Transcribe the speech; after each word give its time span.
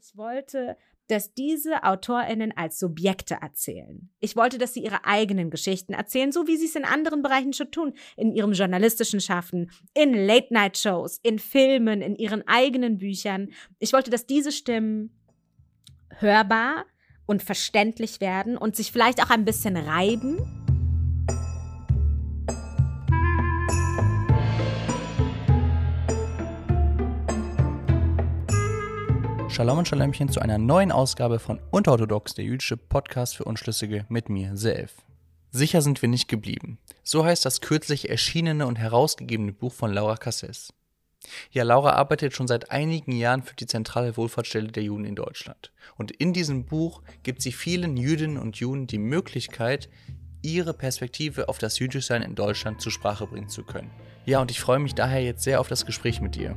Ich 0.00 0.16
wollte, 0.16 0.76
dass 1.08 1.34
diese 1.34 1.82
AutorInnen 1.82 2.56
als 2.56 2.78
Subjekte 2.78 3.38
erzählen. 3.42 4.08
Ich 4.20 4.36
wollte, 4.36 4.56
dass 4.56 4.72
sie 4.72 4.84
ihre 4.84 5.04
eigenen 5.04 5.50
Geschichten 5.50 5.92
erzählen, 5.92 6.30
so 6.30 6.46
wie 6.46 6.56
sie 6.56 6.66
es 6.66 6.76
in 6.76 6.84
anderen 6.84 7.20
Bereichen 7.20 7.52
schon 7.52 7.72
tun. 7.72 7.94
In 8.16 8.30
ihrem 8.30 8.52
journalistischen 8.52 9.20
Schaffen, 9.20 9.72
in 9.94 10.14
Late-Night-Shows, 10.14 11.18
in 11.24 11.40
Filmen, 11.40 12.00
in 12.00 12.14
ihren 12.14 12.46
eigenen 12.46 12.98
Büchern. 12.98 13.48
Ich 13.80 13.92
wollte, 13.92 14.12
dass 14.12 14.24
diese 14.24 14.52
Stimmen 14.52 15.18
hörbar 16.10 16.86
und 17.26 17.42
verständlich 17.42 18.20
werden 18.20 18.56
und 18.56 18.76
sich 18.76 18.92
vielleicht 18.92 19.20
auch 19.20 19.30
ein 19.30 19.44
bisschen 19.44 19.76
reiben 19.76 20.38
Shalom 29.58 29.78
und 29.78 29.88
Shalemchen 29.88 30.28
zu 30.28 30.38
einer 30.38 30.56
neuen 30.56 30.92
Ausgabe 30.92 31.40
von 31.40 31.58
Unterorthodox, 31.72 32.32
der 32.32 32.44
jüdische 32.44 32.76
Podcast 32.76 33.36
für 33.36 33.42
Unschlüssige 33.42 34.06
mit 34.08 34.28
mir, 34.28 34.56
Self. 34.56 34.94
Sicher 35.50 35.82
sind 35.82 36.00
wir 36.00 36.08
nicht 36.08 36.28
geblieben. 36.28 36.78
So 37.02 37.24
heißt 37.24 37.44
das 37.44 37.60
kürzlich 37.60 38.08
erschienene 38.08 38.68
und 38.68 38.78
herausgegebene 38.78 39.52
Buch 39.52 39.72
von 39.72 39.92
Laura 39.92 40.16
Casses. 40.16 40.72
Ja, 41.50 41.64
Laura 41.64 41.94
arbeitet 41.94 42.34
schon 42.34 42.46
seit 42.46 42.70
einigen 42.70 43.10
Jahren 43.10 43.42
für 43.42 43.56
die 43.56 43.66
zentrale 43.66 44.16
Wohlfahrtsstelle 44.16 44.68
der 44.68 44.84
Juden 44.84 45.04
in 45.04 45.16
Deutschland. 45.16 45.72
Und 45.96 46.12
in 46.12 46.32
diesem 46.32 46.64
Buch 46.64 47.02
gibt 47.24 47.42
sie 47.42 47.50
vielen 47.50 47.96
Jüdinnen 47.96 48.38
und 48.38 48.58
Juden 48.58 48.86
die 48.86 48.98
Möglichkeit, 48.98 49.88
ihre 50.40 50.72
Perspektive 50.72 51.48
auf 51.48 51.58
das 51.58 51.80
Jüdischsein 51.80 52.22
in 52.22 52.36
Deutschland 52.36 52.80
zur 52.80 52.92
Sprache 52.92 53.26
bringen 53.26 53.48
zu 53.48 53.64
können. 53.64 53.90
Ja, 54.24 54.40
und 54.40 54.52
ich 54.52 54.60
freue 54.60 54.78
mich 54.78 54.94
daher 54.94 55.24
jetzt 55.24 55.42
sehr 55.42 55.58
auf 55.58 55.66
das 55.66 55.84
Gespräch 55.84 56.20
mit 56.20 56.36
dir. 56.36 56.56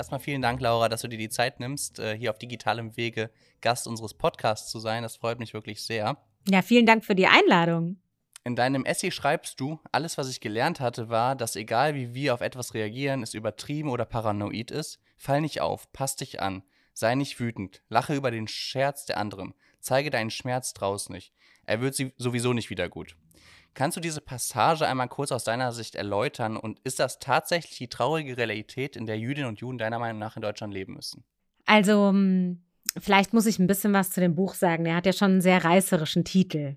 Erstmal 0.00 0.20
vielen 0.20 0.40
Dank, 0.40 0.60
Laura, 0.62 0.88
dass 0.88 1.02
du 1.02 1.08
dir 1.08 1.18
die 1.18 1.28
Zeit 1.28 1.60
nimmst, 1.60 1.98
äh, 1.98 2.16
hier 2.16 2.30
auf 2.30 2.38
digitalem 2.38 2.96
Wege 2.96 3.30
Gast 3.60 3.86
unseres 3.86 4.14
Podcasts 4.14 4.70
zu 4.70 4.80
sein. 4.80 5.02
Das 5.02 5.16
freut 5.16 5.38
mich 5.38 5.52
wirklich 5.52 5.82
sehr. 5.82 6.16
Ja, 6.48 6.62
vielen 6.62 6.86
Dank 6.86 7.04
für 7.04 7.14
die 7.14 7.26
Einladung. 7.26 8.00
In 8.42 8.56
deinem 8.56 8.86
Essay 8.86 9.10
schreibst 9.10 9.60
du, 9.60 9.78
alles, 9.92 10.16
was 10.16 10.30
ich 10.30 10.40
gelernt 10.40 10.80
hatte, 10.80 11.10
war, 11.10 11.36
dass 11.36 11.54
egal 11.54 11.94
wie 11.94 12.14
wir 12.14 12.32
auf 12.32 12.40
etwas 12.40 12.72
reagieren, 12.72 13.22
es 13.22 13.34
übertrieben 13.34 13.90
oder 13.90 14.06
paranoid 14.06 14.70
ist, 14.70 14.98
fall 15.18 15.42
nicht 15.42 15.60
auf, 15.60 15.92
pass 15.92 16.16
dich 16.16 16.40
an, 16.40 16.62
sei 16.94 17.14
nicht 17.14 17.38
wütend, 17.38 17.82
lache 17.90 18.14
über 18.14 18.30
den 18.30 18.48
Scherz 18.48 19.04
der 19.04 19.18
anderen, 19.18 19.52
zeige 19.80 20.08
deinen 20.08 20.30
Schmerz 20.30 20.72
draus 20.72 21.10
nicht. 21.10 21.34
Er 21.66 21.82
wird 21.82 21.94
sie 21.94 22.14
sowieso 22.16 22.54
nicht 22.54 22.70
wieder 22.70 22.88
gut. 22.88 23.16
Kannst 23.74 23.96
du 23.96 24.00
diese 24.00 24.20
Passage 24.20 24.86
einmal 24.86 25.08
kurz 25.08 25.32
aus 25.32 25.44
deiner 25.44 25.72
Sicht 25.72 25.94
erläutern 25.94 26.56
und 26.56 26.80
ist 26.84 26.98
das 26.98 27.18
tatsächlich 27.18 27.78
die 27.78 27.88
traurige 27.88 28.36
Realität, 28.36 28.96
in 28.96 29.06
der 29.06 29.18
Jüdinnen 29.18 29.48
und 29.48 29.60
Juden 29.60 29.78
deiner 29.78 29.98
Meinung 29.98 30.18
nach 30.18 30.36
in 30.36 30.42
Deutschland 30.42 30.74
leben 30.74 30.94
müssen? 30.94 31.24
Also, 31.66 32.08
hm, 32.08 32.62
vielleicht 32.98 33.32
muss 33.32 33.46
ich 33.46 33.58
ein 33.58 33.66
bisschen 33.66 33.92
was 33.92 34.10
zu 34.10 34.20
dem 34.20 34.34
Buch 34.34 34.54
sagen. 34.54 34.84
Der 34.84 34.96
hat 34.96 35.06
ja 35.06 35.12
schon 35.12 35.32
einen 35.32 35.40
sehr 35.40 35.64
reißerischen 35.64 36.24
Titel. 36.24 36.76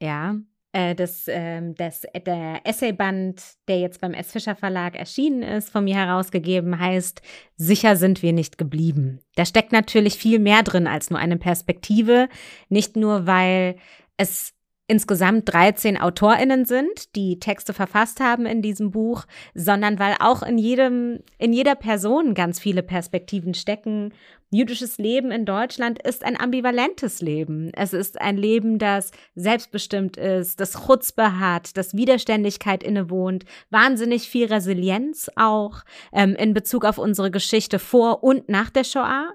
Ja. 0.00 0.36
Äh, 0.72 0.94
das, 0.94 1.24
ähm, 1.28 1.74
das, 1.76 2.02
der 2.26 2.60
Essayband, 2.64 3.42
der 3.68 3.80
jetzt 3.80 4.00
beim 4.00 4.12
S. 4.12 4.32
Fischer 4.32 4.54
Verlag 4.54 4.96
erschienen 4.96 5.42
ist, 5.42 5.70
von 5.70 5.84
mir 5.84 5.96
herausgegeben, 5.96 6.78
heißt 6.78 7.22
Sicher 7.56 7.96
sind 7.96 8.22
wir 8.22 8.34
nicht 8.34 8.58
geblieben. 8.58 9.20
Da 9.34 9.46
steckt 9.46 9.72
natürlich 9.72 10.18
viel 10.18 10.38
mehr 10.38 10.62
drin 10.62 10.86
als 10.86 11.08
nur 11.08 11.18
eine 11.18 11.38
Perspektive. 11.38 12.28
Nicht 12.68 12.96
nur, 12.96 13.26
weil 13.26 13.76
es 14.18 14.52
insgesamt 14.88 15.52
13 15.52 16.00
AutorInnen 16.00 16.64
sind, 16.64 17.14
die 17.14 17.38
Texte 17.38 17.74
verfasst 17.74 18.20
haben 18.20 18.46
in 18.46 18.62
diesem 18.62 18.90
Buch, 18.90 19.26
sondern 19.54 19.98
weil 19.98 20.16
auch 20.18 20.42
in 20.42 20.58
jedem, 20.58 21.20
in 21.36 21.52
jeder 21.52 21.74
Person 21.74 22.34
ganz 22.34 22.58
viele 22.58 22.82
Perspektiven 22.82 23.52
stecken. 23.54 24.14
Jüdisches 24.50 24.96
Leben 24.96 25.30
in 25.30 25.44
Deutschland 25.44 26.00
ist 26.02 26.24
ein 26.24 26.40
ambivalentes 26.40 27.20
Leben. 27.20 27.70
Es 27.74 27.92
ist 27.92 28.18
ein 28.18 28.38
Leben, 28.38 28.78
das 28.78 29.10
selbstbestimmt 29.34 30.16
ist, 30.16 30.58
das 30.58 30.86
Chutzpe 30.86 31.38
hat, 31.38 31.76
das 31.76 31.94
Widerständigkeit 31.94 32.82
innewohnt, 32.82 33.44
wahnsinnig 33.68 34.26
viel 34.26 34.46
Resilienz 34.46 35.30
auch 35.36 35.84
ähm, 36.12 36.34
in 36.34 36.54
Bezug 36.54 36.86
auf 36.86 36.96
unsere 36.96 37.30
Geschichte 37.30 37.78
vor 37.78 38.24
und 38.24 38.48
nach 38.48 38.70
der 38.70 38.84
Shoah. 38.84 39.34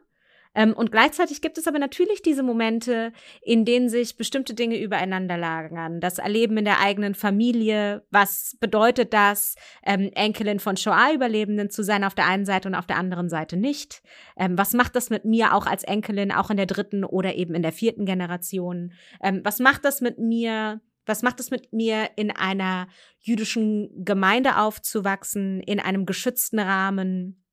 Ähm, 0.56 0.74
und 0.74 0.92
gleichzeitig 0.92 1.42
gibt 1.42 1.58
es 1.58 1.68
aber 1.68 1.80
natürlich 1.80 2.22
diese 2.22 2.44
Momente, 2.44 3.12
in 3.42 3.66
denen 3.66 3.90
sich 3.90 4.18
bestimmte 4.18 4.54
Dinge 4.54 4.80
übereinander 4.80 5.38
lagern. 5.38 6.00
Das 6.00 6.20
Erleben 6.20 6.58
in 6.58 6.66
der 6.66 6.80
eigenen 6.80 7.16
Familie, 7.16 8.06
was 8.12 8.58
bedeutet 8.60 9.14
das, 9.14 9.56
ähm, 9.84 10.12
Enkelin 10.14 10.60
von 10.60 10.78
Shoah-Überlebenden 10.78 11.70
zu 11.70 11.84
sein 11.84 12.04
auf 12.04 12.16
der 12.16 12.28
einen 12.28 12.46
Seite 12.46 12.68
und 12.68 12.76
auf 12.76 12.86
der 12.86 12.98
anderen 12.98 13.30
Seite 13.30 13.58
nicht? 13.58 14.04
Ähm, 14.38 14.58
was 14.58 14.74
macht 14.74 14.96
das 14.96 15.10
mit 15.10 15.26
mir 15.26 15.54
auch 15.54 15.66
als 15.66 15.84
Enkelin, 15.84 16.32
auch 16.32 16.50
in 16.50 16.58
der 16.58 16.68
dritten 16.68 17.04
oder 17.04 17.36
eben 17.36 17.56
in 17.56 17.64
der 17.64 17.74
vierten 17.74 18.06
Generation? 18.06 18.94
Ähm, 19.22 19.42
was 19.44 19.60
macht 19.60 19.86
das 19.86 20.02
mit 20.02 20.20
mir? 20.20 20.82
Was 21.06 21.22
macht 21.22 21.42
es 21.42 21.52
mit 21.52 21.74
mir, 21.74 22.12
in 22.16 22.32
einer 22.32 22.88
jüdischen 23.20 24.06
Gemeinde 24.06 24.58
aufzuwachsen, 24.58 25.60
in 25.60 25.82
einem 25.82 26.06
geschützten 26.06 26.60
Rahmen, 26.60 27.44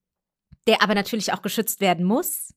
der 0.69 0.83
aber 0.83 0.95
natürlich 0.95 1.33
auch 1.33 1.43
geschützt 1.43 1.81
werden 1.81 2.05
muss? 2.05 2.55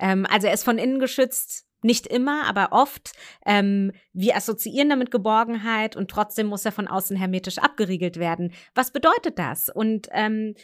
Ähm, 0.00 0.26
also 0.28 0.48
er 0.48 0.54
ist 0.54 0.64
von 0.64 0.78
innen 0.78 0.98
geschützt, 0.98 1.66
nicht 1.82 2.06
immer, 2.06 2.46
aber 2.46 2.72
oft. 2.72 3.12
Ähm, 3.46 3.92
wir 4.12 4.36
assoziieren 4.36 4.90
damit 4.90 5.10
Geborgenheit 5.10 5.96
und 5.96 6.10
trotzdem 6.10 6.46
muss 6.48 6.64
er 6.64 6.72
von 6.72 6.88
außen 6.88 7.16
hermetisch 7.16 7.58
abgeriegelt 7.58 8.18
werden. 8.18 8.52
Was 8.74 8.90
bedeutet 8.90 9.38
das? 9.38 9.68
Und 9.68 10.08
ähm, 10.12 10.54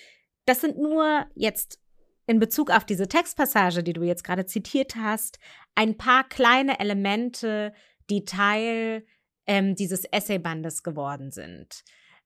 das 0.44 0.60
sind 0.60 0.78
nur 0.78 1.26
jetzt 1.34 1.80
in 2.26 2.38
Bezug 2.40 2.70
auf 2.70 2.84
diese 2.84 3.08
Textpassage, 3.08 3.82
die 3.82 3.92
du 3.92 4.02
jetzt 4.02 4.24
gerade 4.24 4.46
zitiert 4.46 4.96
hast, 4.96 5.38
ein 5.74 5.96
paar 5.96 6.28
kleine 6.28 6.80
Elemente, 6.80 7.72
die 8.10 8.24
Teil 8.24 9.06
ähm, 9.46 9.76
dieses 9.76 10.04
Essaybandes 10.04 10.82
geworden 10.82 11.30
sind. 11.30 11.84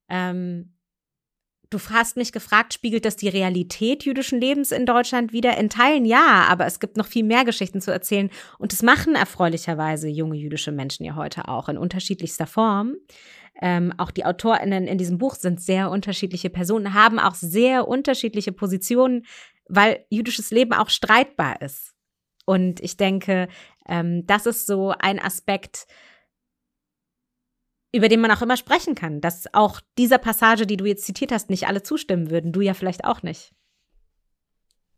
Ähm, 0.09 0.75
Du 1.71 1.79
hast 1.91 2.17
mich 2.17 2.33
gefragt, 2.33 2.75
spiegelt 2.75 3.05
das 3.05 3.15
die 3.15 3.29
Realität 3.29 4.05
jüdischen 4.05 4.41
Lebens 4.41 4.73
in 4.73 4.87
Deutschland 4.87 5.33
wieder? 5.33 5.57
In 5.57 5.71
Teilen 5.71 6.05
ja, 6.05 6.47
aber 6.49 6.67
es 6.67 6.81
gibt 6.81 6.97
noch 6.97 7.07
viel 7.07 7.23
mehr 7.23 7.45
Geschichten 7.45 7.81
zu 7.81 7.93
erzählen. 7.93 8.29
Und 8.59 8.73
das 8.73 8.83
machen 8.83 9.15
erfreulicherweise 9.15 10.09
junge 10.09 10.37
jüdische 10.37 10.73
Menschen 10.73 11.05
ja 11.05 11.15
heute 11.15 11.47
auch 11.47 11.69
in 11.69 11.79
unterschiedlichster 11.79 12.49
Form. 12.49 12.97
Ähm, 13.63 13.95
auch 13.99 14.11
die 14.11 14.25
AutorInnen 14.25 14.89
in 14.89 14.99
diesem 14.99 15.19
Buch 15.19 15.37
sind 15.37 15.61
sehr 15.61 15.91
unterschiedliche 15.91 16.51
Personen, 16.51 16.93
haben 16.93 17.21
auch 17.21 17.37
sehr 17.37 17.87
unterschiedliche 17.87 18.51
Positionen, 18.51 19.25
weil 19.69 20.05
jüdisches 20.11 20.51
Leben 20.51 20.73
auch 20.73 20.91
streitbar 20.91 21.63
ist. 21.63 21.95
Und 22.47 22.81
ich 22.81 22.97
denke, 22.97 23.47
ähm, 23.87 24.27
das 24.27 24.47
ist 24.47 24.67
so 24.67 24.93
ein 24.99 25.21
Aspekt, 25.21 25.87
über 27.93 28.09
den 28.09 28.21
man 28.21 28.31
auch 28.31 28.43
immer 28.43 28.57
sprechen 28.57 28.95
kann, 28.95 29.21
dass 29.21 29.53
auch 29.53 29.81
dieser 29.99 30.19
Passage, 30.19 30.67
die 30.67 30.77
du 30.77 30.85
jetzt 30.85 31.05
zitiert 31.05 31.33
hast, 31.33 31.51
nicht 31.51 31.67
alle 31.67 31.83
zustimmen 31.83 32.31
würden. 32.31 32.53
Du 32.53 32.61
ja 32.61 32.75
vielleicht 32.75 33.05
auch 33.05 33.23
nicht. 33.23 33.53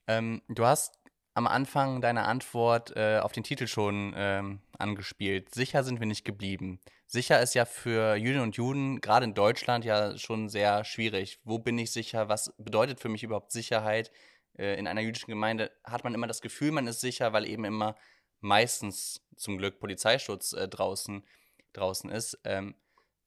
Ähm, 0.06 0.42
du 0.48 0.64
hast 0.66 0.98
am 1.34 1.46
Anfang 1.46 2.00
deiner 2.00 2.28
Antwort 2.28 2.94
äh, 2.94 3.18
auf 3.18 3.32
den 3.32 3.44
Titel 3.44 3.66
schon 3.66 4.12
ähm, 4.16 4.60
angespielt. 4.78 5.54
Sicher 5.54 5.82
sind 5.84 6.00
wir 6.00 6.06
nicht 6.06 6.24
geblieben. 6.24 6.80
Sicher 7.06 7.40
ist 7.40 7.54
ja 7.54 7.64
für 7.64 8.16
Jüdinnen 8.16 8.42
und 8.42 8.56
Juden, 8.56 9.00
gerade 9.00 9.24
in 9.24 9.34
Deutschland, 9.34 9.84
ja 9.84 10.16
schon 10.18 10.48
sehr 10.48 10.84
schwierig. 10.84 11.40
Wo 11.44 11.58
bin 11.58 11.78
ich 11.78 11.90
sicher? 11.90 12.28
Was 12.28 12.54
bedeutet 12.58 13.00
für 13.00 13.08
mich 13.08 13.22
überhaupt 13.22 13.52
Sicherheit? 13.52 14.10
Äh, 14.58 14.78
in 14.78 14.86
einer 14.86 15.00
jüdischen 15.00 15.30
Gemeinde 15.30 15.70
hat 15.84 16.04
man 16.04 16.14
immer 16.14 16.26
das 16.26 16.42
Gefühl, 16.42 16.72
man 16.72 16.86
ist 16.86 17.00
sicher, 17.00 17.32
weil 17.32 17.46
eben 17.46 17.64
immer 17.64 17.96
meistens 18.40 19.24
zum 19.36 19.56
Glück 19.56 19.78
Polizeischutz 19.78 20.52
äh, 20.52 20.68
draußen, 20.68 21.24
draußen 21.72 22.10
ist. 22.10 22.38
Ähm, 22.44 22.74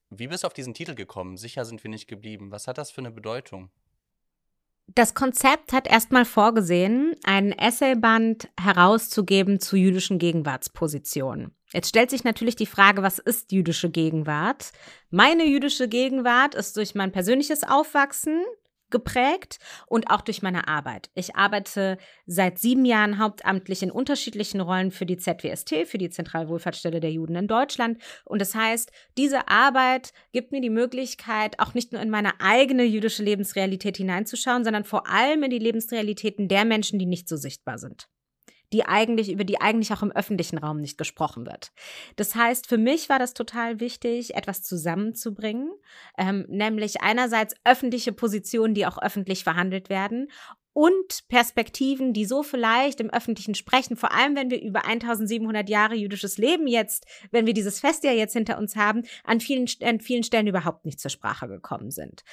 wie 0.10 0.28
bist 0.28 0.44
du 0.44 0.48
auf 0.48 0.54
diesen 0.54 0.74
Titel 0.74 0.96
gekommen? 0.96 1.38
Sicher 1.38 1.66
sind 1.66 1.84
wir 1.84 1.90
nicht 1.90 2.08
geblieben. 2.08 2.52
Was 2.52 2.68
hat 2.68 2.78
das 2.78 2.92
für 2.92 3.02
eine 3.02 3.12
Bedeutung? 3.12 3.70
Das 4.88 5.16
Konzept 5.16 5.74
hat 5.74 5.88
erstmal 5.88 6.26
vorgesehen, 6.26 7.16
einen 7.24 7.52
Essayband 7.52 8.50
herauszugeben 8.60 9.60
zu 9.60 9.78
jüdischen 9.78 10.20
Gegenwartspositionen. 10.20 11.56
Jetzt 11.74 11.90
stellt 11.90 12.12
sich 12.12 12.24
natürlich 12.24 12.56
die 12.56 12.68
Frage, 12.68 13.02
was 13.02 13.18
ist 13.18 13.52
jüdische 13.52 13.90
Gegenwart? 13.90 14.72
Meine 15.10 15.44
jüdische 15.46 15.88
Gegenwart 15.88 16.54
ist 16.54 16.78
durch 16.78 16.94
mein 16.94 17.12
persönliches 17.12 17.64
Aufwachsen 17.64 18.44
geprägt 18.96 19.60
und 19.88 20.10
auch 20.10 20.22
durch 20.22 20.42
meine 20.42 20.70
Arbeit. 20.70 21.10
Ich 21.16 21.36
arbeite 21.36 21.98
seit 22.26 22.60
sieben 22.60 22.86
Jahren 22.86 23.20
hauptamtlich 23.20 23.84
in 23.84 23.92
unterschiedlichen 23.92 24.62
Rollen 24.62 24.90
für 24.90 25.06
die 25.06 25.18
ZWST, 25.18 25.86
für 25.86 25.98
die 25.98 26.10
Zentralwohlfahrtsstelle 26.10 27.02
der 27.02 27.12
Juden 27.12 27.36
in 27.36 27.50
Deutschland. 27.50 28.02
Und 28.24 28.40
das 28.40 28.56
heißt, 28.56 28.90
diese 29.18 29.50
Arbeit 29.50 30.14
gibt 30.32 30.54
mir 30.54 30.62
die 30.62 30.70
Möglichkeit, 30.70 31.60
auch 31.60 31.74
nicht 31.74 31.92
nur 31.92 32.02
in 32.02 32.10
meine 32.10 32.40
eigene 32.40 32.86
jüdische 32.86 33.22
Lebensrealität 33.22 33.98
hineinzuschauen, 33.98 34.64
sondern 34.64 34.86
vor 34.86 35.10
allem 35.10 35.44
in 35.44 35.50
die 35.50 35.60
Lebensrealitäten 35.60 36.48
der 36.48 36.64
Menschen, 36.64 36.98
die 36.98 37.06
nicht 37.06 37.28
so 37.28 37.36
sichtbar 37.36 37.78
sind 37.78 38.08
die 38.76 38.86
eigentlich, 38.86 39.32
über 39.32 39.46
die 39.46 39.62
eigentlich 39.62 39.94
auch 39.94 40.04
im 40.04 40.12
öffentlichen 40.12 40.58
Raum 40.58 40.82
nicht 40.82 40.98
gesprochen 40.98 41.46
wird. 41.46 41.72
Das 42.18 42.36
heißt, 42.36 42.68
für 42.68 42.78
mich 42.78 43.08
war 43.08 43.20
das 43.20 43.34
total 43.34 43.80
wichtig, 43.80 44.36
etwas 44.36 44.64
zusammenzubringen, 44.64 45.72
ähm, 46.18 46.46
nämlich 46.50 47.02
einerseits 47.02 47.56
öffentliche 47.64 48.12
Positionen, 48.12 48.74
die 48.74 48.86
auch 48.86 49.02
öffentlich 49.02 49.46
verhandelt 49.46 49.90
werden 49.90 50.28
und 50.74 51.26
Perspektiven, 51.30 52.12
die 52.12 52.26
so 52.26 52.44
vielleicht 52.44 53.00
im 53.00 53.10
Öffentlichen 53.10 53.56
sprechen, 53.56 53.96
vor 53.96 54.12
allem 54.12 54.36
wenn 54.36 54.50
wir 54.50 54.62
über 54.62 54.84
1700 54.84 55.70
Jahre 55.70 55.96
jüdisches 55.96 56.38
Leben 56.38 56.68
jetzt, 56.68 57.06
wenn 57.32 57.46
wir 57.46 57.54
dieses 57.54 57.80
Fest 57.80 58.04
ja 58.04 58.12
jetzt 58.12 58.34
hinter 58.34 58.58
uns 58.58 58.76
haben, 58.76 59.04
an 59.24 59.40
vielen, 59.40 59.68
an 59.84 60.02
vielen 60.02 60.24
Stellen 60.24 60.48
überhaupt 60.48 60.86
nicht 60.86 61.00
zur 61.00 61.12
Sprache 61.12 61.48
gekommen 61.48 61.92
sind. 61.92 62.26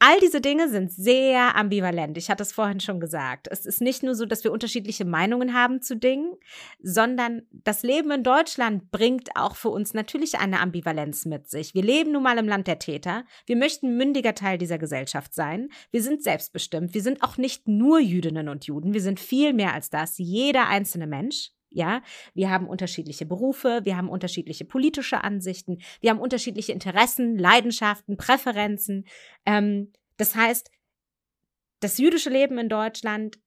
All 0.00 0.20
diese 0.20 0.40
Dinge 0.40 0.68
sind 0.68 0.92
sehr 0.92 1.56
ambivalent. 1.56 2.16
Ich 2.18 2.30
hatte 2.30 2.44
es 2.44 2.52
vorhin 2.52 2.78
schon 2.78 3.00
gesagt. 3.00 3.48
Es 3.50 3.66
ist 3.66 3.80
nicht 3.80 4.04
nur 4.04 4.14
so, 4.14 4.26
dass 4.26 4.44
wir 4.44 4.52
unterschiedliche 4.52 5.04
Meinungen 5.04 5.54
haben 5.54 5.82
zu 5.82 5.96
Dingen, 5.96 6.36
sondern 6.80 7.42
das 7.50 7.82
Leben 7.82 8.12
in 8.12 8.22
Deutschland 8.22 8.92
bringt 8.92 9.30
auch 9.34 9.56
für 9.56 9.70
uns 9.70 9.94
natürlich 9.94 10.38
eine 10.38 10.60
Ambivalenz 10.60 11.24
mit 11.24 11.50
sich. 11.50 11.74
Wir 11.74 11.82
leben 11.82 12.12
nun 12.12 12.22
mal 12.22 12.38
im 12.38 12.46
Land 12.46 12.68
der 12.68 12.78
Täter. 12.78 13.24
Wir 13.46 13.56
möchten 13.56 13.96
mündiger 13.96 14.36
Teil 14.36 14.56
dieser 14.56 14.78
Gesellschaft 14.78 15.34
sein. 15.34 15.68
Wir 15.90 16.02
sind 16.02 16.22
selbstbestimmt. 16.22 16.94
Wir 16.94 17.02
sind 17.02 17.24
auch 17.24 17.36
nicht 17.36 17.66
nur 17.66 17.98
Jüdinnen 17.98 18.48
und 18.48 18.66
Juden. 18.66 18.94
Wir 18.94 19.02
sind 19.02 19.18
viel 19.18 19.52
mehr 19.52 19.74
als 19.74 19.90
das. 19.90 20.16
Jeder 20.18 20.68
einzelne 20.68 21.08
Mensch. 21.08 21.50
Ja, 21.70 22.02
wir 22.34 22.50
haben 22.50 22.66
unterschiedliche 22.66 23.26
Berufe, 23.26 23.80
wir 23.84 23.96
haben 23.96 24.08
unterschiedliche 24.08 24.64
politische 24.64 25.22
Ansichten, 25.22 25.78
wir 26.00 26.10
haben 26.10 26.20
unterschiedliche 26.20 26.72
Interessen, 26.72 27.36
Leidenschaften, 27.36 28.16
Präferenzen. 28.16 29.04
Ähm, 29.44 29.92
das 30.16 30.34
heißt, 30.34 30.70
das 31.80 31.98
jüdische 31.98 32.30
Leben 32.30 32.58
in 32.58 32.68
Deutschland 32.68 33.38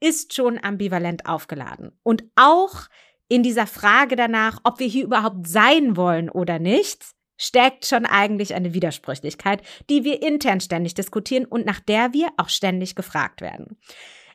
ist 0.00 0.34
schon 0.34 0.58
ambivalent 0.58 1.26
aufgeladen. 1.26 1.98
Und 2.02 2.24
auch 2.36 2.86
in 3.28 3.42
dieser 3.42 3.66
Frage 3.66 4.16
danach, 4.16 4.60
ob 4.64 4.78
wir 4.80 4.86
hier 4.86 5.04
überhaupt 5.04 5.46
sein 5.46 5.96
wollen 5.96 6.28
oder 6.28 6.58
nicht, 6.58 7.04
steckt 7.36 7.86
schon 7.86 8.04
eigentlich 8.04 8.54
eine 8.54 8.74
Widersprüchlichkeit, 8.74 9.62
die 9.88 10.04
wir 10.04 10.22
intern 10.22 10.60
ständig 10.60 10.94
diskutieren 10.94 11.46
und 11.46 11.64
nach 11.64 11.80
der 11.80 12.12
wir 12.12 12.28
auch 12.36 12.50
ständig 12.50 12.94
gefragt 12.94 13.40
werden. 13.40 13.78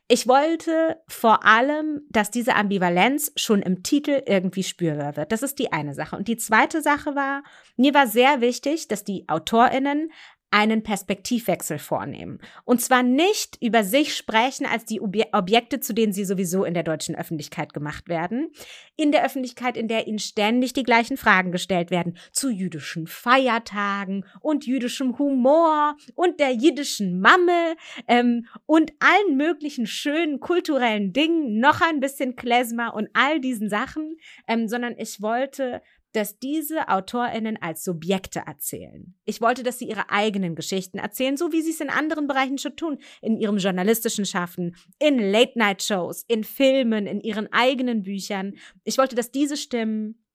Ich 0.07 0.27
wollte 0.27 1.01
vor 1.07 1.45
allem, 1.45 2.01
dass 2.11 2.29
diese 2.29 2.55
Ambivalenz 2.55 3.31
schon 3.35 3.63
im 3.63 3.81
Titel 3.81 4.21
irgendwie 4.27 4.61
spürbar 4.61 5.17
wird. 5.17 5.31
Das 5.31 5.41
ist 5.41 5.57
die 5.57 5.71
eine 5.71 5.95
Sache. 5.95 6.15
Und 6.15 6.27
die 6.27 6.37
zweite 6.37 6.83
Sache 6.83 7.15
war, 7.15 7.41
mir 7.75 7.95
war 7.95 8.05
sehr 8.05 8.39
wichtig, 8.39 8.87
dass 8.87 9.03
die 9.03 9.27
AutorInnen 9.27 10.11
einen 10.51 10.83
Perspektivwechsel 10.83 11.79
vornehmen. 11.79 12.39
Und 12.63 12.81
zwar 12.81 13.03
nicht 13.03 13.57
über 13.61 13.83
sich 13.83 14.15
sprechen 14.15 14.65
als 14.65 14.85
die 14.85 15.01
Objekte, 15.01 15.79
zu 15.79 15.93
denen 15.93 16.13
sie 16.13 16.23
sowieso 16.23 16.63
in 16.63 16.73
der 16.73 16.83
deutschen 16.83 17.15
Öffentlichkeit 17.15 17.73
gemacht 17.73 18.07
werden. 18.07 18.51
In 18.95 19.11
der 19.11 19.25
Öffentlichkeit, 19.25 19.75
in 19.75 19.87
der 19.87 20.07
ihnen 20.07 20.19
ständig 20.19 20.73
die 20.73 20.83
gleichen 20.83 21.17
Fragen 21.17 21.51
gestellt 21.51 21.91
werden. 21.91 22.17
Zu 22.31 22.49
jüdischen 22.49 23.05
Feiertagen 23.07 24.25
und 24.39 24.65
jüdischem 24.65 25.19
Humor 25.19 25.97
und 26.15 26.39
der 26.39 26.51
jiddischen 26.51 27.19
Mamme 27.19 27.75
ähm, 28.07 28.47
und 28.65 28.93
allen 28.99 29.37
möglichen 29.37 29.87
schönen 29.87 30.39
kulturellen 30.39 31.11
Dingen, 31.11 31.59
noch 31.59 31.81
ein 31.81 31.99
bisschen 31.99 32.35
Klezmer 32.35 32.93
und 32.93 33.09
all 33.13 33.39
diesen 33.39 33.69
Sachen, 33.69 34.17
ähm, 34.47 34.67
sondern 34.67 34.95
ich 34.97 35.21
wollte 35.21 35.81
dass 36.15 36.39
diese 36.39 36.87
AutorInnen 36.87 37.61
als 37.61 37.83
Subjekte 37.83 38.43
erzählen. 38.45 39.15
Ich 39.25 39.41
wollte, 39.41 39.63
dass 39.63 39.79
sie 39.79 39.87
ihre 39.87 40.09
eigenen 40.09 40.55
Geschichten 40.55 40.97
erzählen, 40.97 41.37
so 41.37 41.51
wie 41.51 41.61
sie 41.61 41.71
es 41.71 41.81
in 41.81 41.89
anderen 41.89 42.27
Bereichen 42.27 42.57
schon 42.57 42.75
tun. 42.75 42.99
In 43.21 43.37
ihrem 43.37 43.57
journalistischen 43.57 44.25
Schaffen, 44.25 44.75
in 44.99 45.19
Late-Night-Shows, 45.19 46.23
in 46.27 46.43
Filmen, 46.43 47.07
in 47.07 47.21
ihren 47.21 47.51
eigenen 47.51 48.03
Büchern. 48.03 48.53
Ich 48.83 48.97
wollte, 48.97 49.15
dass 49.15 49.31
diese 49.31 49.57
Stimmen 49.57 50.25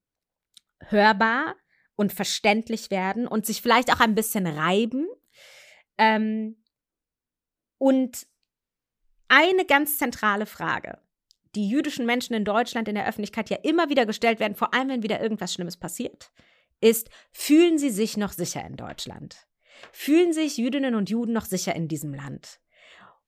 hörbar 0.89 1.57
und 1.97 2.13
verständlich 2.13 2.91
werden 2.91 3.27
und 3.27 3.47
sich 3.47 3.63
vielleicht 3.63 3.93
auch 3.93 4.01
ein 4.01 4.15
bisschen 4.15 4.47
reiben. 4.47 5.07
Ähm, 5.99 6.63
und 7.79 8.27
eine 9.29 9.65
ganz 9.65 9.99
zentrale 9.99 10.47
Frage 10.47 10.99
die 11.55 11.69
jüdischen 11.69 12.07
Menschen 12.07 12.35
in 12.35 12.45
Deutschland 12.45 12.89
in 12.89 12.95
der 12.95 13.07
Öffentlichkeit 13.07 13.51
ja 13.51 13.59
immer 13.63 13.89
wieder 13.89 14.07
gestellt 14.07 14.41
werden, 14.41 14.55
vor 14.55 14.75
allem 14.75 14.89
wenn 14.89 15.03
wieder 15.03 15.21
irgendwas 15.21 15.53
Schlimmes 15.53 15.77
passiert, 15.77 16.31
ist, 16.81 17.11
fühlen 17.33 17.79
sie 17.79 17.91
sich 17.91 18.17
noch 18.17 18.33
sicher 18.33 18.65
in 18.65 18.77
Deutschland? 18.77 19.37
Fühlen 19.93 20.33
sich 20.33 20.57
Jüdinnen 20.57 20.95
und 20.95 21.11
Juden 21.11 21.33
noch 21.33 21.45
sicher 21.45 21.75
in 21.75 21.89
diesem 21.89 22.15
Land? 22.15 22.61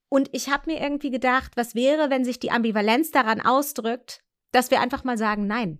Und 0.08 0.28
ich 0.32 0.50
habe 0.50 0.70
mir 0.70 0.80
irgendwie 0.80 1.10
gedacht, 1.10 1.52
was 1.56 1.74
wäre, 1.74 2.10
wenn 2.10 2.24
sich 2.24 2.38
die 2.38 2.50
Ambivalenz 2.50 3.10
daran 3.10 3.40
ausdrückt, 3.40 4.22
dass 4.50 4.70
wir 4.70 4.80
einfach 4.80 5.04
mal 5.04 5.16
sagen 5.16 5.46
Nein? 5.46 5.78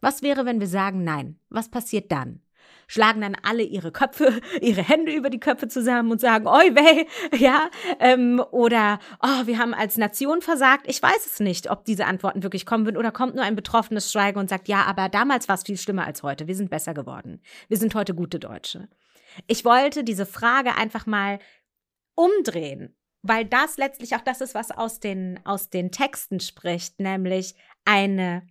Was 0.00 0.22
wäre, 0.22 0.46
wenn 0.46 0.60
wir 0.60 0.68
sagen 0.68 1.04
Nein? 1.04 1.38
Was 1.50 1.70
passiert 1.70 2.10
dann? 2.10 2.40
Schlagen 2.88 3.20
dann 3.20 3.36
alle 3.42 3.62
ihre 3.62 3.92
Köpfe, 3.92 4.40
ihre 4.60 4.82
Hände 4.82 5.12
über 5.12 5.30
die 5.30 5.38
Köpfe 5.38 5.68
zusammen 5.68 6.10
und 6.10 6.20
sagen, 6.20 6.48
oi 6.48 6.74
weh, 6.74 7.06
ja, 7.38 7.70
ähm, 8.00 8.42
oder, 8.50 8.98
oh, 9.22 9.46
wir 9.46 9.58
haben 9.58 9.74
als 9.74 9.96
Nation 9.96 10.42
versagt. 10.42 10.86
Ich 10.88 11.00
weiß 11.00 11.26
es 11.26 11.38
nicht, 11.38 11.70
ob 11.70 11.84
diese 11.84 12.06
Antworten 12.06 12.42
wirklich 12.42 12.66
kommen 12.66 12.84
würden 12.86 12.96
oder 12.96 13.12
kommt 13.12 13.36
nur 13.36 13.44
ein 13.44 13.54
betroffenes 13.54 14.10
Schweigen 14.10 14.40
und 14.40 14.48
sagt, 14.48 14.66
ja, 14.66 14.82
aber 14.84 15.08
damals 15.08 15.48
war 15.48 15.54
es 15.54 15.62
viel 15.62 15.76
schlimmer 15.76 16.06
als 16.06 16.24
heute. 16.24 16.48
Wir 16.48 16.56
sind 16.56 16.70
besser 16.70 16.94
geworden. 16.94 17.40
Wir 17.68 17.76
sind 17.76 17.94
heute 17.94 18.14
gute 18.14 18.40
Deutsche. 18.40 18.88
Ich 19.46 19.64
wollte 19.64 20.02
diese 20.02 20.26
Frage 20.26 20.74
einfach 20.74 21.06
mal 21.06 21.38
umdrehen, 22.14 22.96
weil 23.22 23.44
das 23.44 23.76
letztlich 23.76 24.16
auch 24.16 24.22
das 24.22 24.40
ist, 24.40 24.54
was 24.54 24.70
aus 24.70 24.98
den, 24.98 25.38
aus 25.44 25.68
den 25.68 25.92
Texten 25.92 26.40
spricht, 26.40 26.98
nämlich 26.98 27.54
eine, 27.84 28.46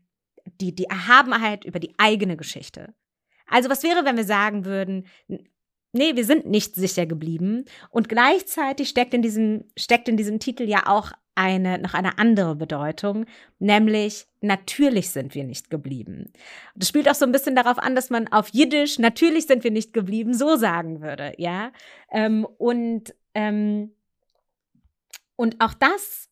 die, 0.46 0.76
die 0.76 0.86
Erhabenheit 0.86 1.66
über 1.66 1.80
die 1.80 1.96
eigene 1.98 2.38
Geschichte. 2.38 2.94
Also 3.48 3.70
was 3.70 3.84
wäre, 3.84 4.06
wenn 4.06 4.18
wir 4.18 4.26
sagen 4.26 4.66
würden, 4.66 5.08
nee, 5.94 6.16
wir 6.16 6.26
sind 6.26 6.46
nicht 6.46 6.76
sicher 6.76 7.06
geblieben 7.06 7.66
und 7.90 8.10
gleichzeitig 8.10 8.90
steckt 8.90 9.14
in 9.14 9.22
diesem, 9.22 9.66
steckt 9.78 10.08
in 10.08 10.18
diesem 10.18 10.40
Titel 10.40 10.64
ja 10.64 10.84
auch 10.88 11.12
eine, 11.36 11.78
noch 11.78 11.94
eine 11.94 12.18
andere 12.18 12.56
Bedeutung, 12.56 13.26
nämlich 13.60 14.26
natürlich 14.42 15.12
sind 15.12 15.36
wir 15.36 15.44
nicht 15.44 15.70
geblieben. 15.70 16.34
Das 16.76 16.90
spielt 16.90 17.08
auch 17.08 17.16
so 17.16 17.26
ein 17.26 17.32
bisschen 17.32 17.56
darauf 17.56 17.78
an, 17.78 17.96
dass 17.96 18.10
man 18.10 18.28
auf 18.30 18.50
Jiddisch 18.50 18.98
natürlich 18.98 19.46
sind 19.46 19.64
wir 19.64 19.72
nicht 19.72 19.94
geblieben 19.94 20.34
so 20.34 20.56
sagen 20.56 21.02
würde, 21.02 21.34
ja. 21.38 21.72
Ähm, 22.12 22.46
und, 22.58 23.14
ähm, 23.36 23.92
und 25.36 25.62
auch 25.62 25.76
das 25.76 26.28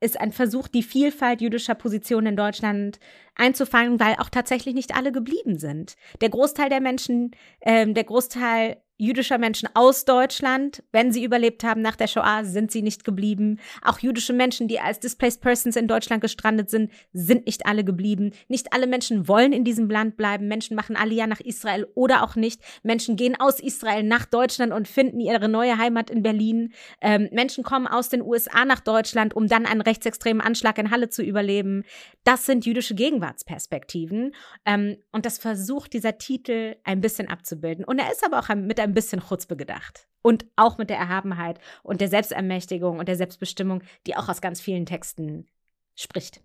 ist 0.00 0.18
ein 0.18 0.32
Versuch, 0.32 0.68
die 0.68 0.82
Vielfalt 0.82 1.42
jüdischer 1.42 1.74
Positionen 1.74 2.28
in 2.28 2.36
Deutschland 2.36 2.98
einzufangen, 3.36 4.00
weil 4.00 4.16
auch 4.16 4.30
tatsächlich 4.30 4.74
nicht 4.74 4.94
alle 4.94 5.12
geblieben 5.12 5.58
sind. 5.58 5.94
Der 6.20 6.30
Großteil 6.30 6.68
der 6.68 6.80
Menschen, 6.80 7.30
ähm, 7.60 7.94
der 7.94 8.04
Großteil 8.04 8.78
jüdischer 8.98 9.38
Menschen 9.38 9.68
aus 9.74 10.04
Deutschland. 10.04 10.82
Wenn 10.92 11.12
sie 11.12 11.24
überlebt 11.24 11.64
haben 11.64 11.82
nach 11.82 11.96
der 11.96 12.06
Shoah, 12.06 12.44
sind 12.44 12.70
sie 12.70 12.82
nicht 12.82 13.04
geblieben. 13.04 13.58
Auch 13.82 13.98
jüdische 13.98 14.32
Menschen, 14.32 14.68
die 14.68 14.80
als 14.80 15.00
Displaced 15.00 15.40
Persons 15.40 15.76
in 15.76 15.88
Deutschland 15.88 16.22
gestrandet 16.22 16.70
sind, 16.70 16.90
sind 17.12 17.46
nicht 17.46 17.66
alle 17.66 17.84
geblieben. 17.84 18.32
Nicht 18.48 18.72
alle 18.72 18.86
Menschen 18.86 19.28
wollen 19.28 19.52
in 19.52 19.64
diesem 19.64 19.90
Land 19.90 20.16
bleiben. 20.16 20.48
Menschen 20.48 20.76
machen 20.76 20.96
ja 21.10 21.26
nach 21.26 21.40
Israel 21.40 21.86
oder 21.94 22.22
auch 22.22 22.36
nicht. 22.36 22.60
Menschen 22.82 23.16
gehen 23.16 23.38
aus 23.38 23.60
Israel 23.60 24.02
nach 24.02 24.24
Deutschland 24.24 24.72
und 24.72 24.88
finden 24.88 25.20
ihre 25.20 25.48
neue 25.48 25.78
Heimat 25.78 26.10
in 26.10 26.22
Berlin. 26.22 26.72
Ähm, 27.00 27.28
Menschen 27.32 27.64
kommen 27.64 27.86
aus 27.86 28.08
den 28.08 28.22
USA 28.22 28.64
nach 28.64 28.80
Deutschland, 28.80 29.34
um 29.34 29.46
dann 29.46 29.66
einen 29.66 29.82
rechtsextremen 29.82 30.40
Anschlag 30.40 30.78
in 30.78 30.90
Halle 30.90 31.08
zu 31.08 31.22
überleben. 31.22 31.84
Das 32.24 32.46
sind 32.46 32.66
jüdische 32.66 32.94
Gegenwartsperspektiven. 33.26 34.34
Ähm, 34.64 34.96
und 35.12 35.26
das 35.26 35.38
versucht 35.38 35.92
dieser 35.92 36.18
Titel 36.18 36.76
ein 36.84 37.00
bisschen 37.00 37.28
abzubilden. 37.28 37.84
Und 37.84 37.98
er 37.98 38.10
ist 38.10 38.24
aber 38.24 38.38
auch 38.38 38.54
mit 38.54 38.80
ein 38.80 38.94
bisschen 38.94 39.20
Chutzpe 39.20 39.56
gedacht. 39.56 40.08
Und 40.22 40.46
auch 40.56 40.78
mit 40.78 40.90
der 40.90 40.98
Erhabenheit 40.98 41.60
und 41.82 42.00
der 42.00 42.08
Selbstermächtigung 42.08 42.98
und 42.98 43.08
der 43.08 43.16
Selbstbestimmung, 43.16 43.82
die 44.06 44.16
auch 44.16 44.28
aus 44.28 44.40
ganz 44.40 44.60
vielen 44.60 44.86
Texten 44.86 45.46
spricht. 45.94 46.40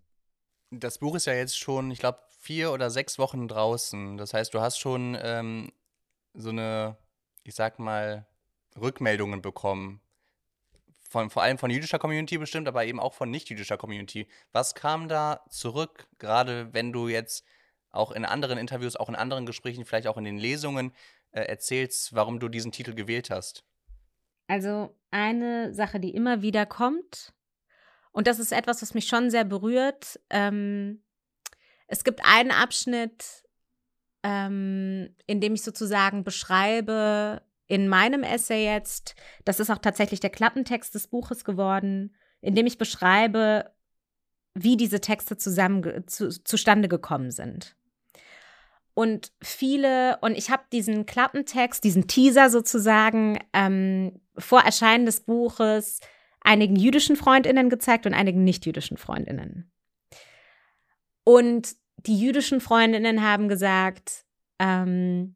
Das 0.70 1.00
Buch 1.00 1.16
ist 1.16 1.26
ja 1.26 1.34
jetzt 1.34 1.58
schon, 1.58 1.92
ich 1.92 2.00
glaube, 2.00 2.20
vier 2.40 2.72
oder 2.72 2.90
sechs 2.90 3.18
Wochen 3.18 3.48
draußen. 3.48 4.18
Das 4.18 4.34
heißt, 4.34 4.54
du 4.54 4.62
hast 4.62 4.78
schon 4.78 5.18
ähm, 5.22 5.72
so 6.34 6.50
eine, 6.50 6.98
ich 7.44 7.56
sag 7.56 7.80
mal, 7.80 8.26
Rückmeldungen 8.80 9.42
bekommen. 9.42 10.00
Von, 11.12 11.30
vor 11.30 11.44
allem 11.44 11.58
von 11.58 11.70
jüdischer 11.70 12.00
Community 12.00 12.38
bestimmt, 12.38 12.70
aber 12.70 12.86
eben 12.86 12.98
auch 12.98 13.14
von 13.14 13.30
nicht-jüdischer 13.30 13.78
Community. 13.78 14.30
Was 14.54 14.76
kam 14.76 15.10
da 15.10 15.44
zurück, 15.50 16.08
gerade 16.20 16.74
wenn 16.74 16.94
du 16.94 17.10
jetzt 17.10 17.46
auch 17.90 18.14
in 18.14 18.24
anderen 18.24 18.58
Interviews, 18.58 18.96
auch 18.96 19.10
in 19.10 19.16
anderen 19.16 19.46
Gesprächen, 19.46 19.84
vielleicht 19.84 20.08
auch 20.08 20.16
in 20.16 20.24
den 20.24 20.38
Lesungen 20.38 20.94
äh, 21.32 21.42
erzählst, 21.42 22.16
warum 22.16 22.40
du 22.40 22.48
diesen 22.48 22.72
Titel 22.72 22.94
gewählt 22.94 23.30
hast. 23.30 23.66
Also 24.48 24.98
eine 25.10 25.74
Sache, 25.74 26.00
die 26.00 26.16
immer 26.16 26.42
wieder 26.42 26.66
kommt, 26.66 27.34
und 28.14 28.28
das 28.28 28.40
ist 28.40 28.54
etwas, 28.54 28.82
was 28.82 28.94
mich 28.94 29.08
schon 29.08 29.30
sehr 29.30 29.44
berührt. 29.44 30.18
Ähm, 30.30 31.04
es 31.88 32.06
gibt 32.06 32.22
einen 32.24 32.52
Abschnitt, 32.52 33.44
ähm, 34.24 35.14
in 35.28 35.42
dem 35.42 35.56
ich 35.56 35.64
sozusagen 35.64 36.24
beschreibe, 36.24 37.42
in 37.72 37.88
meinem 37.88 38.24
Essay 38.24 38.66
jetzt, 38.66 39.16
das 39.46 39.62
ist 39.62 39.70
auch 39.70 39.78
tatsächlich 39.78 40.20
der 40.20 40.30
Klappentext 40.30 40.94
des 40.94 41.08
Buches 41.08 41.46
geworden, 41.46 42.14
in 42.42 42.54
dem 42.54 42.66
ich 42.66 42.78
beschreibe, 42.78 43.72
wie 44.54 44.76
diese 44.76 45.00
Texte 45.00 45.38
zusammen 45.38 46.06
zu, 46.06 46.28
zustande 46.44 46.90
gekommen 46.90 47.32
sind. 47.32 47.78
Und 48.94 49.32
viele, 49.42 50.18
und 50.20 50.38
ich 50.38 50.50
habe 50.50 50.64
diesen 50.74 51.06
Klappentext, 51.06 51.82
diesen 51.82 52.10
Teaser 52.10 52.50
sozusagen 52.50 53.40
ähm, 53.54 54.20
vor 54.38 54.60
Erscheinen 54.60 55.06
des 55.06 55.22
Buches 55.22 56.02
einigen 56.42 56.76
jüdischen 56.76 57.16
Freundinnen 57.16 57.70
gezeigt 57.70 58.06
und 58.06 58.14
einigen 58.14 58.44
nicht-jüdischen 58.44 58.98
Freundinnen. 58.98 59.72
Und 61.24 61.74
die 62.06 62.20
jüdischen 62.20 62.60
Freundinnen 62.60 63.22
haben 63.22 63.48
gesagt, 63.48 64.26
ähm, 64.60 65.36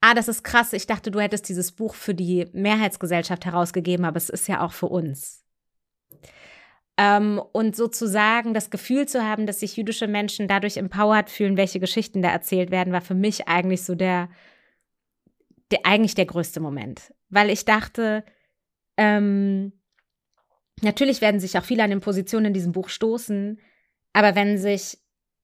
ah, 0.00 0.14
das 0.14 0.28
ist 0.28 0.44
krass, 0.44 0.72
ich 0.72 0.86
dachte, 0.86 1.10
du 1.10 1.20
hättest 1.20 1.48
dieses 1.48 1.72
Buch 1.72 1.94
für 1.94 2.14
die 2.14 2.46
Mehrheitsgesellschaft 2.52 3.44
herausgegeben, 3.44 4.04
aber 4.04 4.16
es 4.16 4.30
ist 4.30 4.48
ja 4.48 4.64
auch 4.64 4.72
für 4.72 4.86
uns. 4.86 5.44
Ähm, 6.96 7.40
und 7.52 7.76
sozusagen 7.76 8.52
das 8.52 8.70
Gefühl 8.70 9.06
zu 9.06 9.24
haben, 9.24 9.46
dass 9.46 9.60
sich 9.60 9.76
jüdische 9.76 10.06
Menschen 10.06 10.48
dadurch 10.48 10.76
empowered 10.76 11.30
fühlen, 11.30 11.56
welche 11.56 11.80
Geschichten 11.80 12.22
da 12.22 12.30
erzählt 12.30 12.70
werden, 12.70 12.92
war 12.92 13.00
für 13.00 13.14
mich 13.14 13.48
eigentlich 13.48 13.84
so 13.84 13.94
der, 13.94 14.28
der 15.70 15.86
eigentlich 15.86 16.14
der 16.14 16.26
größte 16.26 16.60
Moment. 16.60 17.14
Weil 17.28 17.48
ich 17.48 17.64
dachte, 17.64 18.24
ähm, 18.96 19.72
natürlich 20.82 21.20
werden 21.20 21.40
sich 21.40 21.56
auch 21.56 21.64
viele 21.64 21.84
an 21.84 21.90
den 21.90 22.00
Positionen 22.00 22.46
in 22.46 22.54
diesem 22.54 22.72
Buch 22.72 22.88
stoßen, 22.88 23.58
aber 24.12 24.34
wenn 24.34 24.58
sich 24.58 24.98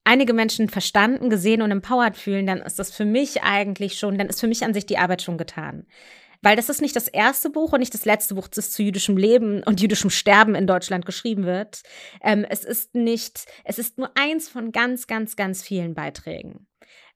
einige 0.07 0.33
Menschen 0.33 0.69
verstanden, 0.69 1.29
gesehen 1.29 1.61
und 1.61 1.69
empowered 1.69 2.17
fühlen, 2.17 2.47
dann 2.47 2.61
ist 2.61 2.79
das 2.79 2.91
für 2.91 3.05
mich 3.05 3.43
eigentlich 3.43 3.99
schon, 3.99 4.17
dann 4.17 4.27
ist 4.27 4.39
für 4.39 4.47
mich 4.47 4.63
an 4.63 4.73
sich 4.73 4.85
die 4.85 4.97
Arbeit 4.97 5.21
schon 5.21 5.37
getan. 5.37 5.85
Weil 6.41 6.55
das 6.55 6.69
ist 6.69 6.81
nicht 6.81 6.95
das 6.95 7.07
erste 7.07 7.49
Buch 7.49 7.73
und 7.73 7.79
nicht 7.79 7.93
das 7.93 8.05
letzte 8.05 8.35
Buch, 8.35 8.47
das 8.47 8.71
zu 8.71 8.83
jüdischem 8.83 9.17
Leben 9.17 9.63
und 9.63 9.81
jüdischem 9.81 10.09
Sterben 10.09 10.55
in 10.55 10.67
Deutschland 10.67 11.05
geschrieben 11.05 11.45
wird. 11.45 11.81
Ähm, 12.21 12.45
es 12.47 12.63
ist 12.63 12.95
nicht, 12.95 13.45
es 13.65 13.79
ist 13.79 13.97
nur 13.97 14.11
eins 14.15 14.47
von 14.47 14.71
ganz, 14.71 15.07
ganz, 15.07 15.35
ganz 15.35 15.63
vielen 15.63 15.93
Beiträgen. 15.93 16.66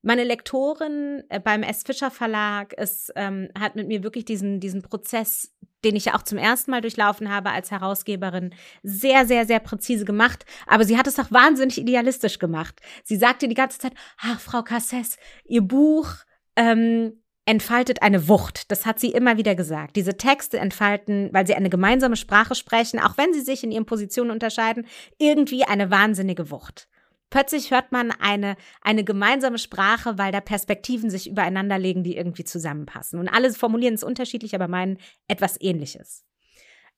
Meine 0.03 0.23
Lektorin 0.23 1.23
äh, 1.29 1.39
beim 1.39 1.61
S. 1.61 1.83
Fischer 1.83 2.09
Verlag 2.09 2.73
ist, 2.73 3.11
ähm, 3.15 3.49
hat 3.57 3.75
mit 3.75 3.87
mir 3.87 4.03
wirklich 4.03 4.25
diesen, 4.25 4.59
diesen 4.59 4.81
Prozess, 4.81 5.53
den 5.83 5.95
ich 5.95 6.05
ja 6.05 6.15
auch 6.15 6.23
zum 6.23 6.39
ersten 6.39 6.71
Mal 6.71 6.81
durchlaufen 6.81 7.29
habe 7.29 7.51
als 7.51 7.69
Herausgeberin, 7.69 8.53
sehr, 8.81 9.25
sehr, 9.27 9.45
sehr 9.45 9.59
präzise 9.59 10.05
gemacht. 10.05 10.45
Aber 10.65 10.85
sie 10.85 10.97
hat 10.97 11.05
es 11.05 11.19
auch 11.19 11.31
wahnsinnig 11.31 11.79
idealistisch 11.79 12.39
gemacht. 12.39 12.81
Sie 13.03 13.15
sagte 13.15 13.47
die 13.47 13.55
ganze 13.55 13.77
Zeit, 13.77 13.93
ach, 14.19 14.39
Frau 14.39 14.63
Casses, 14.63 15.17
Ihr 15.45 15.61
Buch 15.61 16.07
ähm, 16.55 17.21
entfaltet 17.45 18.01
eine 18.01 18.27
Wucht. 18.27 18.71
Das 18.71 18.85
hat 18.85 18.99
sie 18.99 19.11
immer 19.11 19.37
wieder 19.37 19.55
gesagt. 19.55 19.95
Diese 19.95 20.17
Texte 20.17 20.57
entfalten, 20.57 21.29
weil 21.31 21.45
sie 21.45 21.55
eine 21.55 21.69
gemeinsame 21.69 22.15
Sprache 22.15 22.55
sprechen, 22.55 22.99
auch 22.99 23.17
wenn 23.17 23.33
sie 23.33 23.41
sich 23.41 23.63
in 23.63 23.71
ihren 23.71 23.85
Positionen 23.85 24.31
unterscheiden, 24.31 24.87
irgendwie 25.17 25.63
eine 25.63 25.91
wahnsinnige 25.91 26.49
Wucht. 26.49 26.87
Plötzlich 27.31 27.71
hört 27.71 27.91
man 27.91 28.11
eine, 28.11 28.57
eine 28.81 29.03
gemeinsame 29.03 29.57
Sprache, 29.57 30.17
weil 30.17 30.31
da 30.31 30.41
Perspektiven 30.41 31.09
sich 31.09 31.29
übereinander 31.29 31.79
legen, 31.79 32.03
die 32.03 32.15
irgendwie 32.15 32.43
zusammenpassen. 32.43 33.19
Und 33.19 33.29
alle 33.29 33.51
formulieren 33.53 33.95
es 33.95 34.03
unterschiedlich, 34.03 34.53
aber 34.53 34.67
meinen 34.67 34.99
etwas 35.27 35.59
Ähnliches. 35.59 36.25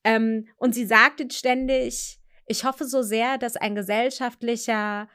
Ähm, 0.04 0.48
und 0.58 0.74
sie 0.74 0.86
sagte 0.86 1.28
ständig, 1.32 2.20
ich 2.48 2.66
hoffe 2.66 2.86
so 2.86 3.04
sehr, 3.04 3.38
dass 3.38 3.56
ein 3.56 3.76
gesellschaftlicher 3.76 5.08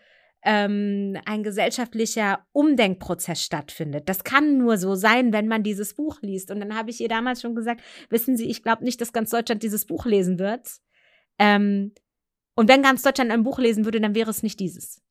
ähm, 0.44 1.18
ein 1.24 1.42
gesellschaftlicher 1.42 2.46
Umdenkprozess 2.52 3.42
stattfindet. 3.42 4.08
Das 4.08 4.22
kann 4.22 4.56
nur 4.56 4.78
so 4.78 4.94
sein, 4.94 5.32
wenn 5.32 5.48
man 5.48 5.64
dieses 5.64 5.94
Buch 5.94 6.22
liest. 6.22 6.52
Und 6.52 6.60
dann 6.60 6.76
habe 6.76 6.90
ich 6.90 7.00
ihr 7.00 7.08
damals 7.08 7.42
schon 7.42 7.56
gesagt, 7.56 7.82
wissen 8.08 8.36
Sie, 8.36 8.48
ich 8.48 8.62
glaube 8.62 8.84
nicht, 8.84 9.00
dass 9.00 9.12
ganz 9.12 9.30
Deutschland 9.30 9.64
dieses 9.64 9.84
Buch 9.84 10.06
lesen 10.06 10.38
wird. 10.38 10.78
Ähm, 11.40 11.92
und 12.54 12.68
wenn 12.68 12.82
ganz 12.82 13.02
Deutschland 13.02 13.32
ein 13.32 13.42
Buch 13.42 13.58
lesen 13.58 13.84
würde, 13.84 14.00
dann 14.00 14.14
wäre 14.14 14.30
es 14.30 14.44
nicht 14.44 14.60
dieses. 14.60 15.02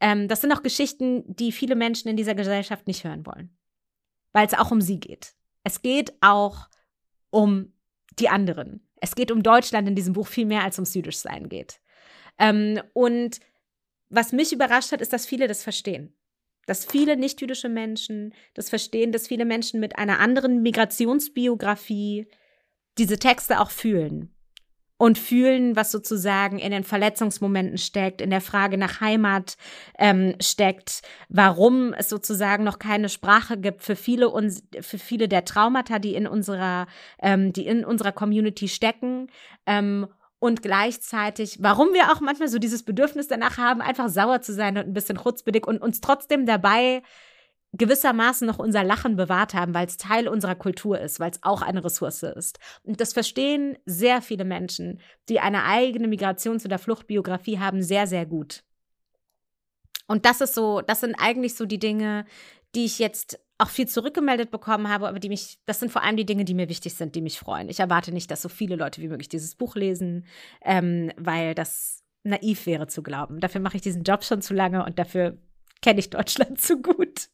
Ähm, 0.00 0.28
das 0.28 0.40
sind 0.40 0.52
auch 0.52 0.62
Geschichten, 0.62 1.24
die 1.26 1.52
viele 1.52 1.76
Menschen 1.76 2.08
in 2.08 2.16
dieser 2.16 2.34
Gesellschaft 2.34 2.86
nicht 2.86 3.04
hören 3.04 3.26
wollen, 3.26 3.56
weil 4.32 4.46
es 4.46 4.54
auch 4.54 4.70
um 4.70 4.80
sie 4.80 5.00
geht. 5.00 5.34
Es 5.64 5.82
geht 5.82 6.14
auch 6.20 6.68
um 7.30 7.72
die 8.18 8.28
anderen. 8.28 8.88
Es 9.00 9.14
geht 9.14 9.30
um 9.30 9.42
Deutschland 9.42 9.88
in 9.88 9.94
diesem 9.94 10.14
Buch 10.14 10.26
viel 10.26 10.46
mehr, 10.46 10.62
als 10.62 10.78
ums 10.78 10.94
Jüdischsein 10.94 11.48
geht. 11.48 11.80
Ähm, 12.38 12.80
und 12.94 13.40
was 14.08 14.32
mich 14.32 14.52
überrascht 14.52 14.92
hat, 14.92 15.00
ist, 15.00 15.12
dass 15.12 15.26
viele 15.26 15.48
das 15.48 15.62
verstehen. 15.62 16.14
Dass 16.66 16.84
viele 16.84 17.16
nicht-jüdische 17.16 17.68
Menschen 17.68 18.34
das 18.54 18.68
verstehen, 18.68 19.12
dass 19.12 19.26
viele 19.26 19.44
Menschen 19.44 19.80
mit 19.80 19.98
einer 19.98 20.20
anderen 20.20 20.62
Migrationsbiografie 20.62 22.26
diese 22.98 23.18
Texte 23.18 23.60
auch 23.60 23.70
fühlen. 23.70 24.34
Und 24.98 25.16
fühlen, 25.16 25.76
was 25.76 25.92
sozusagen 25.92 26.58
in 26.58 26.72
den 26.72 26.82
Verletzungsmomenten 26.82 27.78
steckt, 27.78 28.20
in 28.20 28.30
der 28.30 28.40
Frage 28.40 28.76
nach 28.76 29.00
Heimat 29.00 29.56
ähm, 29.96 30.34
steckt, 30.40 31.02
warum 31.28 31.94
es 31.94 32.08
sozusagen 32.08 32.64
noch 32.64 32.80
keine 32.80 33.08
Sprache 33.08 33.56
gibt 33.58 33.84
für 33.84 33.94
viele, 33.94 34.28
uns, 34.28 34.64
für 34.80 34.98
viele 34.98 35.28
der 35.28 35.44
Traumata, 35.44 36.00
die 36.00 36.14
in 36.14 36.26
unserer, 36.26 36.88
ähm, 37.22 37.52
die 37.52 37.66
in 37.66 37.84
unserer 37.84 38.10
Community 38.10 38.66
stecken. 38.66 39.28
Ähm, 39.66 40.08
und 40.40 40.62
gleichzeitig, 40.62 41.58
warum 41.60 41.92
wir 41.94 42.12
auch 42.12 42.20
manchmal 42.20 42.48
so 42.48 42.58
dieses 42.58 42.84
Bedürfnis 42.84 43.26
danach 43.26 43.58
haben, 43.58 43.80
einfach 43.80 44.08
sauer 44.08 44.40
zu 44.40 44.52
sein 44.52 44.78
und 44.78 44.86
ein 44.86 44.94
bisschen 44.94 45.18
chutzbedickt 45.18 45.66
und 45.66 45.82
uns 45.82 46.00
trotzdem 46.00 46.46
dabei 46.46 47.02
gewissermaßen 47.72 48.46
noch 48.46 48.58
unser 48.58 48.82
Lachen 48.82 49.16
bewahrt 49.16 49.54
haben, 49.54 49.74
weil 49.74 49.86
es 49.86 49.98
Teil 49.98 50.26
unserer 50.28 50.54
Kultur 50.54 50.98
ist, 50.98 51.20
weil 51.20 51.30
es 51.30 51.42
auch 51.42 51.62
eine 51.62 51.84
Ressource 51.84 52.22
ist. 52.22 52.58
Und 52.82 53.00
das 53.00 53.12
verstehen 53.12 53.76
sehr 53.84 54.22
viele 54.22 54.44
Menschen, 54.44 55.00
die 55.28 55.40
eine 55.40 55.64
eigene 55.64 56.08
Migrations- 56.08 56.64
oder 56.64 56.78
Fluchtbiografie 56.78 57.58
haben, 57.58 57.82
sehr, 57.82 58.06
sehr 58.06 58.24
gut. 58.24 58.64
Und 60.06 60.24
das 60.24 60.40
ist 60.40 60.54
so, 60.54 60.80
das 60.80 61.00
sind 61.00 61.14
eigentlich 61.16 61.54
so 61.54 61.66
die 61.66 61.78
Dinge, 61.78 62.24
die 62.74 62.86
ich 62.86 62.98
jetzt 62.98 63.38
auch 63.58 63.68
viel 63.68 63.88
zurückgemeldet 63.88 64.50
bekommen 64.50 64.88
habe, 64.88 65.08
aber 65.08 65.18
die 65.18 65.28
mich, 65.28 65.58
das 65.66 65.80
sind 65.80 65.90
vor 65.90 66.02
allem 66.02 66.16
die 66.16 66.24
Dinge, 66.24 66.44
die 66.44 66.54
mir 66.54 66.68
wichtig 66.68 66.94
sind, 66.94 67.14
die 67.14 67.20
mich 67.20 67.38
freuen. 67.38 67.68
Ich 67.68 67.80
erwarte 67.80 68.12
nicht, 68.12 68.30
dass 68.30 68.40
so 68.40 68.48
viele 68.48 68.76
Leute 68.76 69.02
wie 69.02 69.08
möglich 69.08 69.28
dieses 69.28 69.56
Buch 69.56 69.74
lesen, 69.74 70.26
ähm, 70.64 71.12
weil 71.16 71.54
das 71.54 72.04
naiv 72.22 72.66
wäre 72.66 72.86
zu 72.86 73.02
glauben. 73.02 73.40
Dafür 73.40 73.60
mache 73.60 73.76
ich 73.76 73.82
diesen 73.82 74.04
Job 74.04 74.24
schon 74.24 74.42
zu 74.42 74.54
lange 74.54 74.84
und 74.84 74.98
dafür 74.98 75.38
kenne 75.82 75.98
ich 75.98 76.10
Deutschland 76.10 76.60
zu 76.60 76.80
gut. 76.80 77.28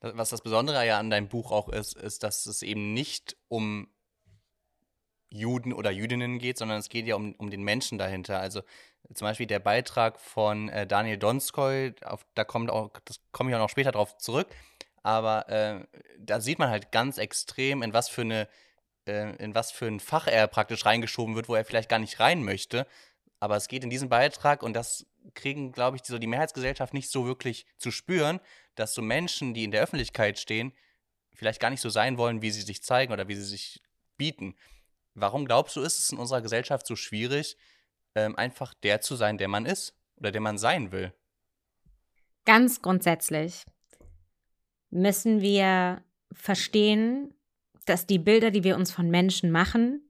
Was 0.00 0.30
das 0.30 0.42
Besondere 0.42 0.86
ja 0.86 0.98
an 0.98 1.10
deinem 1.10 1.28
Buch 1.28 1.50
auch 1.50 1.68
ist, 1.68 1.94
ist, 1.94 2.22
dass 2.22 2.46
es 2.46 2.62
eben 2.62 2.92
nicht 2.94 3.36
um 3.48 3.88
Juden 5.30 5.72
oder 5.72 5.90
Jüdinnen 5.90 6.38
geht, 6.38 6.58
sondern 6.58 6.78
es 6.78 6.88
geht 6.88 7.06
ja 7.06 7.16
um, 7.16 7.34
um 7.34 7.50
den 7.50 7.62
Menschen 7.62 7.98
dahinter. 7.98 8.40
Also 8.40 8.62
zum 9.14 9.26
Beispiel 9.26 9.46
der 9.46 9.58
Beitrag 9.58 10.20
von 10.20 10.68
äh, 10.68 10.86
Daniel 10.86 11.18
Donskoy, 11.18 11.94
auf, 12.04 12.26
da 12.34 12.44
kommt 12.44 12.70
auch, 12.70 12.90
das 13.04 13.20
komme 13.32 13.50
ich 13.50 13.56
auch 13.56 13.60
noch 13.60 13.70
später 13.70 13.92
drauf 13.92 14.16
zurück, 14.18 14.48
aber 15.02 15.48
äh, 15.48 15.84
da 16.18 16.40
sieht 16.40 16.58
man 16.58 16.70
halt 16.70 16.92
ganz 16.92 17.18
extrem, 17.18 17.82
in 17.82 17.92
was 17.92 18.08
für 18.08 18.22
eine, 18.22 18.48
äh, 19.06 19.34
in 19.36 19.54
was 19.54 19.70
für 19.70 19.86
ein 19.86 20.00
Fach 20.00 20.26
er 20.26 20.46
praktisch 20.46 20.84
reingeschoben 20.84 21.34
wird, 21.34 21.48
wo 21.48 21.54
er 21.54 21.64
vielleicht 21.64 21.88
gar 21.88 21.98
nicht 21.98 22.20
rein 22.20 22.42
möchte. 22.42 22.86
Aber 23.40 23.56
es 23.56 23.68
geht 23.68 23.84
in 23.84 23.90
diesem 23.90 24.08
Beitrag 24.08 24.62
und 24.62 24.74
das 24.74 25.06
kriegen, 25.34 25.72
glaube 25.72 25.96
ich, 25.96 26.04
so 26.04 26.18
die 26.18 26.26
Mehrheitsgesellschaft 26.26 26.94
nicht 26.94 27.10
so 27.10 27.26
wirklich 27.26 27.66
zu 27.76 27.90
spüren, 27.90 28.40
dass 28.78 28.94
so 28.94 29.02
Menschen, 29.02 29.54
die 29.54 29.64
in 29.64 29.70
der 29.70 29.82
Öffentlichkeit 29.82 30.38
stehen, 30.38 30.72
vielleicht 31.34 31.60
gar 31.60 31.70
nicht 31.70 31.80
so 31.80 31.90
sein 31.90 32.18
wollen, 32.18 32.42
wie 32.42 32.50
sie 32.50 32.62
sich 32.62 32.82
zeigen 32.82 33.12
oder 33.12 33.28
wie 33.28 33.34
sie 33.34 33.44
sich 33.44 33.82
bieten. 34.16 34.56
Warum 35.14 35.44
glaubst 35.44 35.76
du, 35.76 35.80
ist 35.80 35.98
es 35.98 36.10
in 36.10 36.18
unserer 36.18 36.42
Gesellschaft 36.42 36.86
so 36.86 36.96
schwierig, 36.96 37.56
ähm, 38.14 38.36
einfach 38.36 38.74
der 38.74 39.00
zu 39.00 39.16
sein, 39.16 39.38
der 39.38 39.48
man 39.48 39.66
ist 39.66 39.94
oder 40.16 40.30
der 40.30 40.40
man 40.40 40.58
sein 40.58 40.92
will? 40.92 41.12
Ganz 42.44 42.82
grundsätzlich 42.82 43.64
müssen 44.90 45.40
wir 45.40 46.02
verstehen, 46.32 47.34
dass 47.84 48.06
die 48.06 48.18
Bilder, 48.18 48.50
die 48.50 48.64
wir 48.64 48.76
uns 48.76 48.92
von 48.92 49.10
Menschen 49.10 49.50
machen, 49.50 50.02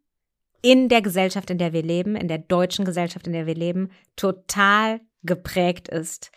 in 0.63 0.89
der 0.89 1.03
Gesellschaft, 1.03 1.51
in 1.51 1.59
der 1.59 1.73
wir 1.73 1.83
leben, 1.83 2.17
in 2.17 2.29
der 2.29 2.39
deutschen 2.39 2.85
Gesellschaft, 2.85 3.27
in 3.27 3.33
der 3.33 3.47
wir 3.47 3.55
leben, 3.55 3.91
total 4.17 5.01
geprägt 5.23 5.89
ist 5.89 6.33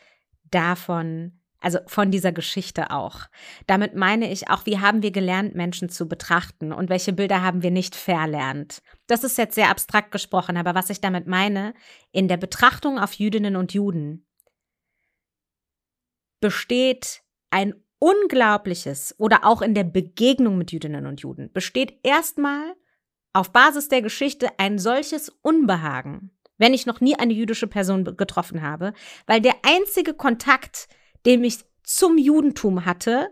davon, 0.52 1.41
also 1.62 1.80
von 1.86 2.12
dieser 2.12 2.32
Geschichte 2.32 2.92
auch. 2.92 3.22
Damit 3.68 3.96
meine 3.96 4.32
ich 4.32 4.50
auch, 4.50 4.66
wie 4.66 4.80
haben 4.80 5.04
wir 5.04 5.12
gelernt, 5.12 5.56
Menschen 5.56 5.90
zu 5.90 6.08
betrachten 6.08 6.74
und 6.74 6.90
welche 6.90 7.14
Bilder 7.14 7.42
haben 7.42 7.64
wir 7.64 7.72
nicht 7.72 7.96
verlernt. 7.96 8.82
Das 9.08 9.24
ist 9.24 9.38
jetzt 9.38 9.56
sehr 9.56 9.70
abstrakt 9.70 10.12
gesprochen, 10.12 10.58
aber 10.58 10.76
was 10.76 10.90
ich 10.90 11.00
damit 11.00 11.28
meine, 11.28 11.74
in 12.12 12.28
der 12.28 12.38
Betrachtung 12.38 13.00
auf 13.00 13.14
Jüdinnen 13.14 13.56
und 13.56 13.74
Juden 13.74 14.26
besteht 16.42 17.22
ein 17.52 17.76
Unglaubliches 18.00 19.16
oder 19.20 19.46
auch 19.46 19.62
in 19.62 19.76
der 19.76 19.84
Begegnung 19.84 20.58
mit 20.58 20.72
Jüdinnen 20.72 21.06
und 21.06 21.22
Juden 21.22 21.54
besteht 21.54 22.00
erstmal 22.02 22.76
auf 23.32 23.54
Basis 23.54 23.90
der 23.90 24.02
Geschichte 24.02 24.50
ein 24.58 24.80
solches 24.80 25.30
Unbehagen, 25.30 26.32
wenn 26.58 26.74
ich 26.74 26.88
noch 26.88 27.00
nie 27.00 27.16
eine 27.16 27.34
jüdische 27.34 27.68
Person 27.68 28.04
getroffen 28.18 28.64
habe, 28.64 28.94
weil 29.28 29.40
der 29.40 29.54
einzige 29.64 30.16
Kontakt, 30.16 30.88
den 31.26 31.44
ich 31.44 31.60
zum 31.84 32.18
Judentum 32.18 32.86
hatte, 32.86 33.30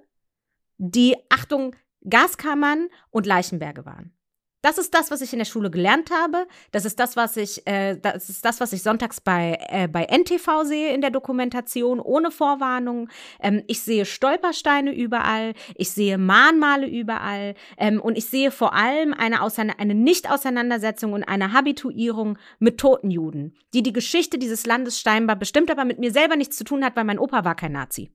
die 0.77 1.15
Achtung 1.29 1.75
Gaskammern 2.07 2.89
und 3.09 3.25
Leichenberge 3.25 3.85
waren. 3.85 4.13
Das 4.61 4.77
ist 4.77 4.93
das, 4.93 5.09
was 5.09 5.21
ich 5.21 5.31
in 5.31 5.39
der 5.39 5.45
Schule 5.45 5.71
gelernt 5.71 6.11
habe. 6.11 6.45
Das 6.71 6.83
ist 6.83 6.99
das, 6.99 7.15
was 7.15 7.37
ich, 7.37 7.65
äh, 7.65 7.95
das 7.95 8.29
ist 8.29 8.43
das, 8.43 8.59
was 8.59 8.73
ich 8.73 8.83
sonntags 8.83 9.21
bei, 9.21 9.57
äh, 9.69 9.87
bei 9.87 10.03
NTV 10.03 10.63
sehe 10.63 10.93
in 10.93 10.99
der 10.99 11.11
Dokumentation, 11.11 12.01
ohne 12.01 12.29
Vorwarnung. 12.29 13.09
Ähm, 13.39 13.63
ich 13.67 13.81
sehe 13.81 14.05
Stolpersteine 14.05 14.93
überall, 14.93 15.53
ich 15.75 15.91
sehe 15.91 16.17
Mahnmale 16.17 16.87
überall 16.87 17.55
ähm, 17.77 18.01
und 18.01 18.17
ich 18.17 18.25
sehe 18.25 18.51
vor 18.51 18.73
allem 18.73 19.13
eine, 19.13 19.39
eine 19.77 19.95
Nicht-Auseinandersetzung 19.95 21.13
und 21.13 21.23
eine 21.23 21.53
Habituierung 21.53 22.37
mit 22.59 22.79
toten 22.79 23.11
Juden, 23.11 23.55
die 23.73 23.81
die 23.81 23.93
Geschichte 23.93 24.37
dieses 24.37 24.65
Landes 24.65 24.99
scheinbar 24.99 25.37
bestimmt, 25.37 25.71
aber 25.71 25.85
mit 25.85 25.99
mir 25.99 26.11
selber 26.11 26.35
nichts 26.35 26.57
zu 26.57 26.65
tun 26.65 26.83
hat, 26.83 26.97
weil 26.97 27.05
mein 27.05 27.19
Opa 27.19 27.45
war 27.45 27.55
kein 27.55 27.71
Nazi. 27.71 28.11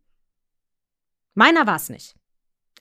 Meiner 1.33 1.67
war 1.67 1.77
es 1.77 1.89
nicht. 1.89 2.15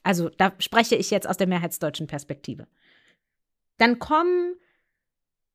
Also 0.02 0.28
da 0.28 0.52
spreche 0.58 0.96
ich 0.96 1.10
jetzt 1.10 1.26
aus 1.26 1.38
der 1.38 1.46
mehrheitsdeutschen 1.46 2.06
Perspektive. 2.06 2.66
Dann 3.78 3.98
kommen 3.98 4.56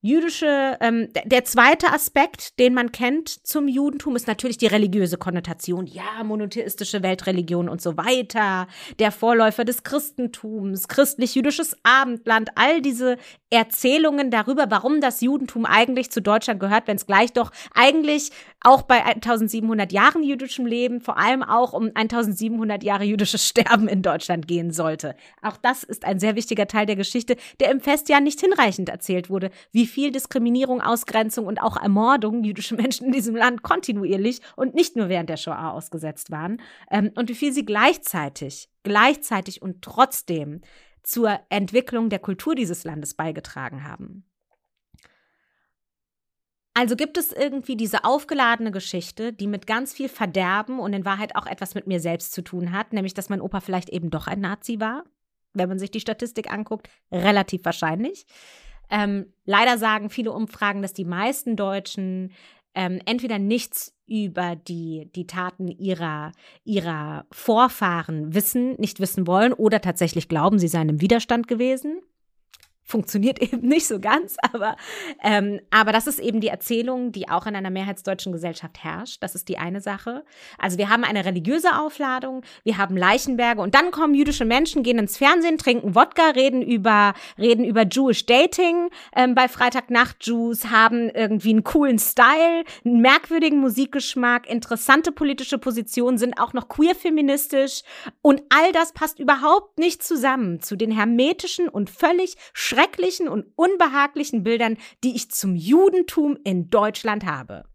jüdische, 0.02 0.78
ähm, 0.80 1.10
der 1.26 1.44
zweite 1.44 1.92
Aspekt, 1.92 2.58
den 2.60 2.74
man 2.74 2.92
kennt 2.92 3.30
zum 3.30 3.68
Judentum, 3.68 4.16
ist 4.16 4.28
natürlich 4.28 4.58
die 4.58 4.68
religiöse 4.68 5.18
Konnotation. 5.18 5.88
Ja, 5.88 6.24
monotheistische 6.24 7.04
Weltreligion 7.04 7.68
und 7.68 7.82
so 7.82 7.98
weiter. 7.98 8.68
Der 9.00 9.12
Vorläufer 9.12 9.66
des 9.66 9.84
Christentums, 9.84 10.88
christlich-jüdisches 10.88 11.76
Abendland, 11.84 12.52
all 12.56 12.82
diese 12.82 13.18
Erzählungen 13.50 14.32
darüber, 14.32 14.68
warum 14.70 15.02
das 15.02 15.22
Judentum 15.22 15.66
eigentlich 15.66 16.12
zu 16.12 16.22
Deutschland 16.22 16.60
gehört, 16.60 16.88
wenn 16.88 16.96
es 16.96 17.06
gleich 17.06 17.34
doch 17.34 17.52
eigentlich 17.74 18.32
auch 18.62 18.84
bei 18.84 19.04
1700 19.04 19.92
Jahren 19.92 20.24
jüdischem 20.24 20.66
Leben 20.66 21.02
vor 21.02 21.18
allem 21.18 21.44
auch 21.44 21.74
um 21.74 21.92
1700 21.94 22.84
Jahre 22.84 23.04
jüdisches 23.04 23.48
Sterben 23.48 23.88
in 23.88 24.02
Deutschland 24.02 24.48
gehen 24.48 24.72
sollte. 24.72 25.16
Auch 25.42 25.58
das 25.58 25.84
ist 25.84 26.06
ein 26.06 26.20
sehr 26.20 26.36
wichtiger 26.36 26.68
Teil 26.68 26.86
der 26.86 26.96
Geschichte, 26.96 27.36
der 27.60 27.72
im 27.72 27.82
Festjahr 27.82 28.22
nicht 28.22 28.40
hinreichend 28.40 28.90
erzählt 28.90 29.30
wurde, 29.30 29.50
wie 29.72 29.89
viel 29.90 30.12
Diskriminierung, 30.12 30.82
Ausgrenzung 30.82 31.46
und 31.46 31.62
auch 31.62 31.76
Ermordung 31.76 32.44
jüdische 32.44 32.76
Menschen 32.82 33.08
in 33.08 33.12
diesem 33.12 33.36
Land 33.36 33.64
kontinuierlich 33.64 34.40
und 34.56 34.74
nicht 34.76 34.96
nur 34.96 35.10
während 35.10 35.30
der 35.30 35.38
Shoah 35.38 35.74
ausgesetzt 35.74 36.32
waren 36.32 36.62
ähm, 36.90 37.12
und 37.16 37.30
wie 37.30 37.36
viel 37.36 37.52
sie 37.52 37.66
gleichzeitig, 37.66 38.70
gleichzeitig 38.84 39.62
und 39.62 39.82
trotzdem 39.82 40.62
zur 41.04 41.40
Entwicklung 41.50 42.10
der 42.10 42.20
Kultur 42.20 42.56
dieses 42.56 42.84
Landes 42.84 43.16
beigetragen 43.16 43.84
haben. 43.84 44.26
Also 46.80 46.96
gibt 46.96 47.18
es 47.18 47.34
irgendwie 47.34 47.76
diese 47.76 48.06
aufgeladene 48.06 48.72
Geschichte, 48.72 49.34
die 49.34 49.48
mit 49.48 49.68
ganz 49.68 49.92
viel 49.92 50.08
Verderben 50.08 50.80
und 50.80 50.94
in 50.94 51.04
Wahrheit 51.04 51.36
auch 51.36 51.46
etwas 51.46 51.76
mit 51.76 51.88
mir 51.88 52.00
selbst 52.00 52.32
zu 52.32 52.42
tun 52.42 52.72
hat, 52.72 52.94
nämlich 52.94 53.14
dass 53.14 53.28
mein 53.28 53.42
Opa 53.42 53.60
vielleicht 53.60 53.90
eben 53.90 54.10
doch 54.10 54.28
ein 54.28 54.40
Nazi 54.40 54.80
war, 54.80 55.04
wenn 55.54 55.68
man 55.68 55.78
sich 55.78 55.92
die 55.92 56.00
Statistik 56.00 56.50
anguckt, 56.50 56.90
relativ 57.12 57.66
wahrscheinlich. 57.66 58.26
Ähm, 58.90 59.34
leider 59.46 59.78
sagen 59.78 60.10
viele 60.10 60.32
Umfragen, 60.32 60.82
dass 60.82 60.94
die 60.94 61.06
meisten 61.06 61.56
Deutschen 61.56 62.32
ähm, 62.76 63.02
entweder 63.06 63.40
nichts 63.40 63.96
über 64.08 64.56
die, 64.56 65.10
die 65.16 65.28
Taten 65.28 65.68
ihrer, 65.68 66.32
ihrer 66.64 67.26
Vorfahren 67.32 68.34
wissen, 68.34 68.76
nicht 68.80 69.00
wissen 69.00 69.28
wollen 69.28 69.54
oder 69.54 69.82
tatsächlich 69.82 70.28
glauben, 70.28 70.60
sie 70.60 70.68
seien 70.68 70.90
im 70.90 71.02
Widerstand 71.02 71.48
gewesen 71.48 72.02
funktioniert 72.90 73.40
eben 73.54 73.68
nicht 73.68 73.88
so 73.88 74.00
ganz, 74.00 74.36
aber, 74.52 74.76
ähm, 75.24 75.62
aber 75.70 75.92
das 75.92 76.08
ist 76.08 76.20
eben 76.20 76.42
die 76.42 76.48
Erzählung, 76.48 77.12
die 77.12 77.30
auch 77.30 77.46
in 77.46 77.56
einer 77.56 77.70
mehrheitsdeutschen 77.70 78.32
Gesellschaft 78.32 78.84
herrscht. 78.84 79.22
Das 79.22 79.36
ist 79.36 79.48
die 79.48 79.58
eine 79.58 79.82
Sache. 79.82 80.26
Also 80.58 80.78
wir 80.78 80.90
haben 80.90 81.04
eine 81.04 81.24
religiöse 81.24 81.78
Aufladung, 81.80 82.44
wir 82.64 82.78
haben 82.78 82.98
Leichenberge 82.98 83.62
und 83.62 83.76
dann 83.76 83.92
kommen 83.92 84.16
jüdische 84.16 84.46
Menschen, 84.46 84.84
gehen 84.84 84.98
ins 84.98 85.18
Fernsehen, 85.18 85.58
trinken 85.58 85.96
Wodka, 85.96 86.32
reden 86.32 86.62
über, 86.62 87.14
reden 87.38 87.64
über 87.64 87.86
Jewish 87.86 88.26
Dating 88.26 88.90
ähm, 89.16 89.36
bei 89.36 89.48
Freitagnacht 89.48 90.26
Jews, 90.26 90.66
haben 90.66 91.10
irgendwie 91.10 91.52
einen 91.52 91.64
coolen 91.64 92.00
Style, 92.00 92.64
einen 92.84 93.02
merkwürdigen 93.02 93.60
Musikgeschmack, 93.60 94.50
interessante 94.50 95.12
politische 95.12 95.58
Positionen, 95.60 96.18
sind 96.18 96.40
auch 96.40 96.54
noch 96.54 96.68
queer-feministisch 96.68 97.84
und 98.22 98.42
all 98.50 98.72
das 98.72 98.94
passt 98.94 99.20
überhaupt 99.20 99.78
nicht 99.78 100.04
zusammen 100.04 100.62
zu 100.62 100.76
den 100.76 100.92
hermetischen 100.92 101.70
und 101.70 101.90
völlig 101.90 102.36
und 103.28 103.52
unbehaglichen 103.56 104.44
Bildern, 104.44 104.78
die 105.04 105.16
ich 105.16 105.32
zum 105.32 105.56
Judentum 105.56 106.38
in 106.44 106.70
Deutschland 106.70 107.26
habe. 107.26 107.66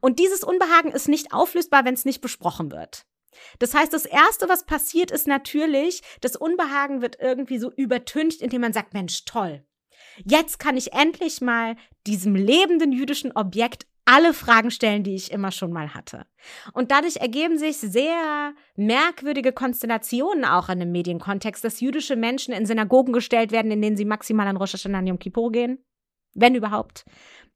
Und 0.00 0.18
dieses 0.18 0.42
Unbehagen 0.42 0.92
ist 0.92 1.08
nicht 1.08 1.32
auflösbar, 1.32 1.84
wenn 1.84 1.94
es 1.94 2.04
nicht 2.04 2.20
besprochen 2.20 2.70
wird. 2.70 3.06
Das 3.58 3.74
heißt, 3.74 3.92
das 3.92 4.06
Erste, 4.06 4.48
was 4.48 4.64
passiert, 4.64 5.10
ist 5.10 5.26
natürlich, 5.26 6.02
das 6.20 6.36
Unbehagen 6.36 7.02
wird 7.02 7.18
irgendwie 7.20 7.58
so 7.58 7.70
übertüncht, 7.70 8.40
indem 8.40 8.62
man 8.62 8.72
sagt, 8.72 8.94
Mensch, 8.94 9.24
toll. 9.24 9.64
Jetzt 10.24 10.58
kann 10.58 10.76
ich 10.76 10.92
endlich 10.92 11.40
mal 11.40 11.76
diesem 12.06 12.34
lebenden 12.34 12.92
jüdischen 12.92 13.32
Objekt 13.32 13.86
alle 14.06 14.32
Fragen 14.32 14.70
stellen, 14.70 15.02
die 15.02 15.14
ich 15.14 15.30
immer 15.30 15.50
schon 15.50 15.72
mal 15.72 15.92
hatte. 15.94 16.26
Und 16.72 16.90
dadurch 16.90 17.16
ergeben 17.16 17.58
sich 17.58 17.76
sehr 17.76 18.54
merkwürdige 18.76 19.52
Konstellationen 19.52 20.44
auch 20.44 20.68
in 20.68 20.80
dem 20.80 20.92
Medienkontext, 20.92 21.62
dass 21.64 21.80
jüdische 21.80 22.16
Menschen 22.16 22.54
in 22.54 22.66
Synagogen 22.66 23.12
gestellt 23.12 23.52
werden, 23.52 23.70
in 23.70 23.82
denen 23.82 23.96
sie 23.96 24.04
maximal 24.04 24.46
an 24.46 24.56
Rosh 24.56 24.74
Hashanah 24.74 25.02
Yom 25.02 25.18
Kippur 25.18 25.52
gehen, 25.52 25.84
wenn 26.36 26.54
überhaupt 26.54 27.04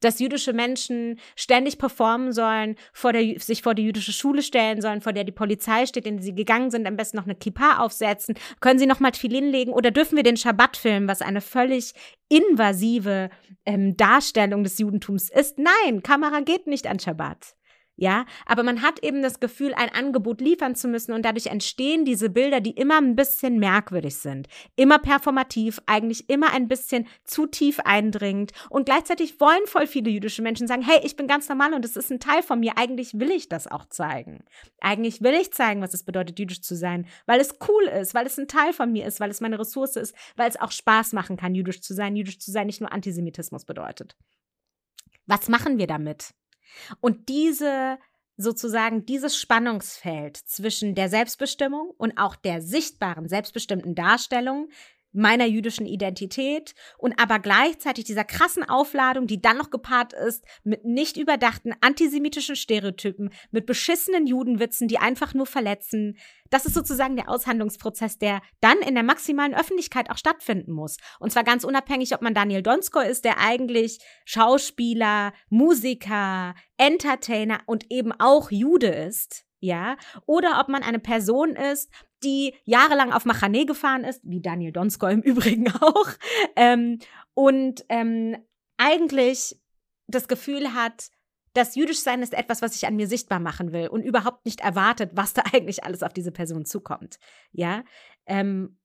dass 0.01 0.19
jüdische 0.19 0.51
Menschen 0.51 1.19
ständig 1.35 1.77
performen 1.77 2.33
sollen, 2.33 2.75
vor 2.91 3.13
der, 3.13 3.39
sich 3.39 3.61
vor 3.61 3.75
die 3.75 3.83
jüdische 3.83 4.11
Schule 4.11 4.41
stellen 4.41 4.81
sollen, 4.81 5.01
vor 5.01 5.13
der 5.13 5.23
die 5.23 5.31
Polizei 5.31 5.85
steht, 5.85 6.05
in 6.05 6.17
die 6.17 6.23
sie 6.23 6.35
gegangen 6.35 6.71
sind, 6.71 6.85
am 6.87 6.97
besten 6.97 7.17
noch 7.17 7.25
eine 7.25 7.35
Kippa 7.35 7.77
aufsetzen. 7.77 8.35
Können 8.59 8.79
sie 8.79 8.87
noch 8.87 8.99
mal 8.99 9.11
Tfilin 9.11 9.49
legen 9.49 9.71
oder 9.71 9.91
dürfen 9.91 10.17
wir 10.17 10.23
den 10.23 10.37
Schabbat 10.37 10.75
filmen, 10.75 11.07
was 11.07 11.21
eine 11.21 11.41
völlig 11.41 11.93
invasive 12.27 13.29
ähm, 13.65 13.95
Darstellung 13.95 14.63
des 14.63 14.77
Judentums 14.79 15.29
ist? 15.29 15.57
Nein, 15.57 16.03
Kamera 16.03 16.41
geht 16.41 16.67
nicht 16.67 16.87
an 16.87 16.99
Schabbat. 16.99 17.55
Ja, 18.01 18.25
aber 18.47 18.63
man 18.63 18.81
hat 18.81 19.03
eben 19.03 19.21
das 19.21 19.39
Gefühl, 19.39 19.75
ein 19.75 19.89
Angebot 19.89 20.41
liefern 20.41 20.73
zu 20.73 20.87
müssen 20.87 21.13
und 21.13 21.23
dadurch 21.23 21.45
entstehen 21.45 22.03
diese 22.03 22.31
Bilder, 22.31 22.59
die 22.59 22.71
immer 22.71 22.97
ein 22.97 23.15
bisschen 23.15 23.59
merkwürdig 23.59 24.15
sind, 24.15 24.47
immer 24.75 24.97
performativ, 24.97 25.79
eigentlich 25.85 26.27
immer 26.27 26.51
ein 26.51 26.67
bisschen 26.67 27.07
zu 27.25 27.45
tief 27.45 27.79
eindringend 27.81 28.53
und 28.71 28.85
gleichzeitig 28.85 29.39
wollen 29.39 29.67
voll 29.67 29.85
viele 29.85 30.09
jüdische 30.09 30.41
Menschen 30.41 30.65
sagen, 30.65 30.81
hey, 30.81 30.99
ich 31.03 31.15
bin 31.15 31.27
ganz 31.27 31.47
normal 31.47 31.75
und 31.75 31.85
es 31.85 31.95
ist 31.95 32.09
ein 32.09 32.19
Teil 32.19 32.41
von 32.41 32.59
mir, 32.59 32.75
eigentlich 32.75 33.19
will 33.19 33.29
ich 33.29 33.49
das 33.49 33.67
auch 33.67 33.85
zeigen. 33.85 34.45
Eigentlich 34.79 35.21
will 35.21 35.35
ich 35.35 35.53
zeigen, 35.53 35.83
was 35.83 35.93
es 35.93 36.01
bedeutet, 36.01 36.39
jüdisch 36.39 36.63
zu 36.63 36.75
sein, 36.75 37.05
weil 37.27 37.39
es 37.39 37.53
cool 37.67 37.83
ist, 37.83 38.15
weil 38.15 38.25
es 38.25 38.39
ein 38.39 38.47
Teil 38.47 38.73
von 38.73 38.91
mir 38.91 39.05
ist, 39.05 39.19
weil 39.19 39.29
es 39.29 39.41
meine 39.41 39.59
Ressource 39.59 39.95
ist, 39.95 40.15
weil 40.35 40.49
es 40.49 40.59
auch 40.59 40.71
Spaß 40.71 41.13
machen 41.13 41.37
kann, 41.37 41.53
jüdisch 41.53 41.81
zu 41.81 41.93
sein, 41.93 42.15
jüdisch 42.15 42.39
zu 42.39 42.49
sein 42.49 42.65
nicht 42.65 42.81
nur 42.81 42.91
Antisemitismus 42.91 43.63
bedeutet. 43.63 44.15
Was 45.27 45.49
machen 45.49 45.77
wir 45.77 45.85
damit? 45.85 46.33
Und 46.99 47.29
diese 47.29 47.97
sozusagen 48.37 49.05
dieses 49.05 49.37
Spannungsfeld 49.37 50.37
zwischen 50.37 50.95
der 50.95 51.09
Selbstbestimmung 51.09 51.91
und 51.97 52.17
auch 52.17 52.35
der 52.35 52.61
sichtbaren 52.61 53.27
selbstbestimmten 53.27 53.95
Darstellung 53.95 54.69
meiner 55.13 55.45
jüdischen 55.45 55.85
Identität 55.85 56.73
und 56.97 57.19
aber 57.19 57.39
gleichzeitig 57.39 58.05
dieser 58.05 58.23
krassen 58.23 58.67
Aufladung, 58.67 59.27
die 59.27 59.41
dann 59.41 59.57
noch 59.57 59.69
gepaart 59.69 60.13
ist 60.13 60.43
mit 60.63 60.85
nicht 60.85 61.17
überdachten 61.17 61.73
antisemitischen 61.81 62.55
Stereotypen, 62.55 63.31
mit 63.51 63.65
beschissenen 63.65 64.27
Judenwitzen, 64.27 64.87
die 64.87 64.97
einfach 64.97 65.33
nur 65.33 65.45
verletzen. 65.45 66.17
Das 66.49 66.65
ist 66.65 66.73
sozusagen 66.73 67.15
der 67.15 67.29
Aushandlungsprozess, 67.29 68.17
der 68.17 68.41
dann 68.59 68.79
in 68.79 68.95
der 68.95 69.03
maximalen 69.03 69.53
Öffentlichkeit 69.53 70.09
auch 70.09 70.17
stattfinden 70.17 70.71
muss. 70.71 70.97
Und 71.19 71.31
zwar 71.31 71.43
ganz 71.43 71.63
unabhängig, 71.63 72.13
ob 72.13 72.21
man 72.21 72.33
Daniel 72.33 72.61
Donsko 72.61 72.99
ist, 72.99 73.25
der 73.25 73.39
eigentlich 73.39 73.99
Schauspieler, 74.25 75.33
Musiker, 75.49 76.55
Entertainer 76.77 77.59
und 77.65 77.85
eben 77.89 78.11
auch 78.19 78.51
Jude 78.51 78.87
ist 78.87 79.45
ja, 79.61 79.95
oder 80.25 80.59
ob 80.59 80.67
man 80.67 80.83
eine 80.83 80.99
Person 80.99 81.55
ist, 81.55 81.89
die 82.23 82.55
jahrelang 82.65 83.13
auf 83.13 83.25
Machane 83.25 83.65
gefahren 83.65 84.03
ist, 84.03 84.21
wie 84.23 84.41
Daniel 84.41 84.71
Donsko 84.71 85.07
im 85.07 85.21
Übrigen 85.21 85.71
auch, 85.71 86.09
ähm, 86.55 86.99
und 87.33 87.85
ähm, 87.87 88.35
eigentlich 88.77 89.55
das 90.07 90.27
Gefühl 90.27 90.73
hat, 90.73 91.09
das 91.53 91.75
Jüdischsein 91.75 92.21
ist 92.21 92.33
etwas, 92.33 92.61
was 92.61 92.75
ich 92.75 92.87
an 92.87 92.95
mir 92.95 93.07
sichtbar 93.07 93.39
machen 93.39 93.71
will 93.71 93.87
und 93.87 94.03
überhaupt 94.03 94.45
nicht 94.45 94.61
erwartet, 94.61 95.11
was 95.13 95.33
da 95.33 95.43
eigentlich 95.53 95.83
alles 95.83 96.03
auf 96.03 96.13
diese 96.13 96.31
Person 96.31 96.65
zukommt. 96.65 97.19
Ja, 97.51 97.83
ähm, 98.25 98.77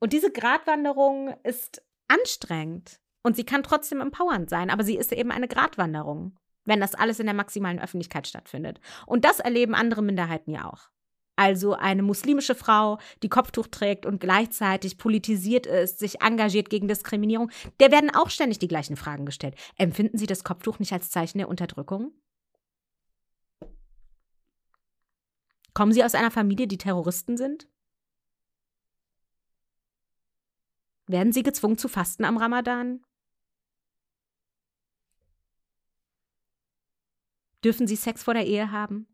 und 0.00 0.12
diese 0.12 0.32
Gratwanderung 0.32 1.34
ist 1.42 1.82
anstrengend 2.08 3.00
und 3.22 3.36
sie 3.36 3.44
kann 3.44 3.62
trotzdem 3.62 4.00
empowernd 4.00 4.50
sein, 4.50 4.70
aber 4.70 4.84
sie 4.84 4.96
ist 4.96 5.12
eben 5.12 5.30
eine 5.30 5.48
Gratwanderung, 5.48 6.36
wenn 6.64 6.80
das 6.80 6.94
alles 6.94 7.20
in 7.20 7.26
der 7.26 7.34
maximalen 7.34 7.80
Öffentlichkeit 7.80 8.26
stattfindet. 8.26 8.80
Und 9.06 9.24
das 9.24 9.40
erleben 9.40 9.74
andere 9.74 10.02
Minderheiten 10.02 10.52
ja 10.52 10.70
auch 10.70 10.90
also 11.36 11.74
eine 11.74 12.02
muslimische 12.02 12.54
Frau, 12.54 12.98
die 13.22 13.28
Kopftuch 13.28 13.66
trägt 13.66 14.06
und 14.06 14.20
gleichzeitig 14.20 14.98
politisiert 14.98 15.66
ist, 15.66 15.98
sich 15.98 16.20
engagiert 16.20 16.70
gegen 16.70 16.88
Diskriminierung, 16.88 17.50
der 17.80 17.90
werden 17.90 18.14
auch 18.14 18.30
ständig 18.30 18.58
die 18.58 18.68
gleichen 18.68 18.96
Fragen 18.96 19.26
gestellt. 19.26 19.56
Empfinden 19.76 20.18
Sie 20.18 20.26
das 20.26 20.44
Kopftuch 20.44 20.78
nicht 20.78 20.92
als 20.92 21.10
Zeichen 21.10 21.38
der 21.38 21.48
Unterdrückung? 21.48 22.12
Kommen 25.74 25.92
Sie 25.92 26.04
aus 26.04 26.14
einer 26.14 26.30
Familie, 26.30 26.66
die 26.66 26.78
Terroristen 26.78 27.36
sind? 27.36 27.66
Werden 31.06 31.32
sie 31.32 31.42
gezwungen 31.42 31.76
zu 31.76 31.88
fasten 31.88 32.24
am 32.24 32.36
Ramadan? 32.36 33.02
Dürfen 37.64 37.86
sie 37.86 37.96
Sex 37.96 38.22
vor 38.22 38.34
der 38.34 38.46
Ehe 38.46 38.70
haben? 38.70 39.06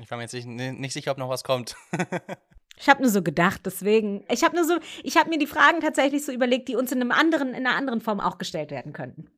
Ich 0.00 0.10
war 0.10 0.16
mir 0.16 0.24
jetzt 0.24 0.32
nicht, 0.32 0.46
nicht 0.46 0.92
sicher, 0.92 1.12
ob 1.12 1.18
noch 1.18 1.28
was 1.28 1.44
kommt. 1.44 1.76
ich 2.76 2.88
habe 2.88 3.02
nur 3.02 3.10
so 3.10 3.22
gedacht, 3.22 3.60
deswegen. 3.64 4.24
Ich 4.30 4.42
habe 4.42 4.56
nur 4.56 4.64
so, 4.64 4.78
ich 5.02 5.16
habe 5.16 5.28
mir 5.28 5.38
die 5.38 5.46
Fragen 5.46 5.80
tatsächlich 5.80 6.24
so 6.24 6.32
überlegt, 6.32 6.68
die 6.68 6.76
uns 6.76 6.92
in 6.92 7.00
einem 7.00 7.12
anderen, 7.12 7.48
in 7.50 7.66
einer 7.66 7.76
anderen 7.76 8.00
Form 8.00 8.20
auch 8.20 8.38
gestellt 8.38 8.70
werden 8.70 8.92
könnten. 8.92 9.30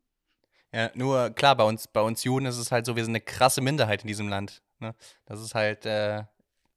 Ja, 0.72 0.90
nur 0.94 1.30
klar, 1.30 1.56
bei 1.56 1.64
uns, 1.64 1.86
bei 1.86 2.00
uns 2.00 2.24
Juden 2.24 2.46
ist 2.46 2.58
es 2.58 2.72
halt 2.72 2.86
so, 2.86 2.96
wir 2.96 3.04
sind 3.04 3.12
eine 3.12 3.20
krasse 3.20 3.60
Minderheit 3.60 4.02
in 4.02 4.08
diesem 4.08 4.28
Land. 4.28 4.62
Ne? 4.80 4.94
Das 5.24 5.40
ist 5.40 5.54
halt, 5.54 5.86
äh, 5.86 6.24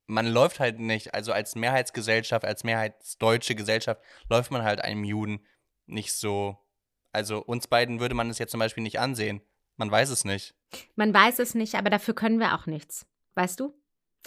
man 0.06 0.28
läuft 0.28 0.60
halt 0.60 0.80
nicht, 0.80 1.14
also 1.14 1.32
als 1.32 1.56
Mehrheitsgesellschaft, 1.56 2.46
als 2.46 2.64
mehrheitsdeutsche 2.64 3.56
Gesellschaft 3.56 4.02
läuft 4.30 4.52
man 4.52 4.64
halt 4.64 4.82
einem 4.82 5.04
Juden 5.04 5.46
nicht 5.86 6.14
so. 6.14 6.58
Also 7.18 7.40
uns 7.40 7.66
beiden 7.66 8.00
würde 8.00 8.14
man 8.14 8.30
es 8.30 8.38
jetzt 8.38 8.52
zum 8.52 8.60
Beispiel 8.60 8.84
nicht 8.84 9.00
ansehen. 9.00 9.42
Man 9.76 9.90
weiß 9.90 10.12
es 10.12 10.24
nicht. 10.24 10.54
Man 10.96 11.12
weiß 11.12 11.40
es 11.40 11.56
nicht, 11.56 11.74
aber 11.74 11.90
dafür 11.90 12.14
können 12.14 12.40
wir 12.40 12.54
auch 12.54 12.68
nichts. 12.68 13.08
Weißt 13.34 13.60
du? 13.60 13.74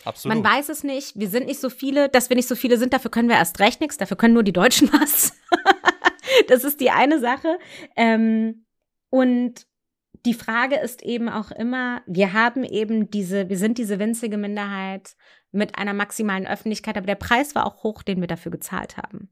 Absolut. 0.04 0.34
Man 0.34 0.44
weiß 0.44 0.70
es 0.70 0.82
nicht. 0.82 1.16
Wir 1.16 1.28
sind 1.28 1.46
nicht 1.46 1.60
so 1.60 1.70
viele. 1.70 2.08
Dass 2.08 2.30
wir 2.30 2.36
nicht 2.36 2.48
so 2.48 2.56
viele 2.56 2.78
sind, 2.78 2.92
dafür 2.92 3.12
können 3.12 3.28
wir 3.28 3.36
erst 3.36 3.60
recht 3.60 3.80
nichts. 3.80 3.96
Dafür 3.96 4.16
können 4.16 4.34
nur 4.34 4.42
die 4.42 4.52
Deutschen 4.52 4.92
was. 4.92 5.38
das 6.48 6.64
ist 6.64 6.80
die 6.80 6.90
eine 6.90 7.20
Sache. 7.20 7.60
Ähm, 7.94 8.66
und 9.08 9.68
die 10.26 10.34
Frage 10.34 10.74
ist 10.74 11.02
eben 11.04 11.28
auch 11.28 11.52
immer, 11.52 12.02
wir 12.08 12.32
haben 12.32 12.64
eben 12.64 13.08
diese, 13.08 13.48
wir 13.48 13.56
sind 13.56 13.78
diese 13.78 14.00
winzige 14.00 14.36
Minderheit 14.36 15.14
mit 15.52 15.78
einer 15.78 15.94
maximalen 15.94 16.48
Öffentlichkeit, 16.48 16.96
aber 16.96 17.06
der 17.06 17.14
Preis 17.14 17.54
war 17.54 17.66
auch 17.66 17.84
hoch, 17.84 18.02
den 18.02 18.20
wir 18.20 18.26
dafür 18.26 18.50
gezahlt 18.50 18.96
haben. 18.96 19.30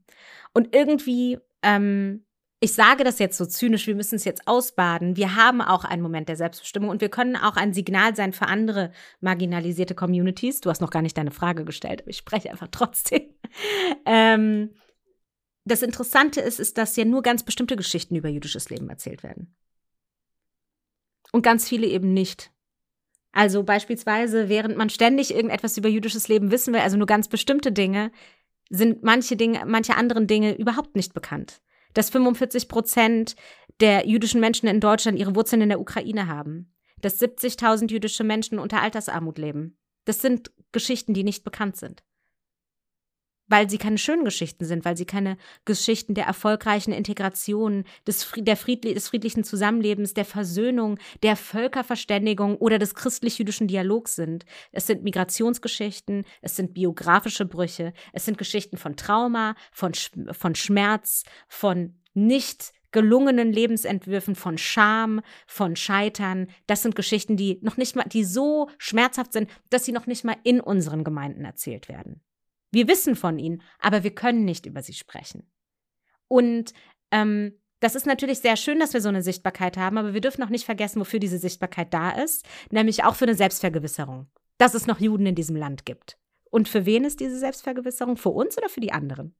Und 0.53 0.73
irgendwie, 0.73 1.39
ähm, 1.61 2.25
ich 2.61 2.73
sage 2.73 3.05
das 3.05 3.19
jetzt 3.19 3.37
so 3.37 3.45
zynisch, 3.45 3.87
wir 3.87 3.95
müssen 3.95 4.15
es 4.15 4.25
jetzt 4.25 4.47
ausbaden. 4.47 5.15
Wir 5.15 5.35
haben 5.35 5.61
auch 5.61 5.85
einen 5.85 6.01
Moment 6.01 6.27
der 6.27 6.35
Selbstbestimmung 6.35 6.89
und 6.89 6.99
wir 6.99 7.09
können 7.09 7.37
auch 7.37 7.55
ein 7.55 7.73
Signal 7.73 8.15
sein 8.15 8.33
für 8.33 8.47
andere 8.47 8.91
marginalisierte 9.21 9.95
Communities. 9.95 10.59
Du 10.59 10.69
hast 10.69 10.81
noch 10.81 10.89
gar 10.89 11.01
nicht 11.01 11.17
deine 11.17 11.31
Frage 11.31 11.63
gestellt, 11.63 12.01
aber 12.01 12.09
ich 12.09 12.17
spreche 12.17 12.49
einfach 12.49 12.67
trotzdem. 12.69 13.21
ähm, 14.05 14.71
das 15.63 15.83
Interessante 15.83 16.41
ist, 16.41 16.59
ist, 16.59 16.77
dass 16.77 16.97
ja 16.97 17.05
nur 17.05 17.21
ganz 17.21 17.43
bestimmte 17.43 17.77
Geschichten 17.77 18.15
über 18.15 18.27
jüdisches 18.27 18.69
Leben 18.69 18.89
erzählt 18.89 19.23
werden. 19.23 19.55
Und 21.31 21.43
ganz 21.43 21.67
viele 21.67 21.87
eben 21.87 22.13
nicht. 22.13 22.51
Also 23.31 23.63
beispielsweise, 23.63 24.49
während 24.49 24.75
man 24.75 24.89
ständig 24.89 25.33
irgendetwas 25.33 25.77
über 25.77 25.87
jüdisches 25.87 26.27
Leben 26.27 26.51
wissen 26.51 26.73
will, 26.73 26.81
also 26.81 26.97
nur 26.97 27.07
ganz 27.07 27.29
bestimmte 27.29 27.71
Dinge, 27.71 28.11
sind 28.69 29.03
manche 29.03 29.37
Dinge, 29.37 29.63
manche 29.65 29.95
anderen 29.95 30.27
Dinge 30.27 30.57
überhaupt 30.57 30.95
nicht 30.95 31.13
bekannt. 31.13 31.61
Dass 31.93 32.09
45 32.09 32.67
Prozent 32.67 33.35
der 33.79 34.07
jüdischen 34.07 34.41
Menschen 34.41 34.67
in 34.67 34.79
Deutschland 34.79 35.17
ihre 35.17 35.35
Wurzeln 35.35 35.61
in 35.61 35.69
der 35.69 35.79
Ukraine 35.79 36.27
haben. 36.27 36.73
Dass 37.01 37.21
70.000 37.21 37.91
jüdische 37.91 38.23
Menschen 38.23 38.59
unter 38.59 38.81
Altersarmut 38.81 39.37
leben. 39.37 39.77
Das 40.05 40.21
sind 40.21 40.51
Geschichten, 40.71 41.13
die 41.13 41.23
nicht 41.23 41.43
bekannt 41.43 41.77
sind 41.77 42.03
weil 43.49 43.69
sie 43.69 43.77
keine 43.77 43.97
schönen 43.97 44.23
Geschichten 44.23 44.65
sind, 44.65 44.85
weil 44.85 44.95
sie 44.95 45.05
keine 45.05 45.37
Geschichten 45.65 46.13
der 46.13 46.25
erfolgreichen 46.25 46.93
Integration, 46.93 47.83
des, 48.07 48.31
der 48.37 48.55
Friedli 48.55 48.93
des 48.93 49.09
friedlichen 49.09 49.43
Zusammenlebens, 49.43 50.13
der 50.13 50.25
Versöhnung, 50.25 50.99
der 51.23 51.35
Völkerverständigung 51.35 52.55
oder 52.57 52.79
des 52.79 52.95
christlich-jüdischen 52.95 53.67
Dialogs 53.67 54.15
sind. 54.15 54.45
Es 54.71 54.87
sind 54.87 55.03
Migrationsgeschichten, 55.03 56.25
es 56.41 56.55
sind 56.55 56.73
biografische 56.73 57.45
Brüche, 57.45 57.93
es 58.13 58.25
sind 58.25 58.37
Geschichten 58.37 58.77
von 58.77 58.95
Trauma, 58.95 59.55
von, 59.71 59.93
Sch 59.93 60.11
von 60.31 60.55
Schmerz, 60.55 61.23
von 61.47 61.95
nicht 62.13 62.73
gelungenen 62.91 63.53
Lebensentwürfen 63.53 64.35
von 64.35 64.57
Scham, 64.57 65.21
von 65.45 65.75
Scheitern. 65.75 66.47
Das 66.67 66.81
sind 66.81 66.95
Geschichten, 66.95 67.37
die 67.37 67.59
noch 67.61 67.77
nicht 67.77 67.95
mal, 67.95 68.05
die 68.05 68.23
so 68.23 68.69
schmerzhaft 68.77 69.33
sind, 69.33 69.49
dass 69.69 69.85
sie 69.85 69.91
noch 69.91 70.07
nicht 70.07 70.23
mal 70.23 70.37
in 70.43 70.59
unseren 70.59 71.03
Gemeinden 71.03 71.45
erzählt 71.45 71.87
werden. 71.87 72.21
Wir 72.71 72.87
wissen 72.87 73.15
von 73.15 73.39
ihnen, 73.39 73.61
aber 73.79 74.03
wir 74.03 74.13
können 74.13 74.45
nicht 74.45 74.65
über 74.65 74.81
sie 74.81 74.93
sprechen. 74.93 75.49
Und 76.27 76.73
ähm, 77.11 77.59
das 77.79 77.95
ist 77.95 78.05
natürlich 78.05 78.39
sehr 78.39 78.57
schön, 78.57 78.79
dass 78.79 78.93
wir 78.93 79.01
so 79.01 79.09
eine 79.09 79.21
Sichtbarkeit 79.21 79.77
haben, 79.77 79.97
aber 79.97 80.13
wir 80.13 80.21
dürfen 80.21 80.43
auch 80.43 80.49
nicht 80.49 80.65
vergessen, 80.65 80.99
wofür 80.99 81.19
diese 81.19 81.37
Sichtbarkeit 81.37 81.93
da 81.93 82.11
ist, 82.11 82.45
nämlich 82.71 83.03
auch 83.03 83.15
für 83.15 83.25
eine 83.25 83.35
Selbstvergewisserung, 83.35 84.27
dass 84.57 84.73
es 84.73 84.85
noch 84.85 84.99
Juden 84.99 85.25
in 85.25 85.35
diesem 85.35 85.55
Land 85.55 85.85
gibt. 85.85 86.17
Und 86.51 86.67
für 86.67 86.85
wen 86.85 87.05
ist 87.05 87.19
diese 87.19 87.39
Selbstvergewisserung? 87.39 88.17
Für 88.17 88.29
uns 88.29 88.57
oder 88.57 88.69
für 88.69 88.81
die 88.81 88.91
anderen? 88.91 89.35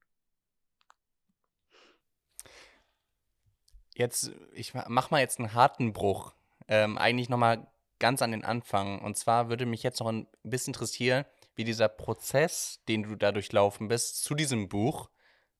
Jetzt, 3.95 4.31
ich 4.53 4.73
mach 4.73 5.11
mal 5.11 5.19
jetzt 5.19 5.39
einen 5.39 5.53
harten 5.53 5.91
Bruch. 5.91 6.33
Ähm, 6.67 6.97
eigentlich 6.97 7.29
nochmal 7.29 7.67
ganz 7.97 8.21
an 8.21 8.31
den 8.31 8.45
Anfang. 8.45 8.99
Und 8.99 9.17
zwar 9.17 9.49
würde 9.49 9.65
mich 9.65 9.83
jetzt 9.83 9.99
noch 9.99 10.07
ein 10.07 10.27
bisschen 10.43 10.73
interessieren, 10.73 11.25
wie 11.59 11.65
dieser 11.65 11.89
Prozess, 11.89 12.81
den 12.87 13.03
du 13.03 13.15
da 13.17 13.33
durchlaufen 13.33 13.89
bist, 13.89 14.23
zu 14.23 14.33
diesem 14.33 14.69
Buch. 14.69 15.09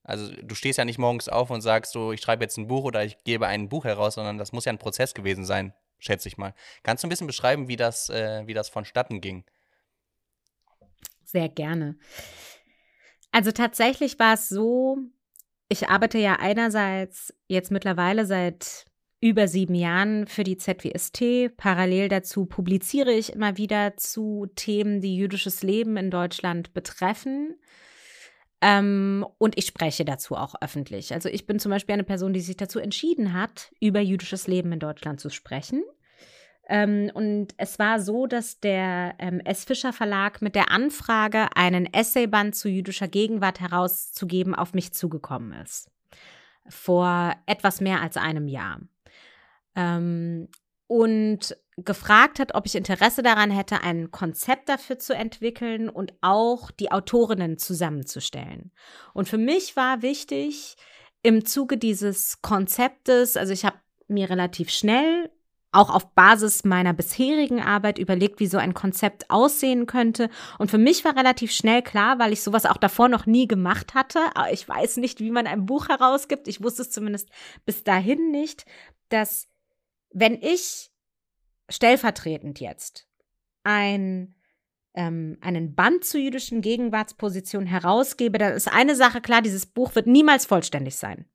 Also 0.02 0.32
du 0.42 0.54
stehst 0.54 0.78
ja 0.78 0.86
nicht 0.86 0.96
morgens 0.96 1.28
auf 1.28 1.50
und 1.50 1.60
sagst 1.60 1.92
so, 1.92 2.10
ich 2.12 2.22
schreibe 2.22 2.42
jetzt 2.42 2.56
ein 2.56 2.68
Buch 2.68 2.84
oder 2.84 3.04
ich 3.04 3.22
gebe 3.22 3.46
ein 3.46 3.68
Buch 3.68 3.84
heraus, 3.84 4.14
sondern 4.14 4.38
das 4.38 4.52
muss 4.52 4.64
ja 4.64 4.72
ein 4.72 4.78
Prozess 4.78 5.12
gewesen 5.12 5.44
sein, 5.44 5.74
schätze 5.98 6.26
ich 6.28 6.38
mal. 6.38 6.54
Kannst 6.82 7.04
du 7.04 7.06
ein 7.06 7.10
bisschen 7.10 7.26
beschreiben, 7.26 7.68
wie 7.68 7.76
das, 7.76 8.08
äh, 8.08 8.46
wie 8.46 8.54
das 8.54 8.70
vonstatten 8.70 9.20
ging? 9.20 9.44
Sehr 11.22 11.50
gerne. 11.50 11.98
Also 13.30 13.52
tatsächlich 13.52 14.18
war 14.18 14.32
es 14.32 14.48
so, 14.48 14.96
ich 15.68 15.90
arbeite 15.90 16.16
ja 16.16 16.36
einerseits 16.40 17.34
jetzt 17.46 17.70
mittlerweile 17.70 18.24
seit 18.24 18.86
über 19.20 19.48
sieben 19.48 19.74
Jahren 19.74 20.26
für 20.26 20.44
die 20.44 20.56
ZWST. 20.56 21.56
Parallel 21.56 22.08
dazu 22.08 22.46
publiziere 22.46 23.12
ich 23.12 23.32
immer 23.32 23.58
wieder 23.58 23.96
zu 23.96 24.46
Themen, 24.56 25.00
die 25.00 25.16
jüdisches 25.16 25.62
Leben 25.62 25.96
in 25.96 26.10
Deutschland 26.10 26.72
betreffen. 26.72 27.56
Ähm, 28.62 29.26
und 29.38 29.58
ich 29.58 29.66
spreche 29.66 30.04
dazu 30.04 30.36
auch 30.36 30.54
öffentlich. 30.60 31.12
Also 31.12 31.28
ich 31.28 31.46
bin 31.46 31.58
zum 31.58 31.70
Beispiel 31.70 31.94
eine 31.94 32.04
Person, 32.04 32.32
die 32.32 32.40
sich 32.40 32.56
dazu 32.56 32.78
entschieden 32.78 33.34
hat, 33.34 33.72
über 33.80 34.00
jüdisches 34.00 34.46
Leben 34.46 34.72
in 34.72 34.80
Deutschland 34.80 35.20
zu 35.20 35.28
sprechen. 35.30 35.82
Ähm, 36.68 37.10
und 37.12 37.48
es 37.58 37.78
war 37.78 38.00
so, 38.00 38.26
dass 38.26 38.60
der 38.60 39.14
ähm, 39.18 39.40
S. 39.40 39.64
Fischer 39.64 39.92
Verlag 39.92 40.40
mit 40.40 40.54
der 40.54 40.70
Anfrage, 40.70 41.48
einen 41.56 41.92
Essayband 41.92 42.54
zu 42.54 42.68
jüdischer 42.68 43.08
Gegenwart 43.08 43.60
herauszugeben, 43.60 44.54
auf 44.54 44.72
mich 44.72 44.92
zugekommen 44.94 45.52
ist. 45.60 45.90
Vor 46.68 47.34
etwas 47.46 47.80
mehr 47.80 48.00
als 48.00 48.16
einem 48.16 48.46
Jahr 48.46 48.80
ähm, 49.76 50.48
und 50.86 51.56
gefragt 51.76 52.40
hat, 52.40 52.54
ob 52.54 52.66
ich 52.66 52.74
Interesse 52.74 53.22
daran 53.22 53.50
hätte, 53.50 53.82
ein 53.82 54.10
Konzept 54.10 54.68
dafür 54.68 54.98
zu 54.98 55.14
entwickeln 55.14 55.88
und 55.88 56.12
auch 56.20 56.70
die 56.70 56.92
Autorinnen 56.92 57.58
zusammenzustellen. 57.58 58.72
Und 59.14 59.28
für 59.28 59.38
mich 59.38 59.76
war 59.76 60.02
wichtig, 60.02 60.76
im 61.22 61.44
Zuge 61.44 61.76
dieses 61.76 62.42
Konzeptes, 62.42 63.36
also 63.36 63.52
ich 63.52 63.64
habe 63.64 63.76
mir 64.08 64.30
relativ 64.30 64.70
schnell 64.70 65.30
auch 65.72 65.90
auf 65.90 66.14
Basis 66.14 66.64
meiner 66.64 66.92
bisherigen 66.92 67.60
Arbeit 67.62 67.98
überlegt, 67.98 68.40
wie 68.40 68.46
so 68.46 68.58
ein 68.58 68.74
Konzept 68.74 69.30
aussehen 69.30 69.86
könnte. 69.86 70.28
Und 70.58 70.70
für 70.70 70.78
mich 70.78 71.04
war 71.04 71.16
relativ 71.16 71.52
schnell 71.52 71.82
klar, 71.82 72.18
weil 72.18 72.32
ich 72.32 72.42
sowas 72.42 72.66
auch 72.66 72.76
davor 72.76 73.08
noch 73.08 73.26
nie 73.26 73.46
gemacht 73.46 73.94
hatte. 73.94 74.18
Ich 74.50 74.68
weiß 74.68 74.96
nicht, 74.96 75.20
wie 75.20 75.30
man 75.30 75.46
ein 75.46 75.66
Buch 75.66 75.88
herausgibt. 75.88 76.48
Ich 76.48 76.62
wusste 76.62 76.82
es 76.82 76.90
zumindest 76.90 77.28
bis 77.66 77.84
dahin 77.84 78.32
nicht, 78.32 78.64
dass 79.10 79.49
wenn 80.12 80.34
ich 80.40 80.90
stellvertretend 81.68 82.60
jetzt 82.60 83.06
ein, 83.62 84.34
ähm, 84.94 85.38
einen 85.40 85.74
Band 85.74 86.04
zur 86.04 86.20
jüdischen 86.20 86.62
Gegenwartsposition 86.62 87.66
herausgebe, 87.66 88.38
dann 88.38 88.52
ist 88.52 88.68
eine 88.68 88.96
Sache 88.96 89.20
klar, 89.20 89.42
dieses 89.42 89.66
Buch 89.66 89.94
wird 89.94 90.06
niemals 90.06 90.46
vollständig 90.46 90.96
sein. 90.96 91.29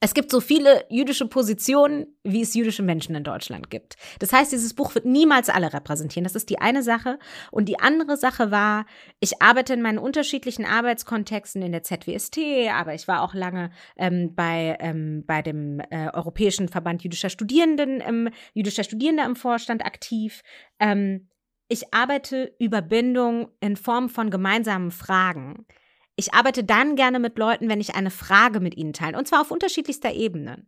Es 0.00 0.12
gibt 0.12 0.30
so 0.30 0.40
viele 0.40 0.84
jüdische 0.90 1.26
Positionen, 1.26 2.06
wie 2.22 2.42
es 2.42 2.54
jüdische 2.54 2.82
Menschen 2.82 3.14
in 3.14 3.24
Deutschland 3.24 3.70
gibt. 3.70 3.96
Das 4.18 4.30
heißt, 4.30 4.52
dieses 4.52 4.74
Buch 4.74 4.94
wird 4.94 5.06
niemals 5.06 5.48
alle 5.48 5.72
repräsentieren. 5.72 6.24
Das 6.24 6.34
ist 6.34 6.50
die 6.50 6.58
eine 6.58 6.82
Sache. 6.82 7.18
Und 7.50 7.66
die 7.66 7.80
andere 7.80 8.18
Sache 8.18 8.50
war, 8.50 8.84
ich 9.20 9.40
arbeite 9.40 9.72
in 9.72 9.80
meinen 9.80 9.98
unterschiedlichen 9.98 10.66
Arbeitskontexten 10.66 11.62
in 11.62 11.72
der 11.72 11.82
ZWST, 11.82 12.38
aber 12.70 12.94
ich 12.94 13.08
war 13.08 13.22
auch 13.22 13.32
lange 13.32 13.70
ähm, 13.96 14.34
bei, 14.34 14.76
ähm, 14.80 15.24
bei 15.26 15.40
dem 15.40 15.80
äh, 15.80 16.10
Europäischen 16.12 16.68
Verband 16.68 17.02
jüdischer 17.02 17.30
Studierenden, 17.30 18.02
ähm, 18.06 18.28
jüdischer 18.52 18.84
Studierende 18.84 19.24
im 19.24 19.34
Vorstand 19.34 19.84
aktiv. 19.84 20.42
Ähm, 20.78 21.30
ich 21.68 21.94
arbeite 21.94 22.54
über 22.58 22.82
Bindung 22.82 23.48
in 23.60 23.76
Form 23.76 24.10
von 24.10 24.30
gemeinsamen 24.30 24.90
Fragen 24.90 25.66
ich 26.16 26.32
arbeite 26.32 26.64
dann 26.64 26.96
gerne 26.96 27.18
mit 27.18 27.38
Leuten, 27.38 27.68
wenn 27.68 27.80
ich 27.80 27.94
eine 27.94 28.10
Frage 28.10 28.60
mit 28.60 28.76
ihnen 28.76 28.94
teile. 28.94 29.18
Und 29.18 29.28
zwar 29.28 29.42
auf 29.42 29.50
unterschiedlichster 29.50 30.12
Ebene. 30.12 30.66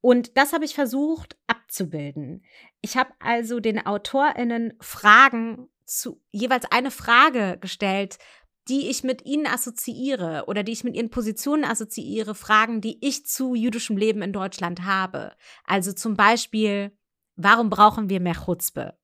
Und 0.00 0.36
das 0.36 0.52
habe 0.52 0.64
ich 0.64 0.74
versucht 0.74 1.36
abzubilden. 1.46 2.44
Ich 2.80 2.96
habe 2.96 3.10
also 3.18 3.60
den 3.60 3.84
AutorInnen 3.84 4.74
Fragen 4.80 5.68
zu, 5.84 6.22
jeweils 6.30 6.64
eine 6.70 6.90
Frage 6.90 7.58
gestellt, 7.60 8.18
die 8.68 8.88
ich 8.88 9.04
mit 9.04 9.24
ihnen 9.24 9.46
assoziiere 9.46 10.44
oder 10.46 10.62
die 10.62 10.72
ich 10.72 10.82
mit 10.82 10.96
ihren 10.96 11.10
Positionen 11.10 11.64
assoziiere, 11.64 12.34
Fragen, 12.34 12.80
die 12.80 12.98
ich 13.06 13.26
zu 13.26 13.54
jüdischem 13.54 13.96
Leben 13.96 14.22
in 14.22 14.32
Deutschland 14.32 14.84
habe. 14.84 15.36
Also 15.64 15.92
zum 15.92 16.16
Beispiel, 16.16 16.96
warum 17.36 17.70
brauchen 17.70 18.08
wir 18.08 18.20
mehr 18.20 18.34
Chutzpe? 18.34 18.98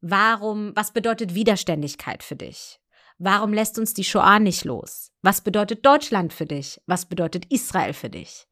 Warum, 0.00 0.72
was 0.74 0.92
bedeutet 0.92 1.34
Widerständigkeit 1.34 2.22
für 2.22 2.36
dich? 2.36 2.78
Warum 3.18 3.52
lässt 3.52 3.78
uns 3.78 3.94
die 3.94 4.04
Shoah 4.04 4.38
nicht 4.38 4.64
los? 4.64 5.12
Was 5.22 5.40
bedeutet 5.40 5.84
Deutschland 5.84 6.32
für 6.32 6.46
dich? 6.46 6.80
Was 6.86 7.06
bedeutet 7.06 7.46
Israel 7.50 7.92
für 7.92 8.10
dich? 8.10 8.46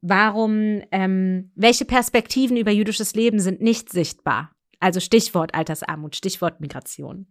Warum, 0.00 0.82
ähm, 0.90 1.52
welche 1.54 1.84
Perspektiven 1.84 2.56
über 2.56 2.70
jüdisches 2.70 3.14
Leben 3.14 3.40
sind 3.40 3.60
nicht 3.60 3.90
sichtbar? 3.90 4.52
Also 4.80 5.00
Stichwort 5.00 5.54
Altersarmut, 5.54 6.16
Stichwort 6.16 6.60
Migration. 6.60 7.26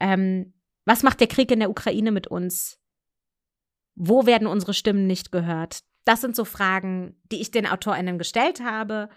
Ähm, 0.00 0.52
was 0.84 1.02
macht 1.02 1.20
der 1.20 1.28
Krieg 1.28 1.50
in 1.50 1.60
der 1.60 1.70
Ukraine 1.70 2.10
mit 2.10 2.26
uns? 2.26 2.78
Wo 3.94 4.26
werden 4.26 4.46
unsere 4.46 4.74
Stimmen 4.74 5.06
nicht 5.06 5.32
gehört? 5.32 5.80
Das 6.04 6.20
sind 6.20 6.34
so 6.34 6.44
Fragen, 6.44 7.20
die 7.30 7.40
ich 7.40 7.50
den 7.52 7.66
AutorInnen 7.66 8.18
gestellt 8.18 8.60
habe. 8.60 9.08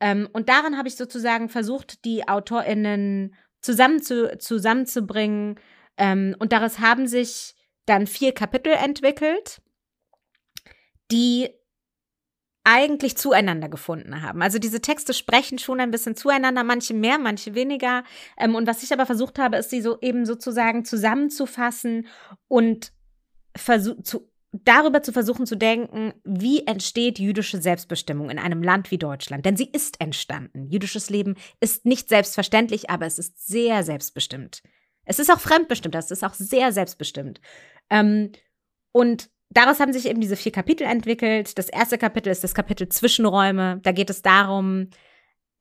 Ähm, 0.00 0.28
und 0.32 0.48
darin 0.48 0.76
habe 0.76 0.88
ich 0.88 0.96
sozusagen 0.96 1.48
versucht, 1.48 2.04
die 2.04 2.26
AutorInnen 2.26 3.34
zusammen 3.60 4.02
zu, 4.02 4.36
zusammenzubringen. 4.38 5.60
Ähm, 5.96 6.34
und 6.38 6.52
daraus 6.52 6.78
haben 6.78 7.06
sich 7.06 7.54
dann 7.86 8.06
vier 8.06 8.32
Kapitel 8.32 8.72
entwickelt, 8.72 9.60
die 11.10 11.50
eigentlich 12.64 13.16
zueinander 13.16 13.68
gefunden 13.68 14.22
haben. 14.22 14.40
Also 14.40 14.58
diese 14.58 14.80
Texte 14.80 15.14
sprechen 15.14 15.58
schon 15.58 15.80
ein 15.80 15.90
bisschen 15.90 16.14
zueinander, 16.14 16.62
manche 16.62 16.94
mehr, 16.94 17.18
manche 17.18 17.54
weniger. 17.54 18.04
Ähm, 18.38 18.54
und 18.54 18.66
was 18.66 18.82
ich 18.82 18.92
aber 18.92 19.06
versucht 19.06 19.38
habe, 19.38 19.56
ist 19.56 19.70
sie 19.70 19.82
so 19.82 19.98
eben 20.00 20.26
sozusagen 20.26 20.84
zusammenzufassen 20.84 22.06
und 22.48 22.92
zu, 24.02 24.30
darüber 24.52 25.02
zu 25.02 25.12
versuchen 25.12 25.44
zu 25.44 25.56
denken, 25.56 26.14
wie 26.24 26.66
entsteht 26.66 27.18
jüdische 27.18 27.60
Selbstbestimmung 27.60 28.30
in 28.30 28.38
einem 28.38 28.62
Land 28.62 28.90
wie 28.90 28.98
Deutschland. 28.98 29.44
Denn 29.44 29.56
sie 29.56 29.68
ist 29.70 30.00
entstanden. 30.00 30.68
Jüdisches 30.70 31.10
Leben 31.10 31.36
ist 31.60 31.84
nicht 31.84 32.08
selbstverständlich, 32.08 32.90
aber 32.90 33.06
es 33.06 33.18
ist 33.18 33.46
sehr 33.46 33.82
selbstbestimmt. 33.82 34.62
Es 35.04 35.18
ist 35.18 35.30
auch 35.30 35.40
fremdbestimmt, 35.40 35.94
es 35.94 36.10
ist 36.10 36.24
auch 36.24 36.34
sehr 36.34 36.72
selbstbestimmt. 36.72 37.40
Ähm, 37.90 38.32
und 38.92 39.30
daraus 39.50 39.80
haben 39.80 39.92
sich 39.92 40.06
eben 40.06 40.20
diese 40.20 40.36
vier 40.36 40.52
Kapitel 40.52 40.84
entwickelt. 40.84 41.58
Das 41.58 41.68
erste 41.68 41.98
Kapitel 41.98 42.30
ist 42.30 42.44
das 42.44 42.54
Kapitel 42.54 42.88
Zwischenräume. 42.88 43.80
Da 43.82 43.92
geht 43.92 44.10
es 44.10 44.22
darum, 44.22 44.90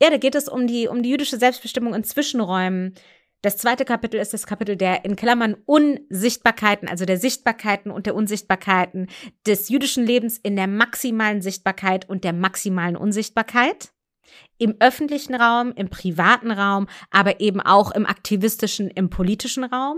ja, 0.01 0.09
da 0.09 0.17
geht 0.17 0.35
es 0.35 0.47
um 0.47 0.67
die, 0.67 0.87
um 0.87 1.03
die 1.03 1.09
jüdische 1.09 1.37
Selbstbestimmung 1.37 1.93
in 1.93 2.03
Zwischenräumen. 2.03 2.95
Das 3.43 3.57
zweite 3.57 3.85
Kapitel 3.85 4.19
ist 4.19 4.33
das 4.33 4.45
Kapitel 4.45 4.75
der 4.75 5.03
in 5.03 5.15
Klammern 5.15 5.55
Unsichtbarkeiten, 5.65 6.87
also 6.87 7.05
der 7.05 7.17
Sichtbarkeiten 7.17 7.89
und 7.91 8.05
der 8.05 8.13
Unsichtbarkeiten 8.13 9.07
des 9.47 9.69
jüdischen 9.69 10.05
Lebens 10.05 10.37
in 10.37 10.55
der 10.55 10.67
maximalen 10.67 11.41
Sichtbarkeit 11.41 12.07
und 12.07 12.23
der 12.23 12.33
maximalen 12.33 12.95
Unsichtbarkeit. 12.95 13.93
Im 14.61 14.75
öffentlichen 14.79 15.33
Raum, 15.33 15.73
im 15.75 15.89
privaten 15.89 16.51
Raum, 16.51 16.87
aber 17.09 17.39
eben 17.39 17.61
auch 17.61 17.89
im 17.89 18.05
aktivistischen, 18.05 18.91
im 18.91 19.09
politischen 19.09 19.63
Raum. 19.63 19.97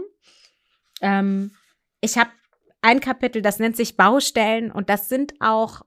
Ähm, 1.02 1.52
ich 2.00 2.18
habe 2.18 2.30
ein 2.82 3.02
Kapitel, 3.02 3.42
das 3.42 3.60
nennt 3.60 3.76
sich 3.76 3.98
Baustellen 3.98 4.72
und 4.72 4.90
das 4.90 5.10
sind 5.10 5.34
auch 5.42 5.82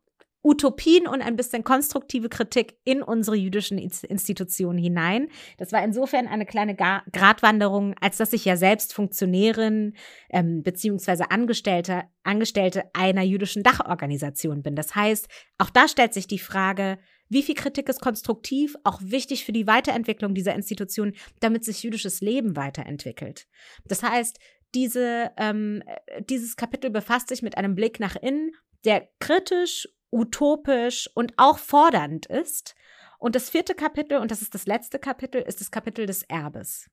Utopien 0.44 1.08
und 1.08 1.22
ein 1.22 1.36
bisschen 1.36 1.64
konstruktive 1.64 2.28
Kritik 2.28 2.78
in 2.84 3.02
unsere 3.02 3.34
jüdischen 3.34 3.78
Institutionen 3.78 4.78
hinein. 4.78 5.28
Das 5.56 5.72
war 5.72 5.82
insofern 5.82 6.28
eine 6.28 6.44
kleine 6.44 6.76
Gratwanderung, 6.76 7.94
als 8.00 8.18
dass 8.18 8.34
ich 8.34 8.44
ja 8.44 8.58
selbst 8.58 8.92
Funktionärin 8.92 9.94
ähm, 10.28 10.62
beziehungsweise 10.62 11.30
Angestellte, 11.30 12.04
Angestellte 12.24 12.84
einer 12.92 13.22
jüdischen 13.22 13.62
Dachorganisation 13.62 14.62
bin. 14.62 14.76
Das 14.76 14.94
heißt, 14.94 15.28
auch 15.56 15.70
da 15.70 15.88
stellt 15.88 16.12
sich 16.12 16.28
die 16.28 16.38
Frage, 16.38 16.98
wie 17.28 17.42
viel 17.42 17.54
Kritik 17.54 17.88
ist 17.88 18.00
konstruktiv, 18.00 18.76
auch 18.84 19.00
wichtig 19.02 19.44
für 19.44 19.52
die 19.52 19.66
Weiterentwicklung 19.66 20.34
dieser 20.34 20.54
Institution, 20.54 21.14
damit 21.40 21.64
sich 21.64 21.82
jüdisches 21.82 22.20
Leben 22.20 22.56
weiterentwickelt. 22.56 23.46
Das 23.84 24.02
heißt, 24.02 24.38
diese, 24.74 25.32
ähm, 25.36 25.82
äh, 25.86 26.22
dieses 26.22 26.56
Kapitel 26.56 26.90
befasst 26.90 27.28
sich 27.28 27.42
mit 27.42 27.56
einem 27.56 27.74
Blick 27.74 28.00
nach 28.00 28.16
innen, 28.16 28.52
der 28.84 29.08
kritisch, 29.18 29.88
utopisch 30.10 31.10
und 31.14 31.32
auch 31.36 31.58
fordernd 31.58 32.26
ist. 32.26 32.74
Und 33.18 33.34
das 33.34 33.50
vierte 33.50 33.74
Kapitel, 33.74 34.18
und 34.18 34.30
das 34.30 34.42
ist 34.42 34.54
das 34.54 34.66
letzte 34.66 34.98
Kapitel, 34.98 35.40
ist 35.40 35.60
das 35.60 35.70
Kapitel 35.70 36.06
des 36.06 36.22
Erbes. 36.24 36.88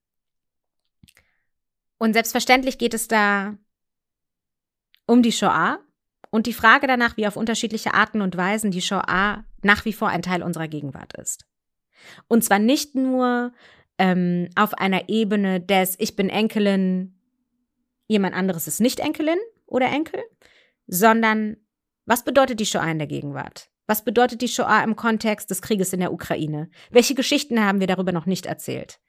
Und 1.98 2.14
selbstverständlich 2.14 2.78
geht 2.78 2.94
es 2.94 3.08
da 3.08 3.56
um 5.06 5.22
die 5.22 5.32
Shoah 5.32 5.78
und 6.30 6.46
die 6.46 6.52
Frage 6.52 6.86
danach, 6.86 7.16
wie 7.16 7.26
auf 7.26 7.36
unterschiedliche 7.36 7.94
Arten 7.94 8.20
und 8.20 8.36
Weisen 8.36 8.70
die 8.70 8.82
Shoah 8.82 9.44
nach 9.64 9.84
wie 9.84 9.92
vor 9.92 10.08
ein 10.08 10.22
Teil 10.22 10.42
unserer 10.42 10.68
Gegenwart 10.68 11.16
ist. 11.16 11.46
Und 12.28 12.44
zwar 12.44 12.58
nicht 12.58 12.94
nur 12.94 13.52
ähm, 13.98 14.48
auf 14.56 14.74
einer 14.74 15.08
Ebene 15.08 15.60
des 15.60 15.96
Ich 15.98 16.16
bin 16.16 16.28
Enkelin 16.28 17.14
jemand 18.06 18.34
anderes 18.34 18.66
ist 18.66 18.80
nicht 18.80 19.00
Enkelin 19.00 19.38
oder 19.66 19.86
Enkel, 19.86 20.22
sondern 20.86 21.56
was 22.06 22.24
bedeutet 22.24 22.60
die 22.60 22.66
Shoah 22.66 22.90
in 22.90 22.98
der 22.98 23.06
Gegenwart? 23.06 23.70
Was 23.86 24.04
bedeutet 24.04 24.42
die 24.42 24.48
Shoah 24.48 24.82
im 24.82 24.96
Kontext 24.96 25.50
des 25.50 25.62
Krieges 25.62 25.92
in 25.92 26.00
der 26.00 26.12
Ukraine? 26.12 26.70
Welche 26.90 27.14
Geschichten 27.14 27.60
haben 27.60 27.80
wir 27.80 27.86
darüber 27.86 28.12
noch 28.12 28.26
nicht 28.26 28.46
erzählt? 28.46 29.00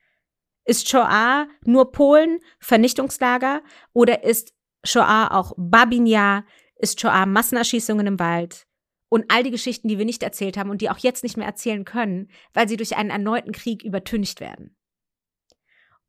Ist 0.66 0.90
Shoah 0.90 1.48
nur 1.64 1.92
Polen, 1.92 2.40
Vernichtungslager 2.60 3.62
oder 3.94 4.24
ist 4.24 4.54
Shoah 4.84 5.30
auch 5.32 5.54
Babinja? 5.58 6.46
Ist 6.78 7.00
Shoah 7.00 7.26
Massenerschießungen 7.26 8.08
im 8.08 8.20
Wald? 8.20 8.66
Und 9.10 9.26
all 9.30 9.44
die 9.44 9.52
Geschichten, 9.52 9.88
die 9.88 9.98
wir 9.98 10.06
nicht 10.06 10.24
erzählt 10.24 10.58
haben 10.58 10.70
und 10.70 10.82
die 10.82 10.90
auch 10.90 10.98
jetzt 10.98 11.24
nicht 11.24 11.38
mehr 11.38 11.48
erzählen 11.48 11.86
können, 11.86 12.30
weil 12.54 12.68
sie 12.68 12.78
durch 12.78 12.98
einen 12.98 13.12
erneuten 13.12 13.52
Krieg 13.52 13.84
übertüncht 13.84 14.40
werden 14.40 14.76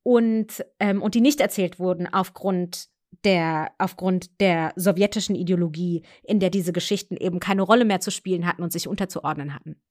und, 0.07 0.65
ähm, 0.79 1.03
und 1.03 1.17
die 1.17 1.21
nicht 1.21 1.41
erzählt 1.41 1.81
wurden 1.81 2.07
aufgrund 2.07 2.91
der, 3.25 3.73
aufgrund 3.79 4.41
der 4.41 4.73
sowjetischen 4.77 5.35
Ideologie, 5.35 6.05
in 6.23 6.39
der 6.39 6.51
diese 6.51 6.73
Geschichten 6.73 7.17
eben 7.17 7.41
keine 7.41 7.63
Rolle 7.63 7.85
mehr 7.85 7.99
zu 7.99 8.13
spielen 8.13 8.47
hatten 8.47 8.63
und 8.63 8.73
sich 8.73 8.87
unterzuordnen 8.87 9.53
hatten. 9.53 9.83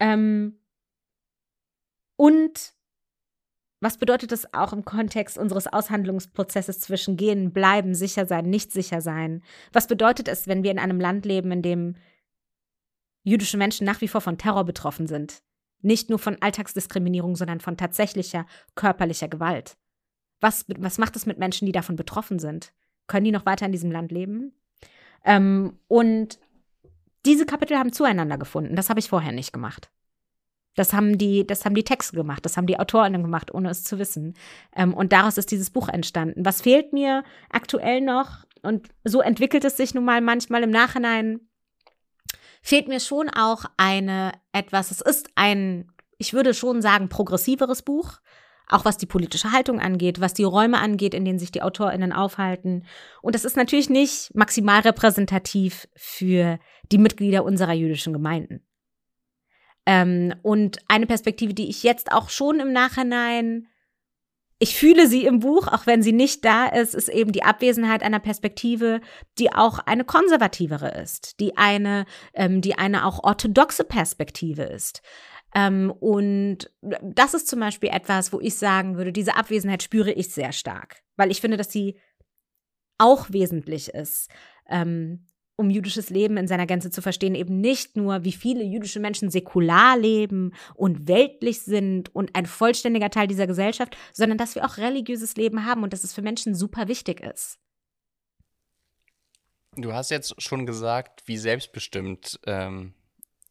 Ähm, 0.00 0.58
und 2.16 2.73
was 3.84 3.98
bedeutet 3.98 4.32
das 4.32 4.52
auch 4.54 4.72
im 4.72 4.84
Kontext 4.84 5.36
unseres 5.36 5.66
Aushandlungsprozesses 5.66 6.80
zwischen 6.80 7.18
gehen, 7.18 7.52
bleiben, 7.52 7.94
sicher 7.94 8.24
sein, 8.24 8.48
nicht 8.48 8.72
sicher 8.72 9.02
sein? 9.02 9.42
Was 9.74 9.86
bedeutet 9.86 10.26
es, 10.26 10.48
wenn 10.48 10.62
wir 10.62 10.70
in 10.70 10.78
einem 10.78 10.98
Land 10.98 11.26
leben, 11.26 11.52
in 11.52 11.60
dem 11.60 11.96
jüdische 13.24 13.58
Menschen 13.58 13.84
nach 13.84 14.00
wie 14.00 14.08
vor 14.08 14.22
von 14.22 14.38
Terror 14.38 14.64
betroffen 14.64 15.06
sind? 15.06 15.42
Nicht 15.82 16.08
nur 16.08 16.18
von 16.18 16.40
Alltagsdiskriminierung, 16.40 17.36
sondern 17.36 17.60
von 17.60 17.76
tatsächlicher 17.76 18.46
körperlicher 18.74 19.28
Gewalt. 19.28 19.76
Was, 20.40 20.64
was 20.78 20.96
macht 20.96 21.14
es 21.14 21.26
mit 21.26 21.38
Menschen, 21.38 21.66
die 21.66 21.72
davon 21.72 21.96
betroffen 21.96 22.38
sind? 22.38 22.72
Können 23.06 23.24
die 23.24 23.32
noch 23.32 23.44
weiter 23.44 23.66
in 23.66 23.72
diesem 23.72 23.92
Land 23.92 24.12
leben? 24.12 24.54
Ähm, 25.26 25.78
und 25.88 26.38
diese 27.26 27.44
Kapitel 27.44 27.76
haben 27.76 27.92
zueinander 27.92 28.38
gefunden. 28.38 28.76
Das 28.76 28.88
habe 28.88 29.00
ich 29.00 29.10
vorher 29.10 29.32
nicht 29.32 29.52
gemacht. 29.52 29.90
Das 30.76 30.92
haben 30.92 31.18
die, 31.18 31.46
das 31.46 31.64
haben 31.64 31.74
die 31.74 31.84
Texte 31.84 32.16
gemacht, 32.16 32.44
das 32.44 32.56
haben 32.56 32.66
die 32.66 32.78
Autorinnen 32.78 33.22
gemacht, 33.22 33.54
ohne 33.54 33.70
es 33.70 33.84
zu 33.84 33.98
wissen. 33.98 34.34
Ähm, 34.74 34.92
und 34.94 35.12
daraus 35.12 35.38
ist 35.38 35.50
dieses 35.50 35.70
Buch 35.70 35.88
entstanden. 35.88 36.44
Was 36.44 36.62
fehlt 36.62 36.92
mir 36.92 37.22
aktuell 37.50 38.00
noch? 38.00 38.44
Und 38.62 38.88
so 39.04 39.20
entwickelt 39.20 39.64
es 39.64 39.76
sich 39.76 39.94
nun 39.94 40.04
mal 40.04 40.20
manchmal 40.20 40.62
im 40.62 40.70
Nachhinein 40.70 41.40
fehlt 42.64 42.88
mir 42.88 42.98
schon 42.98 43.28
auch 43.28 43.66
eine 43.76 44.32
etwas, 44.52 44.90
es 44.90 45.02
ist 45.02 45.28
ein, 45.34 45.92
ich 46.16 46.32
würde 46.32 46.54
schon 46.54 46.80
sagen, 46.80 47.10
progressiveres 47.10 47.82
Buch. 47.82 48.14
Auch 48.66 48.86
was 48.86 48.96
die 48.96 49.04
politische 49.04 49.52
Haltung 49.52 49.78
angeht, 49.78 50.22
was 50.22 50.32
die 50.32 50.42
Räume 50.42 50.78
angeht, 50.78 51.12
in 51.12 51.26
denen 51.26 51.38
sich 51.38 51.52
die 51.52 51.60
AutorInnen 51.60 52.14
aufhalten. 52.14 52.86
Und 53.20 53.34
das 53.34 53.44
ist 53.44 53.58
natürlich 53.58 53.90
nicht 53.90 54.34
maximal 54.34 54.80
repräsentativ 54.80 55.86
für 55.94 56.58
die 56.90 56.96
Mitglieder 56.96 57.44
unserer 57.44 57.74
jüdischen 57.74 58.14
Gemeinden. 58.14 58.63
Ähm, 59.86 60.34
und 60.42 60.78
eine 60.88 61.06
Perspektive, 61.06 61.54
die 61.54 61.68
ich 61.68 61.82
jetzt 61.82 62.12
auch 62.12 62.30
schon 62.30 62.60
im 62.60 62.72
Nachhinein 62.72 63.68
ich 64.58 64.76
fühle 64.76 65.08
sie 65.08 65.26
im 65.26 65.40
Buch, 65.40 65.66
auch 65.68 65.86
wenn 65.86 66.02
sie 66.02 66.12
nicht 66.12 66.44
da 66.44 66.66
ist, 66.66 66.94
ist 66.94 67.08
eben 67.08 67.32
die 67.32 67.42
Abwesenheit 67.42 68.02
einer 68.02 68.20
Perspektive, 68.20 69.00
die 69.38 69.52
auch 69.52 69.78
eine 69.80 70.04
konservativere 70.04 70.88
ist, 71.02 71.40
die 71.40 71.56
eine, 71.56 72.06
ähm, 72.34 72.60
die 72.60 72.78
eine 72.78 73.04
auch 73.04 73.24
orthodoxe 73.24 73.84
Perspektive 73.84 74.62
ist. 74.62 75.02
Ähm, 75.54 75.92
und 76.00 76.70
das 76.80 77.34
ist 77.34 77.48
zum 77.48 77.60
Beispiel 77.60 77.90
etwas, 77.90 78.32
wo 78.32 78.40
ich 78.40 78.56
sagen 78.56 78.96
würde, 78.96 79.12
diese 79.12 79.36
Abwesenheit 79.36 79.82
spüre 79.82 80.12
ich 80.12 80.30
sehr 80.30 80.52
stark, 80.52 81.02
weil 81.16 81.30
ich 81.30 81.40
finde, 81.40 81.56
dass 81.56 81.70
sie 81.70 81.98
auch 82.96 83.30
wesentlich 83.30 83.88
ist. 83.88 84.30
Ähm, 84.68 85.26
um 85.56 85.70
jüdisches 85.70 86.10
Leben 86.10 86.36
in 86.36 86.48
seiner 86.48 86.66
Gänze 86.66 86.90
zu 86.90 87.00
verstehen, 87.00 87.34
eben 87.34 87.60
nicht 87.60 87.96
nur, 87.96 88.24
wie 88.24 88.32
viele 88.32 88.64
jüdische 88.64 89.00
Menschen 89.00 89.30
säkular 89.30 89.96
leben 89.96 90.52
und 90.74 91.06
weltlich 91.06 91.62
sind 91.62 92.14
und 92.14 92.34
ein 92.34 92.46
vollständiger 92.46 93.10
Teil 93.10 93.28
dieser 93.28 93.46
Gesellschaft, 93.46 93.96
sondern 94.12 94.38
dass 94.38 94.54
wir 94.54 94.64
auch 94.64 94.78
religiöses 94.78 95.36
Leben 95.36 95.64
haben 95.64 95.82
und 95.82 95.92
dass 95.92 96.04
es 96.04 96.12
für 96.12 96.22
Menschen 96.22 96.54
super 96.54 96.88
wichtig 96.88 97.20
ist. 97.20 97.58
Du 99.76 99.92
hast 99.92 100.10
jetzt 100.10 100.40
schon 100.40 100.66
gesagt, 100.66 101.22
wie 101.26 101.38
selbstbestimmt 101.38 102.40
ähm, 102.46 102.94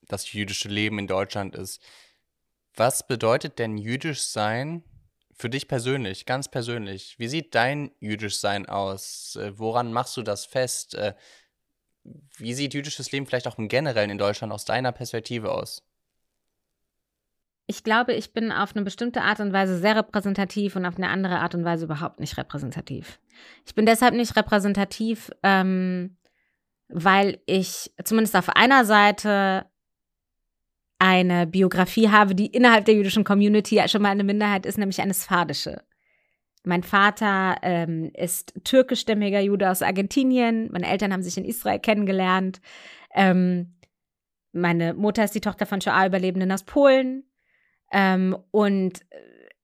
das 0.07 0.31
jüdische 0.31 0.69
Leben 0.69 0.99
in 0.99 1.07
Deutschland 1.07 1.55
ist. 1.55 1.81
Was 2.75 3.07
bedeutet 3.07 3.59
denn 3.59 3.77
jüdisch 3.77 4.23
sein 4.23 4.83
für 5.33 5.49
dich 5.49 5.67
persönlich, 5.67 6.25
ganz 6.25 6.49
persönlich? 6.49 7.17
Wie 7.19 7.27
sieht 7.27 7.55
dein 7.55 7.91
jüdisch 7.99 8.37
Sein 8.37 8.67
aus? 8.67 9.35
Äh, 9.35 9.57
woran 9.57 9.91
machst 9.93 10.15
du 10.17 10.21
das 10.21 10.45
fest? 10.45 10.95
Wie 12.03 12.53
sieht 12.53 12.73
jüdisches 12.73 13.11
Leben 13.11 13.25
vielleicht 13.25 13.47
auch 13.47 13.57
im 13.57 13.67
Generellen 13.67 14.09
in 14.09 14.17
Deutschland 14.17 14.51
aus 14.51 14.65
deiner 14.65 14.91
Perspektive 14.91 15.51
aus? 15.51 15.83
Ich 17.65 17.83
glaube, 17.83 18.13
ich 18.13 18.33
bin 18.33 18.51
auf 18.51 18.75
eine 18.75 18.83
bestimmte 18.83 19.21
Art 19.21 19.39
und 19.39 19.53
Weise 19.53 19.79
sehr 19.79 19.95
repräsentativ 19.95 20.75
und 20.75 20.85
auf 20.85 20.97
eine 20.97 21.09
andere 21.09 21.39
Art 21.39 21.55
und 21.55 21.63
Weise 21.63 21.85
überhaupt 21.85 22.19
nicht 22.19 22.37
repräsentativ. 22.37 23.19
Ich 23.65 23.73
bin 23.73 23.85
deshalb 23.85 24.13
nicht 24.15 24.35
repräsentativ, 24.35 25.31
ähm, 25.43 26.17
weil 26.89 27.39
ich 27.45 27.91
zumindest 28.03 28.35
auf 28.35 28.49
einer 28.49 28.83
Seite 28.83 29.65
eine 30.99 31.47
Biografie 31.47 32.09
habe, 32.09 32.35
die 32.35 32.47
innerhalb 32.47 32.85
der 32.85 32.95
jüdischen 32.95 33.23
Community 33.23 33.81
schon 33.87 34.01
mal 34.01 34.09
eine 34.09 34.23
Minderheit 34.23 34.65
ist, 34.65 34.77
nämlich 34.77 35.01
eine 35.01 35.13
sphadische. 35.13 35.83
Mein 36.63 36.83
Vater 36.83 37.57
ähm, 37.61 38.11
ist 38.13 38.53
türkischstämmiger 38.63 39.41
Jude 39.41 39.69
aus 39.69 39.81
Argentinien. 39.81 40.71
Meine 40.71 40.87
Eltern 40.87 41.11
haben 41.11 41.23
sich 41.23 41.37
in 41.37 41.45
Israel 41.45 41.79
kennengelernt. 41.79 42.61
Ähm, 43.13 43.75
meine 44.53 44.93
Mutter 44.93 45.23
ist 45.23 45.35
die 45.35 45.41
Tochter 45.41 45.65
von 45.65 45.81
Shoah-Überlebenden 45.81 46.51
aus 46.51 46.63
Polen. 46.63 47.25
Ähm, 47.91 48.37
und 48.51 49.01
äh, 49.11 49.17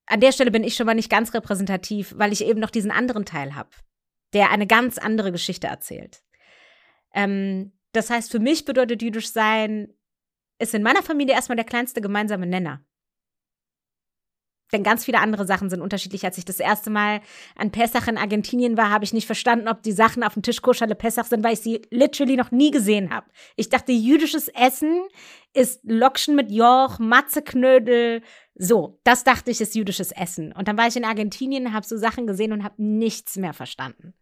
an 0.06 0.20
der 0.20 0.32
Stelle 0.32 0.50
bin 0.50 0.64
ich 0.64 0.74
schon 0.74 0.86
mal 0.86 0.94
nicht 0.94 1.10
ganz 1.10 1.32
repräsentativ, 1.32 2.14
weil 2.16 2.32
ich 2.32 2.44
eben 2.44 2.60
noch 2.60 2.70
diesen 2.70 2.90
anderen 2.90 3.24
Teil 3.24 3.54
habe, 3.54 3.70
der 4.34 4.50
eine 4.50 4.66
ganz 4.66 4.98
andere 4.98 5.32
Geschichte 5.32 5.68
erzählt. 5.68 6.22
Ähm, 7.14 7.72
das 7.92 8.10
heißt, 8.10 8.30
für 8.30 8.40
mich 8.40 8.64
bedeutet 8.64 9.02
jüdisch 9.02 9.30
sein, 9.32 9.94
ist 10.58 10.74
in 10.74 10.82
meiner 10.82 11.02
Familie 11.02 11.34
erstmal 11.34 11.56
der 11.56 11.64
kleinste 11.64 12.00
gemeinsame 12.00 12.46
Nenner. 12.46 12.84
Denn 14.72 14.82
ganz 14.82 15.04
viele 15.04 15.18
andere 15.18 15.46
Sachen 15.46 15.68
sind 15.68 15.80
unterschiedlich. 15.80 16.24
Als 16.24 16.38
ich 16.38 16.44
das 16.44 16.60
erste 16.60 16.90
Mal 16.90 17.20
an 17.56 17.70
Pessach 17.70 18.06
in 18.08 18.16
Argentinien 18.16 18.76
war, 18.76 18.90
habe 18.90 19.04
ich 19.04 19.12
nicht 19.12 19.26
verstanden, 19.26 19.68
ob 19.68 19.82
die 19.82 19.92
Sachen 19.92 20.22
auf 20.22 20.34
dem 20.34 20.42
Tisch 20.42 20.62
koschale 20.62 20.94
Pessach 20.94 21.26
sind, 21.26 21.42
weil 21.42 21.54
ich 21.54 21.60
sie 21.60 21.82
literally 21.90 22.36
noch 22.36 22.50
nie 22.50 22.70
gesehen 22.70 23.10
habe. 23.10 23.26
Ich 23.56 23.68
dachte, 23.68 23.92
jüdisches 23.92 24.48
Essen 24.48 25.02
ist 25.52 25.80
Lokschen 25.84 26.36
mit 26.36 26.50
Joch, 26.50 26.98
Matzeknödel. 26.98 28.22
So, 28.54 29.00
das 29.04 29.24
dachte 29.24 29.50
ich, 29.50 29.60
ist 29.60 29.74
jüdisches 29.74 30.12
Essen. 30.12 30.52
Und 30.52 30.68
dann 30.68 30.78
war 30.78 30.86
ich 30.86 30.96
in 30.96 31.04
Argentinien, 31.04 31.72
habe 31.72 31.86
so 31.86 31.96
Sachen 31.96 32.26
gesehen 32.26 32.52
und 32.52 32.62
habe 32.62 32.82
nichts 32.82 33.36
mehr 33.36 33.52
verstanden. 33.52 34.14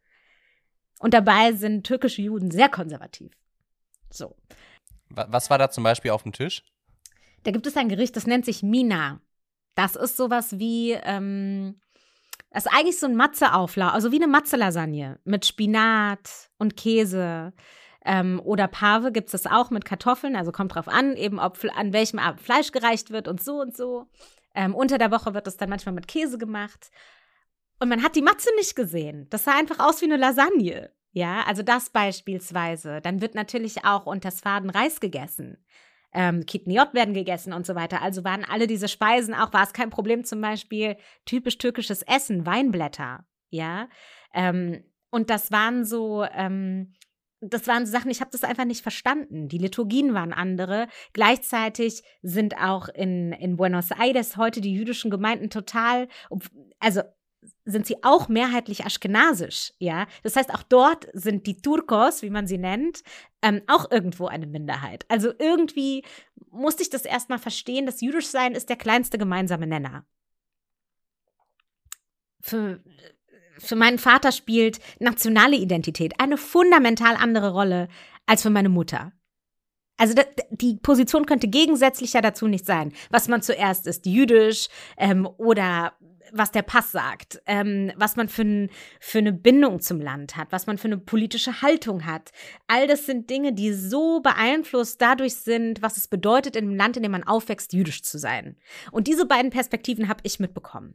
Und 1.01 1.15
dabei 1.15 1.53
sind 1.53 1.87
türkische 1.87 2.23
Juden 2.23 2.51
sehr 2.51 2.69
konservativ. 2.69 3.33
So. 4.11 4.37
Was 5.11 5.49
war 5.49 5.59
da 5.59 5.71
zum 5.71 5.85
Beispiel 5.85 6.11
auf 6.11 6.23
dem 6.23 6.33
Tisch? 6.33 6.65
Da 7.45 7.51
gibt 7.51 7.67
es 7.67 7.77
ein 7.77 7.89
Gericht, 7.89 8.17
das 8.17 8.27
nennt 8.27 8.45
sich 8.45 8.63
Mina. 8.63 9.21
Das 9.79 9.95
ist 9.95 10.17
sowas 10.17 10.59
wie, 10.59 10.91
ähm, 10.91 11.81
das 12.51 12.67
ist 12.67 12.73
eigentlich 12.73 12.99
so 12.99 13.07
ein 13.07 13.15
Matzeauflauf, 13.15 13.95
also 13.95 14.11
wie 14.11 14.17
eine 14.17 14.27
Matze-Lasagne 14.27 15.21
mit 15.23 15.47
Spinat 15.47 16.51
und 16.59 16.77
Käse. 16.77 17.53
Ähm, 18.05 18.43
oder 18.45 18.67
Pave 18.67 19.13
gibt 19.13 19.27
es 19.33 19.41
das 19.41 19.47
auch 19.47 19.71
mit 19.71 19.85
Kartoffeln, 19.85 20.35
also 20.35 20.51
kommt 20.51 20.75
drauf 20.75 20.89
an, 20.89 21.15
eben 21.15 21.39
ob 21.39 21.65
an 21.77 21.93
welchem 21.93 22.19
Abend 22.19 22.41
Fleisch 22.41 22.73
gereicht 22.73 23.13
wird 23.13 23.29
und 23.29 23.41
so 23.41 23.61
und 23.61 23.77
so. 23.77 24.07
Ähm, 24.53 24.75
unter 24.75 24.99
der 24.99 25.13
Woche 25.13 25.33
wird 25.33 25.47
das 25.47 25.57
dann 25.57 25.71
manchmal 25.71 25.95
mit 25.95 26.09
Käse 26.09 26.39
gemacht. 26.39 26.91
Und 27.79 27.89
man 27.89 28.03
hat 28.03 28.17
die 28.17 28.23
Matze 28.23 28.51
nicht 28.57 28.75
gesehen. 28.75 29.29
Das 29.31 29.45
sah 29.45 29.57
einfach 29.57 29.79
aus 29.79 30.01
wie 30.01 30.07
eine 30.07 30.17
Lasagne. 30.17 30.91
Ja, 31.13 31.45
also 31.47 31.63
das 31.63 31.91
beispielsweise. 31.91 33.01
Dann 33.01 33.21
wird 33.21 33.37
natürlich 33.37 33.85
auch 33.85 34.07
unter 34.07 34.33
Faden 34.33 34.71
Reis 34.71 34.99
gegessen 34.99 35.65
ähm, 36.19 36.47
Kidneyot 36.47 36.95
werden 36.95 37.15
gegessen 37.15 37.53
und 37.53 37.65
so 37.65 37.77
weiter. 37.77 38.03
Also 38.03 38.25
waren 38.25 38.45
alle 38.45 38.67
diese 38.67 38.89
Speisen 38.89 39.35
auch, 39.35 39.53
war 39.53 39.63
es 39.63 39.73
kein 39.73 39.89
Problem, 39.89 40.25
zum 40.25 40.41
Beispiel 40.41 40.97
typisch 41.25 41.59
türkisches 41.59 42.03
Essen, 42.03 42.45
Weinblätter, 42.45 43.25
ja. 43.51 43.89
Ähm, 44.35 44.83
und 45.11 45.31
das 45.31 45.53
waren 45.53 45.85
so, 45.85 46.25
ähm, 46.25 46.93
das 47.41 47.69
waren 47.69 47.87
so 47.87 47.93
Sachen, 47.93 48.11
ich 48.11 48.21
habe 48.21 48.33
das 48.33 48.43
einfach 48.43 48.65
nicht 48.65 48.83
verstanden. 48.83 49.47
Die 49.47 49.59
Liturgien 49.59 50.13
waren 50.13 50.33
andere. 50.33 50.89
Gleichzeitig 51.13 52.03
sind 52.21 52.61
auch 52.61 52.89
in, 52.89 53.33
in 53.33 53.57
Buenos 53.57 53.93
Aires 53.93 54.37
heute 54.37 54.61
die 54.61 54.75
jüdischen 54.75 55.13
Gemeinden 55.13 55.51
total, 55.51 56.09
also 56.81 57.03
sind 57.65 57.87
sie 57.87 58.03
auch 58.03 58.29
mehrheitlich 58.29 58.85
aschkenasisch, 58.85 59.73
ja. 59.79 60.07
Das 60.23 60.37
heißt, 60.37 60.53
auch 60.55 60.63
dort 60.63 61.07
sind 61.13 61.47
die 61.47 61.61
Turkos, 61.61 62.23
wie 62.23 62.31
man 62.31 62.47
sie 62.47 62.59
nennt, 62.59 63.03
ähm, 63.43 63.63
auch 63.67 63.91
irgendwo 63.91 64.27
eine 64.27 64.47
Minderheit. 64.47 65.05
Also 65.09 65.33
irgendwie 65.39 66.05
musste 66.51 66.83
ich 66.83 66.91
das 66.91 67.05
erstmal 67.05 67.39
verstehen, 67.39 67.87
dass 67.87 68.01
jüdisch 68.01 68.27
sein 68.27 68.55
ist 68.55 68.69
der 68.69 68.77
kleinste 68.77 69.19
gemeinsame 69.19 69.67
Nenner. 69.67 70.07
Für, 72.41 72.83
für 73.59 73.77
meinen 73.77 73.99
Vater 73.99 74.33
spielt 74.33 74.79
nationale 74.99 75.57
Identität 75.57 76.21
eine 76.21 76.39
fundamental 76.39 77.17
andere 77.17 77.53
Rolle 77.53 77.89
als 78.27 78.43
für 78.43 78.51
meine 78.51 78.69
Mutter. 78.69 79.13
Also 79.99 80.15
die 80.51 80.77
Position 80.77 81.27
könnte 81.27 81.49
gegensätzlicher 81.49 82.23
dazu 82.23 82.47
nicht 82.47 82.65
sein. 82.65 82.93
Was 83.11 83.29
man 83.29 83.43
zuerst 83.43 83.87
ist, 83.87 84.07
jüdisch 84.07 84.69
ähm, 84.97 85.29
oder 85.37 85.93
was 86.33 86.51
der 86.53 86.63
Pass 86.63 86.93
sagt, 86.93 87.43
ähm, 87.47 87.93
was 87.97 88.17
man 88.17 88.29
für, 88.29 88.69
für 89.01 89.19
eine 89.19 89.33
Bindung 89.33 89.81
zum 89.81 90.01
Land 90.01 90.37
hat, 90.37 90.49
was 90.51 90.67
man 90.67 90.79
für 90.79 90.89
eine 90.89 90.99
politische 90.99 91.63
Haltung 91.63 92.07
hat. 92.07 92.33
All 92.67 92.87
das 92.87 93.07
sind 93.07 93.31
Dinge, 93.31 93.53
die 93.53 93.73
so 93.73 94.21
beeinflusst 94.21 95.01
dadurch 95.01 95.37
sind, 95.37 95.83
was 95.83 95.97
es 95.97 96.09
bedeutet, 96.09 96.57
in 96.57 96.67
einem 96.67 96.77
Land, 96.77 96.97
in 96.97 97.03
dem 97.03 97.13
man 97.13 97.25
aufwächst, 97.25 97.73
jüdisch 97.73 98.03
zu 98.03 98.19
sein. 98.19 98.57
Und 98.93 99.07
diese 99.07 99.27
beiden 99.27 99.51
Perspektiven 99.51 100.09
habe 100.09 100.21
ich 100.23 100.41
mitbekommen. 100.41 100.95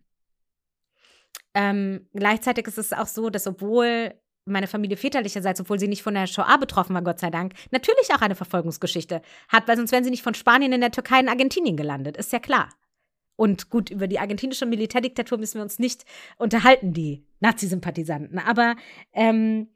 Ähm, 1.56 2.08
gleichzeitig 2.14 2.68
ist 2.68 2.78
es 2.78 2.94
auch 2.94 3.08
so, 3.08 3.30
dass 3.30 3.48
obwohl 3.48 4.14
meine 4.46 4.68
Familie 4.68 4.98
väterlicherseits, 4.98 5.62
obwohl 5.62 5.80
sie 5.80 5.88
nicht 5.88 6.04
von 6.04 6.14
der 6.14 6.28
Shoah 6.28 6.58
betroffen 6.58 6.94
war, 6.94 7.02
Gott 7.02 7.20
sei 7.20 7.30
Dank, 7.30 7.54
natürlich 7.72 8.10
auch 8.14 8.22
eine 8.22 8.36
Verfolgungsgeschichte 8.36 9.22
hat, 9.48 9.68
weil 9.68 9.78
sonst 9.78 9.92
wären 9.92 10.04
sie 10.04 10.10
nicht 10.10 10.24
von 10.24 10.34
Spanien 10.34 10.74
in 10.74 10.82
der 10.82 10.92
Türkei 10.92 11.20
in 11.20 11.30
Argentinien 11.30 11.78
gelandet, 11.78 12.18
ist 12.18 12.34
ja 12.34 12.40
klar. 12.40 12.70
Und 13.36 13.70
gut, 13.70 13.90
über 13.90 14.08
die 14.08 14.20
argentinische 14.20 14.66
Militärdiktatur 14.66 15.38
müssen 15.38 15.56
wir 15.56 15.64
uns 15.64 15.80
nicht 15.80 16.06
unterhalten, 16.38 16.94
die 16.94 17.26
Nazi-Sympathisanten. 17.40 18.38
Aber 18.38 18.76
ähm, 19.12 19.70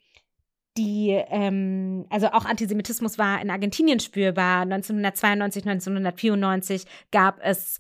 die, 0.78 1.10
ähm, 1.10 2.06
also 2.10 2.28
auch 2.28 2.46
Antisemitismus 2.46 3.18
war 3.18 3.42
in 3.42 3.50
Argentinien 3.50 4.00
spürbar. 4.00 4.62
1992, 4.62 5.66
1994 5.66 6.86
gab 7.12 7.40
es 7.42 7.80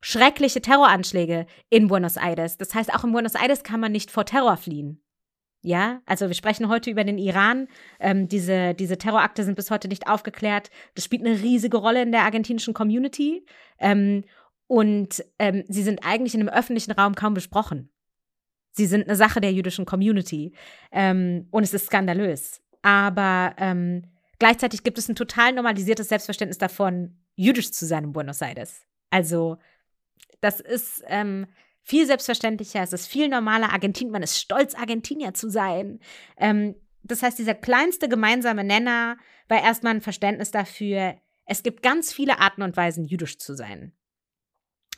schreckliche 0.00 0.62
Terroranschläge 0.62 1.46
in 1.70 1.88
Buenos 1.88 2.16
Aires. 2.16 2.56
Das 2.56 2.74
heißt, 2.74 2.94
auch 2.94 3.02
in 3.02 3.12
Buenos 3.12 3.34
Aires 3.34 3.64
kann 3.64 3.80
man 3.80 3.90
nicht 3.90 4.12
vor 4.12 4.24
Terror 4.24 4.56
fliehen. 4.56 5.02
Ja, 5.62 6.00
also 6.06 6.28
wir 6.28 6.34
sprechen 6.34 6.68
heute 6.68 6.90
über 6.90 7.02
den 7.02 7.18
Iran. 7.18 7.66
Ähm, 7.98 8.28
diese, 8.28 8.74
diese 8.74 8.98
Terrorakte 8.98 9.42
sind 9.42 9.56
bis 9.56 9.70
heute 9.70 9.88
nicht 9.88 10.08
aufgeklärt. 10.08 10.70
Das 10.94 11.04
spielt 11.04 11.26
eine 11.26 11.42
riesige 11.42 11.76
Rolle 11.76 12.02
in 12.02 12.12
der 12.12 12.22
argentinischen 12.22 12.74
Community. 12.74 13.44
Ähm, 13.78 14.24
und 14.68 15.24
ähm, 15.38 15.64
sie 15.68 15.82
sind 15.82 16.00
eigentlich 16.04 16.34
in 16.34 16.40
dem 16.40 16.48
öffentlichen 16.48 16.92
Raum 16.92 17.14
kaum 17.14 17.34
besprochen. 17.34 17.90
Sie 18.72 18.86
sind 18.86 19.04
eine 19.04 19.16
Sache 19.16 19.40
der 19.40 19.52
jüdischen 19.52 19.86
Community. 19.86 20.54
Ähm, 20.92 21.48
und 21.50 21.62
es 21.62 21.74
ist 21.74 21.86
skandalös. 21.86 22.60
Aber 22.82 23.54
ähm, 23.58 24.02
gleichzeitig 24.38 24.82
gibt 24.82 24.98
es 24.98 25.08
ein 25.08 25.16
total 25.16 25.52
normalisiertes 25.52 26.08
Selbstverständnis 26.08 26.58
davon, 26.58 27.16
jüdisch 27.34 27.72
zu 27.72 27.86
sein 27.86 28.04
in 28.04 28.12
Buenos 28.12 28.40
Aires. 28.40 28.82
Also, 29.10 29.56
das 30.40 30.60
ist 30.60 31.02
ähm, 31.08 31.46
viel 31.86 32.04
selbstverständlicher, 32.04 32.82
es 32.82 32.92
ist 32.92 33.06
viel 33.06 33.28
normaler. 33.28 33.72
Argentin, 33.72 34.10
man 34.10 34.22
ist 34.22 34.38
stolz, 34.38 34.74
Argentinier 34.74 35.34
zu 35.34 35.48
sein. 35.48 36.00
Ähm, 36.36 36.74
das 37.04 37.22
heißt, 37.22 37.38
dieser 37.38 37.54
kleinste 37.54 38.08
gemeinsame 38.08 38.64
Nenner 38.64 39.16
war 39.48 39.62
erstmal 39.62 39.94
ein 39.94 40.00
Verständnis 40.00 40.50
dafür, 40.50 41.14
es 41.46 41.62
gibt 41.62 41.84
ganz 41.84 42.12
viele 42.12 42.40
Arten 42.40 42.62
und 42.62 42.76
Weisen, 42.76 43.04
jüdisch 43.04 43.38
zu 43.38 43.54
sein. 43.54 43.95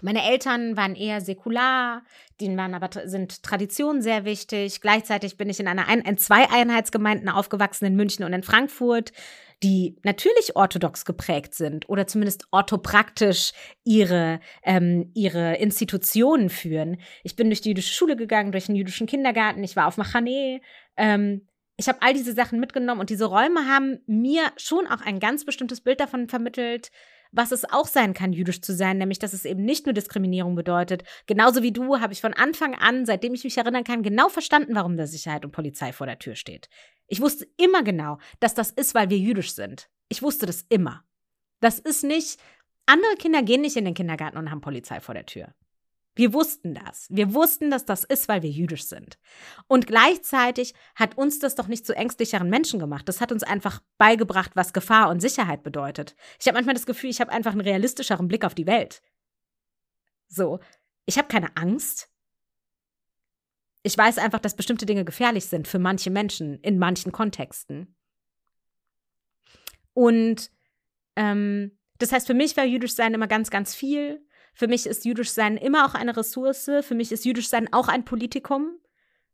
Meine 0.03 0.23
Eltern 0.23 0.77
waren 0.77 0.95
eher 0.95 1.21
säkular, 1.21 2.03
denen 2.41 2.57
waren 2.57 2.75
aber 2.75 2.89
sind 3.09 3.43
Traditionen 3.43 4.01
sehr 4.01 4.25
wichtig. 4.25 4.81
Gleichzeitig 4.81 5.37
bin 5.37 5.51
ich 5.51 5.59
in 5.59 5.67
einer 5.67 5.89
ein, 5.89 6.03
in 6.03 6.19
zwei 6.19 6.49
Einheitsgemeinden 6.49 7.29
aufgewachsen 7.29 7.87
in 7.87 7.97
München 7.97 8.25
und 8.25 8.33
in 8.33 8.45
Frankfurt, 8.45 9.13
die 9.63 9.97
natürlich 10.05 10.55
orthodox 10.55 11.05
geprägt 11.05 11.55
sind 11.55 11.89
oder 11.89 12.07
zumindest 12.07 12.47
orthopraktisch 12.53 13.53
ihre 13.83 14.39
ähm, 14.63 15.11
ihre 15.15 15.57
Institutionen 15.57 16.49
führen. 16.49 16.99
Ich 17.25 17.35
bin 17.35 17.49
durch 17.49 17.61
die 17.61 17.71
jüdische 17.71 17.93
Schule 17.93 18.15
gegangen, 18.15 18.53
durch 18.53 18.67
den 18.67 18.77
jüdischen 18.77 19.09
Kindergarten. 19.09 19.65
Ich 19.65 19.75
war 19.75 19.89
auf 19.89 19.97
Machane. 19.97 20.61
Ähm, 20.97 21.49
ich 21.77 21.89
habe 21.89 22.03
all 22.03 22.13
diese 22.13 22.35
Sachen 22.35 22.61
mitgenommen 22.61 23.01
und 23.01 23.11
diese 23.11 23.25
Räume 23.25 23.67
haben 23.67 24.01
mir 24.07 24.43
schon 24.57 24.87
auch 24.87 25.01
ein 25.01 25.21
ganz 25.21 25.45
bestimmtes 25.45 25.81
Bild 25.81 26.01
davon 26.01 26.29
vermittelt, 26.29 26.91
was 27.33 27.53
es 27.53 27.65
auch 27.65 27.87
sein 27.87 28.15
kann, 28.15 28.33
jüdisch 28.33 28.61
zu 28.61 28.75
sein, 28.75 28.99
nämlich 28.99 29.19
dass 29.19 29.33
es 29.33 29.45
eben 29.45 29.65
nicht 29.65 29.87
nur 29.87 29.93
Diskriminierung 29.93 30.55
bedeutet. 30.55 31.05
Genauso 31.27 31.63
wie 31.63 31.73
du 31.73 32.01
habe 32.01 32.13
ich 32.13 32.21
von 32.21 32.35
Anfang 32.35 32.75
an, 32.75 33.07
seitdem 33.07 33.35
ich 33.35 33.45
mich 33.45 33.59
erinnern 33.59 33.85
kann, 33.85 34.03
genau 34.03 34.29
verstanden, 34.29 34.75
warum 34.75 34.97
da 34.97 35.07
Sicherheit 35.07 35.45
und 35.45 35.53
Polizei 35.53 35.93
vor 35.93 36.07
der 36.07 36.19
Tür 36.19 36.35
steht. 36.35 36.69
Ich 37.07 37.21
wusste 37.21 37.47
immer 37.57 37.83
genau, 37.83 38.19
dass 38.41 38.55
das 38.55 38.71
ist, 38.71 38.95
weil 38.95 39.11
wir 39.11 39.19
jüdisch 39.19 39.55
sind. 39.55 39.89
Ich 40.09 40.23
wusste 40.23 40.47
das 40.47 40.65
immer. 40.69 41.05
Das 41.61 41.79
ist 41.79 42.05
nicht, 42.05 42.39
andere 42.87 43.17
Kinder 43.17 43.43
gehen 43.43 43.61
nicht 43.61 43.77
in 43.77 43.85
den 43.85 43.95
Kindergarten 43.95 44.39
und 44.39 44.51
haben 44.51 44.61
Polizei 44.61 45.01
vor 45.01 45.15
der 45.15 45.27
Tür. 45.27 45.55
Wir 46.19 46.33
wussten 46.33 46.75
das. 46.75 47.07
Wir 47.11 47.33
wussten, 47.33 47.71
dass 47.71 47.85
das 47.85 48.03
ist, 48.03 48.27
weil 48.27 48.43
wir 48.43 48.51
jüdisch 48.51 48.87
sind. 48.87 49.21
Und 49.69 49.87
gleichzeitig 49.87 50.75
hat 50.97 51.17
uns 51.17 51.39
das 51.39 51.55
doch 51.55 51.69
nicht 51.69 51.87
zu 51.87 51.95
ängstlicheren 51.95 52.51
Menschen 52.51 52.81
gemacht. 52.81 53.09
Das 53.09 53.21
hat 53.21 53.31
uns 53.31 53.45
einfach 53.45 53.81
beigebracht, 53.99 54.51
was 54.57 54.73
Gefahr 54.73 55.11
und 55.11 55.21
Sicherheit 55.21 55.63
bedeutet. 55.63 56.17
Ich 56.41 56.49
habe 56.49 56.57
manchmal 56.57 56.75
das 56.75 56.87
Gefühl, 56.87 57.11
ich 57.11 57.21
habe 57.21 57.31
einfach 57.31 57.53
einen 57.53 57.61
realistischeren 57.61 58.27
Blick 58.27 58.45
auf 58.45 58.57
die 58.57 58.67
Welt. 58.67 59.01
So, 60.27 60.59
ich 61.07 61.19
habe 61.19 61.29
keine 61.29 61.57
Angst. 61.57 62.11
Ich 63.85 63.97
weiß 63.97 64.19
einfach, 64.19 64.41
dass 64.41 64.57
bestimmte 64.57 64.87
Dinge 64.87 65.05
gefährlich 65.05 65.45
sind 65.47 65.69
für 65.69 65.79
manche 65.79 66.11
Menschen 66.11 66.59
in 66.63 66.81
manchen 66.81 67.13
Kontexten. 67.13 67.95
Und 69.93 70.51
ähm, 71.15 71.79
das 71.99 72.11
heißt, 72.11 72.27
für 72.27 72.35
mich 72.35 72.57
war 72.57 72.65
jüdisch 72.65 72.95
sein 72.95 73.15
immer 73.15 73.29
ganz, 73.29 73.51
ganz 73.51 73.77
viel. 73.77 74.27
Für 74.59 74.67
mich 74.67 74.89
ist 74.89 75.05
jüdisch 75.05 75.31
sein 75.31 75.57
immer 75.57 75.87
auch 75.87 75.95
eine 75.95 76.17
Ressource. 76.17 76.69
Für 76.81 76.97
mich 76.97 77.13
ist 77.13 77.25
jüdisch 77.25 77.49
sein 77.49 77.73
auch 77.73 77.87
ein 77.87 78.05
Politikum. 78.05 78.73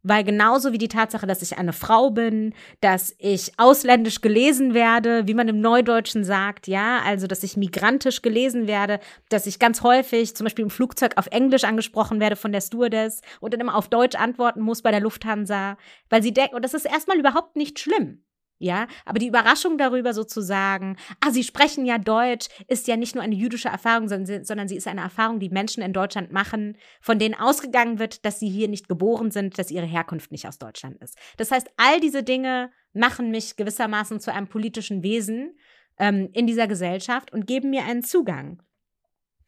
Weil 0.02 0.22
genauso 0.22 0.74
wie 0.74 0.78
die 0.78 0.88
Tatsache, 0.88 1.26
dass 1.26 1.40
ich 1.40 1.56
eine 1.56 1.72
Frau 1.72 2.10
bin, 2.10 2.52
dass 2.82 3.14
ich 3.16 3.58
ausländisch 3.58 4.20
gelesen 4.20 4.74
werde, 4.74 5.26
wie 5.26 5.32
man 5.32 5.48
im 5.48 5.62
Neudeutschen 5.62 6.24
sagt, 6.24 6.66
ja, 6.66 7.00
also 7.06 7.26
dass 7.26 7.42
ich 7.42 7.56
migrantisch 7.56 8.20
gelesen 8.20 8.66
werde, 8.66 9.00
dass 9.30 9.46
ich 9.46 9.58
ganz 9.58 9.80
häufig 9.80 10.36
zum 10.36 10.44
Beispiel 10.44 10.64
im 10.64 10.70
Flugzeug 10.70 11.12
auf 11.16 11.28
Englisch 11.28 11.64
angesprochen 11.64 12.20
werde 12.20 12.36
von 12.36 12.52
der 12.52 12.60
Stewardess 12.60 13.22
und 13.40 13.54
dann 13.54 13.60
immer 13.60 13.76
auf 13.76 13.88
Deutsch 13.88 14.16
antworten 14.16 14.60
muss 14.60 14.82
bei 14.82 14.90
der 14.90 15.00
Lufthansa, 15.00 15.78
weil 16.10 16.22
sie 16.22 16.34
denken, 16.34 16.56
und 16.56 16.66
das 16.66 16.74
ist 16.74 16.84
erstmal 16.84 17.18
überhaupt 17.18 17.56
nicht 17.56 17.78
schlimm. 17.78 18.22
Ja, 18.64 18.86
aber 19.04 19.18
die 19.18 19.26
Überraschung 19.26 19.76
darüber 19.76 20.14
sozusagen, 20.14 20.96
ah, 21.20 21.30
sie 21.30 21.44
sprechen 21.44 21.84
ja 21.84 21.98
Deutsch, 21.98 22.48
ist 22.66 22.88
ja 22.88 22.96
nicht 22.96 23.14
nur 23.14 23.22
eine 23.22 23.34
jüdische 23.34 23.68
Erfahrung, 23.68 24.08
sondern, 24.08 24.42
sondern 24.42 24.68
sie 24.68 24.76
ist 24.76 24.88
eine 24.88 25.02
Erfahrung, 25.02 25.38
die 25.38 25.50
Menschen 25.50 25.82
in 25.82 25.92
Deutschland 25.92 26.32
machen, 26.32 26.78
von 27.02 27.18
denen 27.18 27.34
ausgegangen 27.34 27.98
wird, 27.98 28.24
dass 28.24 28.40
sie 28.40 28.48
hier 28.48 28.68
nicht 28.68 28.88
geboren 28.88 29.30
sind, 29.30 29.58
dass 29.58 29.70
ihre 29.70 29.84
Herkunft 29.84 30.32
nicht 30.32 30.48
aus 30.48 30.56
Deutschland 30.56 30.96
ist. 31.02 31.18
Das 31.36 31.50
heißt, 31.50 31.68
all 31.76 32.00
diese 32.00 32.22
Dinge 32.22 32.70
machen 32.94 33.30
mich 33.30 33.56
gewissermaßen 33.56 34.18
zu 34.18 34.32
einem 34.32 34.48
politischen 34.48 35.02
Wesen 35.02 35.58
ähm, 35.98 36.30
in 36.32 36.46
dieser 36.46 36.66
Gesellschaft 36.66 37.34
und 37.34 37.46
geben 37.46 37.68
mir 37.68 37.84
einen 37.84 38.02
Zugang. 38.02 38.62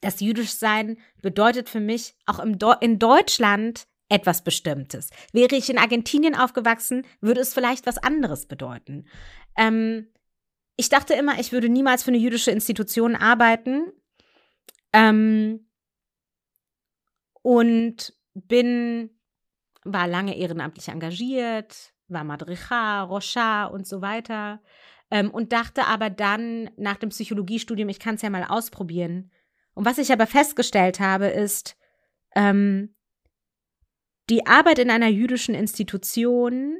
Das 0.02 0.20
Jüdischsein 0.20 0.98
bedeutet 1.22 1.70
für 1.70 1.80
mich 1.80 2.16
auch 2.26 2.38
im 2.38 2.58
Do 2.58 2.74
in 2.82 2.98
Deutschland 2.98 3.86
etwas 4.08 4.44
Bestimmtes. 4.44 5.10
Wäre 5.32 5.56
ich 5.56 5.68
in 5.68 5.78
Argentinien 5.78 6.34
aufgewachsen, 6.34 7.06
würde 7.20 7.40
es 7.40 7.54
vielleicht 7.54 7.86
was 7.86 7.98
anderes 7.98 8.46
bedeuten. 8.46 9.06
Ähm, 9.56 10.08
ich 10.76 10.88
dachte 10.88 11.14
immer, 11.14 11.38
ich 11.40 11.52
würde 11.52 11.68
niemals 11.68 12.02
für 12.02 12.10
eine 12.10 12.18
jüdische 12.18 12.50
Institution 12.50 13.16
arbeiten. 13.16 13.92
Ähm, 14.92 15.68
und 17.42 18.12
bin, 18.34 19.10
war 19.84 20.08
lange 20.08 20.36
ehrenamtlich 20.36 20.88
engagiert, 20.88 21.94
war 22.08 22.24
Madricha, 22.24 23.02
Rocha 23.02 23.66
und 23.66 23.86
so 23.86 24.02
weiter. 24.02 24.60
Ähm, 25.10 25.30
und 25.30 25.52
dachte 25.52 25.86
aber 25.86 26.10
dann 26.10 26.70
nach 26.76 26.96
dem 26.96 27.10
Psychologiestudium, 27.10 27.88
ich 27.88 28.00
kann 28.00 28.16
es 28.16 28.22
ja 28.22 28.30
mal 28.30 28.44
ausprobieren. 28.44 29.30
Und 29.74 29.84
was 29.84 29.98
ich 29.98 30.12
aber 30.12 30.26
festgestellt 30.26 30.98
habe, 30.98 31.26
ist, 31.26 31.76
ähm, 32.34 32.95
die 34.28 34.46
Arbeit 34.46 34.78
in 34.78 34.90
einer 34.90 35.08
jüdischen 35.08 35.54
Institution, 35.54 36.78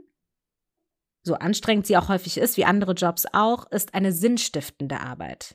so 1.23 1.35
anstrengend 1.35 1.87
sie 1.87 1.97
auch 1.97 2.09
häufig 2.09 2.39
ist, 2.39 2.57
wie 2.57 2.65
andere 2.65 2.93
Jobs 2.93 3.27
auch, 3.33 3.71
ist 3.71 3.95
eine 3.95 4.13
sinnstiftende 4.13 5.01
Arbeit. 5.01 5.55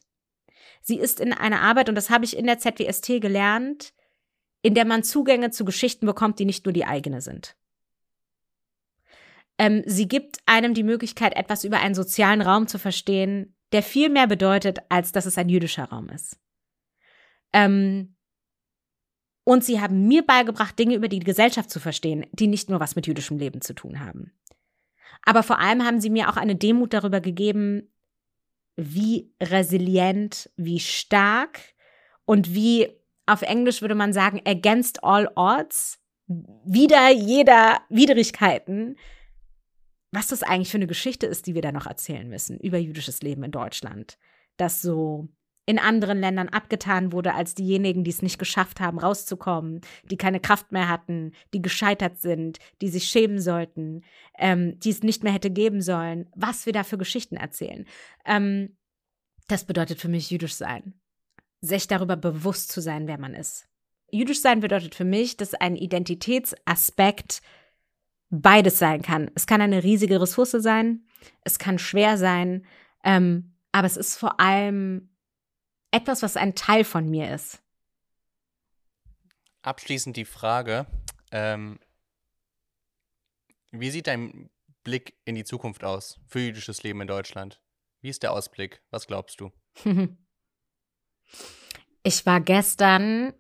Sie 0.82 0.98
ist 0.98 1.20
in 1.20 1.34
einer 1.34 1.62
Arbeit, 1.62 1.90
und 1.90 1.96
das 1.96 2.10
habe 2.10 2.26
ich 2.26 2.36
in 2.36 2.46
der 2.46 2.60
ZWST 2.60 3.22
gelernt, 3.22 3.94
in 4.62 4.74
der 4.74 4.86
man 4.86 5.04
Zugänge 5.04 5.52
zu 5.52 5.66
Geschichten 5.66 6.06
bekommt, 6.06 6.40
die 6.40 6.46
nicht 6.46 6.66
nur 6.66 6.74
die 6.74 6.86
eigene 6.86 7.22
sind. 7.22 7.56
Ähm, 9.58 9.84
sie 9.86 10.08
gibt 10.08 10.40
einem 10.46 10.74
die 10.74 10.84
Möglichkeit, 10.84 11.36
etwas 11.36 11.64
über 11.64 11.80
einen 11.80 11.96
sozialen 11.96 12.42
Raum 12.42 12.68
zu 12.68 12.80
verstehen, 12.80 13.56
der 13.72 13.84
viel 13.84 14.10
mehr 14.10 14.28
bedeutet, 14.28 14.80
als 14.90 15.12
dass 15.12 15.26
es 15.26 15.38
ein 15.38 15.50
jüdischer 15.50 15.86
Raum 15.86 16.10
ist. 16.10 16.40
Ähm, 17.54 18.16
und 19.44 19.64
sie 19.64 19.82
haben 19.82 20.08
mir 20.08 20.26
beigebracht, 20.26 20.78
Dinge 20.78 20.96
über 20.96 21.08
die 21.08 21.20
Gesellschaft 21.20 21.70
zu 21.70 21.80
verstehen, 21.80 22.26
die 22.32 22.48
nicht 22.48 22.70
nur 22.70 22.80
was 22.80 22.96
mit 22.96 23.08
jüdischem 23.08 23.38
Leben 23.38 23.62
zu 23.62 23.74
tun 23.74 24.00
haben. 24.00 24.32
Aber 25.24 25.44
vor 25.44 25.60
allem 25.60 25.84
haben 25.84 26.02
sie 26.02 26.10
mir 26.10 26.30
auch 26.30 26.38
eine 26.38 26.56
Demut 26.56 26.94
darüber 26.94 27.22
gegeben, 27.22 27.92
wie 28.76 29.34
resilient, 29.42 30.50
wie 30.56 30.80
stark 30.80 31.60
und 32.26 32.54
wie 32.54 32.90
auf 33.26 33.42
Englisch 33.42 33.82
würde 33.82 33.96
man 33.96 34.14
sagen, 34.14 34.42
against 34.46 35.04
all 35.04 35.30
odds, 35.36 36.00
wider 36.28 37.10
jeder 37.12 37.82
Widrigkeiten, 37.90 38.98
was 40.12 40.28
das 40.28 40.44
eigentlich 40.44 40.72
für 40.72 40.78
eine 40.78 40.88
Geschichte 40.88 41.26
ist, 41.26 41.48
die 41.48 41.56
wir 41.56 41.62
da 41.62 41.72
noch 41.72 41.86
erzählen 41.86 42.28
müssen 42.28 42.60
über 42.60 42.78
jüdisches 42.78 43.22
Leben 43.22 43.44
in 43.44 43.52
Deutschland. 43.52 44.18
Das 44.58 44.82
so 44.82 45.30
in 45.66 45.80
anderen 45.80 46.20
Ländern 46.20 46.50
abgetan 46.50 47.12
wurde 47.12 47.34
als 47.34 47.54
diejenigen, 47.54 48.04
die 48.04 48.10
es 48.10 48.22
nicht 48.22 48.40
geschafft 48.40 48.80
haben, 48.80 49.00
rauszukommen, 49.00 49.82
die 50.04 50.18
keine 50.18 50.40
Kraft 50.40 50.72
mehr 50.72 50.90
hatten, 50.90 51.34
die 51.54 51.62
gescheitert 51.62 52.20
sind, 52.20 52.58
die 52.82 52.90
sich 52.90 53.06
schämen 53.06 53.40
sollten, 53.40 54.04
ähm, 54.38 54.80
die 54.80 54.90
es 54.90 55.04
nicht 55.04 55.24
mehr 55.24 55.34
hätte 55.34 55.52
geben 55.52 55.82
sollen, 55.82 56.28
was 56.36 56.66
wir 56.66 56.74
da 56.74 56.84
für 56.84 56.98
Geschichten 56.98 57.36
erzählen. 57.36 57.86
Ähm, 58.26 58.76
das 59.48 59.66
bedeutet 59.66 60.00
für 60.00 60.10
mich 60.10 60.32
jüdisch 60.32 60.56
sein. 60.56 60.94
Sich 61.62 61.88
darüber 61.88 62.16
bewusst 62.16 62.72
zu 62.72 62.82
sein, 62.82 63.08
wer 63.08 63.20
man 63.20 63.36
ist. 63.36 63.68
Jüdisch 64.10 64.42
sein 64.42 64.62
bedeutet 64.62 64.96
für 64.96 65.06
mich, 65.06 65.38
dass 65.38 65.54
ein 65.54 65.76
Identitätsaspekt 65.76 67.42
beides 68.30 68.80
sein 68.80 69.02
kann. 69.02 69.30
Es 69.36 69.46
kann 69.46 69.62
eine 69.62 69.84
riesige 69.84 70.20
Ressource 70.20 70.52
sein, 70.52 71.06
es 71.44 71.60
kann 71.60 71.78
schwer 71.78 72.18
sein, 72.18 72.66
ähm, 73.04 73.54
aber 73.72 73.86
es 73.86 73.98
ist 73.98 74.18
vor 74.18 74.40
allem 74.40 75.11
etwas, 75.92 76.24
was 76.24 76.38
ein 76.38 76.56
Teil 76.56 76.84
von 76.84 77.10
mir 77.10 77.34
ist. 77.34 77.62
Abschließend 79.62 80.18
die 80.18 80.26
Frage, 80.26 80.88
ähm, 81.32 81.80
wie 83.72 83.92
sieht 83.92 84.08
dein 84.08 84.50
Blick 84.84 85.16
in 85.26 85.36
die 85.36 85.44
Zukunft 85.44 85.84
aus 85.84 86.20
für 86.28 86.40
jüdisches 86.40 86.84
Leben 86.84 87.02
in 87.02 87.08
Deutschland? 87.08 87.62
Wie 88.02 88.10
ist 88.10 88.24
der 88.24 88.34
Ausblick? 88.34 88.82
Was 88.90 89.06
glaubst 89.06 89.40
du? 89.40 89.52
ich 92.04 92.26
war 92.26 92.42
gestern 92.42 93.34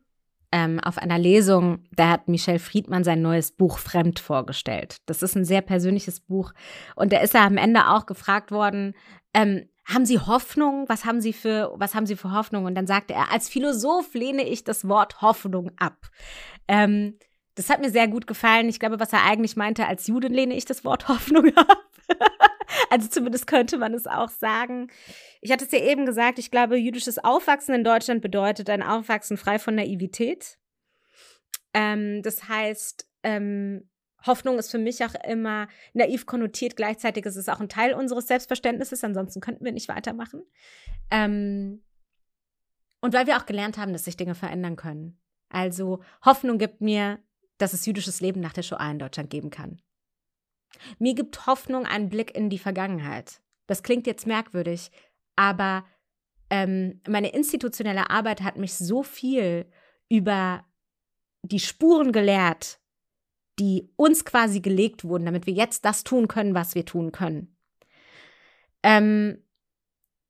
ähm, 0.51 0.79
auf 0.79 0.97
einer 0.97 1.17
Lesung, 1.17 1.83
da 1.91 2.09
hat 2.09 2.27
Michel 2.27 2.59
Friedmann 2.59 3.03
sein 3.03 3.21
neues 3.21 3.51
Buch 3.51 3.77
Fremd 3.79 4.19
vorgestellt. 4.19 4.97
Das 5.05 5.23
ist 5.23 5.35
ein 5.35 5.45
sehr 5.45 5.61
persönliches 5.61 6.19
Buch. 6.19 6.53
Und 6.95 7.13
da 7.13 7.19
ist 7.19 7.33
er 7.33 7.41
am 7.41 7.57
Ende 7.57 7.87
auch 7.87 8.05
gefragt 8.05 8.51
worden, 8.51 8.93
ähm, 9.33 9.69
haben 9.93 10.05
Sie 10.05 10.19
Hoffnung? 10.19 10.87
Was 10.87 11.05
haben 11.05 11.21
Sie 11.21 11.33
für, 11.33 11.73
was 11.75 11.95
haben 11.95 12.05
Sie 12.05 12.15
für 12.15 12.31
Hoffnung? 12.31 12.65
Und 12.65 12.75
dann 12.75 12.87
sagte 12.87 13.13
er, 13.13 13.31
als 13.31 13.49
Philosoph 13.49 14.13
lehne 14.13 14.47
ich 14.47 14.63
das 14.63 14.87
Wort 14.87 15.21
Hoffnung 15.21 15.71
ab. 15.77 16.09
Ähm, 16.67 17.17
das 17.55 17.69
hat 17.69 17.81
mir 17.81 17.89
sehr 17.89 18.07
gut 18.07 18.27
gefallen. 18.27 18.69
Ich 18.69 18.79
glaube, 18.79 18.99
was 18.99 19.13
er 19.13 19.23
eigentlich 19.23 19.55
meinte, 19.55 19.87
als 19.87 20.07
Juden 20.07 20.33
lehne 20.33 20.55
ich 20.55 20.65
das 20.65 20.83
Wort 20.85 21.07
Hoffnung 21.07 21.55
ab. 21.55 21.85
also 22.89 23.07
zumindest 23.07 23.47
könnte 23.47 23.77
man 23.77 23.93
es 23.93 24.07
auch 24.07 24.29
sagen. 24.29 24.87
Ich 25.41 25.51
hatte 25.51 25.65
es 25.65 25.71
ja 25.71 25.79
eben 25.79 26.05
gesagt, 26.05 26.39
ich 26.39 26.51
glaube, 26.51 26.77
jüdisches 26.77 27.19
Aufwachsen 27.19 27.75
in 27.75 27.83
Deutschland 27.83 28.21
bedeutet 28.21 28.69
ein 28.69 28.83
Aufwachsen 28.83 29.37
frei 29.37 29.59
von 29.59 29.75
Naivität. 29.75 30.57
Ähm, 31.73 32.21
das 32.21 32.47
heißt, 32.47 33.07
ähm, 33.23 33.89
Hoffnung 34.25 34.59
ist 34.59 34.71
für 34.71 34.77
mich 34.77 35.03
auch 35.03 35.15
immer 35.27 35.67
naiv 35.93 36.25
konnotiert. 36.25 36.75
Gleichzeitig 36.75 37.25
ist 37.25 37.35
es 37.35 37.49
auch 37.49 37.59
ein 37.59 37.69
Teil 37.69 37.93
unseres 37.93 38.27
Selbstverständnisses. 38.27 39.03
Ansonsten 39.03 39.41
könnten 39.41 39.65
wir 39.65 39.71
nicht 39.71 39.87
weitermachen. 39.87 40.43
Ähm 41.09 41.83
und 43.01 43.13
weil 43.13 43.27
wir 43.27 43.37
auch 43.37 43.45
gelernt 43.45 43.77
haben, 43.77 43.93
dass 43.93 44.05
sich 44.05 44.17
Dinge 44.17 44.35
verändern 44.35 44.75
können. 44.75 45.19
Also 45.49 46.03
Hoffnung 46.23 46.57
gibt 46.57 46.81
mir, 46.81 47.19
dass 47.57 47.73
es 47.73 47.85
jüdisches 47.85 48.21
Leben 48.21 48.39
nach 48.39 48.53
der 48.53 48.63
Shoah 48.63 48.89
in 48.89 48.99
Deutschland 48.99 49.29
geben 49.29 49.49
kann. 49.49 49.81
Mir 50.99 51.13
gibt 51.13 51.47
Hoffnung 51.47 51.85
einen 51.85 52.09
Blick 52.09 52.35
in 52.35 52.49
die 52.49 52.59
Vergangenheit. 52.59 53.41
Das 53.67 53.83
klingt 53.83 54.07
jetzt 54.07 54.25
merkwürdig, 54.25 54.91
aber 55.35 55.85
ähm, 56.49 57.01
meine 57.07 57.33
institutionelle 57.33 58.09
Arbeit 58.09 58.41
hat 58.41 58.57
mich 58.57 58.73
so 58.73 59.03
viel 59.03 59.69
über 60.09 60.65
die 61.43 61.59
Spuren 61.59 62.11
gelehrt, 62.11 62.80
die 63.61 63.93
uns 63.95 64.25
quasi 64.25 64.59
gelegt 64.59 65.03
wurden, 65.03 65.25
damit 65.25 65.45
wir 65.45 65.53
jetzt 65.53 65.85
das 65.85 66.03
tun 66.03 66.27
können, 66.27 66.55
was 66.55 66.73
wir 66.73 66.83
tun 66.83 67.11
können. 67.11 67.55
Ähm, 68.81 69.37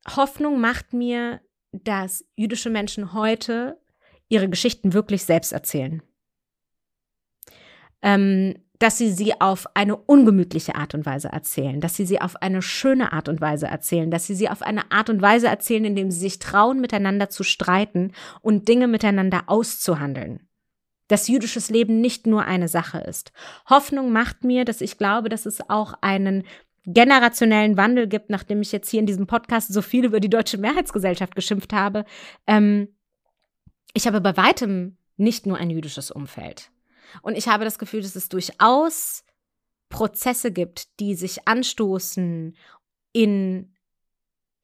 Hoffnung 0.05 0.59
macht 0.59 0.91
mir, 0.91 1.39
dass 1.71 2.25
jüdische 2.35 2.69
Menschen 2.69 3.13
heute 3.13 3.79
ihre 4.27 4.49
Geschichten 4.49 4.91
wirklich 4.91 5.23
selbst 5.23 5.53
erzählen. 5.53 6.03
Ähm, 8.01 8.55
dass 8.79 8.97
sie 8.97 9.11
sie 9.11 9.39
auf 9.39 9.65
eine 9.75 9.95
ungemütliche 9.95 10.75
Art 10.75 10.93
und 10.93 11.05
Weise 11.05 11.29
erzählen, 11.29 11.79
dass 11.79 11.95
sie 11.95 12.05
sie 12.05 12.19
auf 12.19 12.41
eine 12.41 12.61
schöne 12.61 13.13
Art 13.13 13.29
und 13.29 13.39
Weise 13.39 13.67
erzählen, 13.67 14.11
dass 14.11 14.27
sie 14.27 14.35
sie 14.35 14.49
auf 14.49 14.61
eine 14.61 14.91
Art 14.91 15.09
und 15.09 15.21
Weise 15.21 15.47
erzählen, 15.47 15.85
indem 15.85 16.11
sie 16.11 16.19
sich 16.19 16.39
trauen, 16.39 16.81
miteinander 16.81 17.29
zu 17.29 17.43
streiten 17.43 18.11
und 18.41 18.67
Dinge 18.67 18.87
miteinander 18.87 19.43
auszuhandeln. 19.47 20.50
Dass 21.11 21.27
jüdisches 21.27 21.69
Leben 21.69 21.99
nicht 21.99 22.25
nur 22.25 22.45
eine 22.45 22.69
Sache 22.69 22.99
ist. 22.99 23.33
Hoffnung 23.69 24.13
macht 24.13 24.45
mir, 24.45 24.63
dass 24.63 24.79
ich 24.79 24.97
glaube, 24.97 25.27
dass 25.27 25.45
es 25.45 25.69
auch 25.69 25.93
einen 25.99 26.45
generationellen 26.85 27.75
Wandel 27.75 28.07
gibt, 28.07 28.29
nachdem 28.29 28.61
ich 28.61 28.71
jetzt 28.71 28.89
hier 28.89 29.01
in 29.01 29.05
diesem 29.05 29.27
Podcast 29.27 29.73
so 29.73 29.81
viel 29.81 30.05
über 30.05 30.21
die 30.21 30.29
deutsche 30.29 30.57
Mehrheitsgesellschaft 30.57 31.35
geschimpft 31.35 31.73
habe. 31.73 32.05
Ähm, 32.47 32.87
ich 33.93 34.07
habe 34.07 34.21
bei 34.21 34.37
weitem 34.37 34.95
nicht 35.17 35.45
nur 35.45 35.57
ein 35.57 35.69
jüdisches 35.69 36.11
Umfeld. 36.11 36.71
Und 37.21 37.37
ich 37.37 37.49
habe 37.49 37.65
das 37.65 37.77
Gefühl, 37.77 38.01
dass 38.01 38.15
es 38.15 38.29
durchaus 38.29 39.25
Prozesse 39.89 40.53
gibt, 40.53 40.97
die 41.01 41.15
sich 41.15 41.45
anstoßen 41.45 42.55
in, 43.11 43.73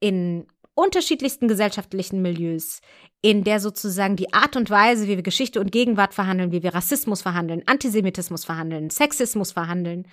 in 0.00 0.46
unterschiedlichsten 0.78 1.48
gesellschaftlichen 1.48 2.22
Milieus, 2.22 2.80
in 3.20 3.42
der 3.42 3.58
sozusagen 3.58 4.14
die 4.14 4.32
Art 4.32 4.54
und 4.54 4.70
Weise, 4.70 5.08
wie 5.08 5.16
wir 5.16 5.22
Geschichte 5.22 5.60
und 5.60 5.72
Gegenwart 5.72 6.14
verhandeln, 6.14 6.52
wie 6.52 6.62
wir 6.62 6.72
Rassismus 6.72 7.20
verhandeln, 7.20 7.64
Antisemitismus 7.66 8.44
verhandeln, 8.44 8.88
Sexismus 8.88 9.50
verhandeln, 9.50 10.06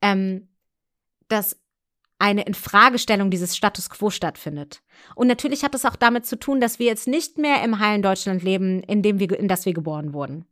ähm, 0.00 0.48
dass 1.26 1.60
eine 2.20 2.44
Infragestellung 2.44 3.30
dieses 3.30 3.56
Status 3.56 3.90
quo 3.90 4.10
stattfindet. 4.10 4.80
Und 5.16 5.26
natürlich 5.26 5.64
hat 5.64 5.74
es 5.74 5.84
auch 5.84 5.96
damit 5.96 6.24
zu 6.24 6.38
tun, 6.38 6.60
dass 6.60 6.78
wir 6.78 6.86
jetzt 6.86 7.08
nicht 7.08 7.36
mehr 7.36 7.64
im 7.64 7.80
heilen 7.80 8.02
Deutschland 8.02 8.44
leben, 8.44 8.80
in 8.84 9.02
dem 9.02 9.18
wir, 9.18 9.36
in 9.36 9.48
das 9.48 9.66
wir 9.66 9.72
geboren 9.72 10.12
wurden. 10.12 10.44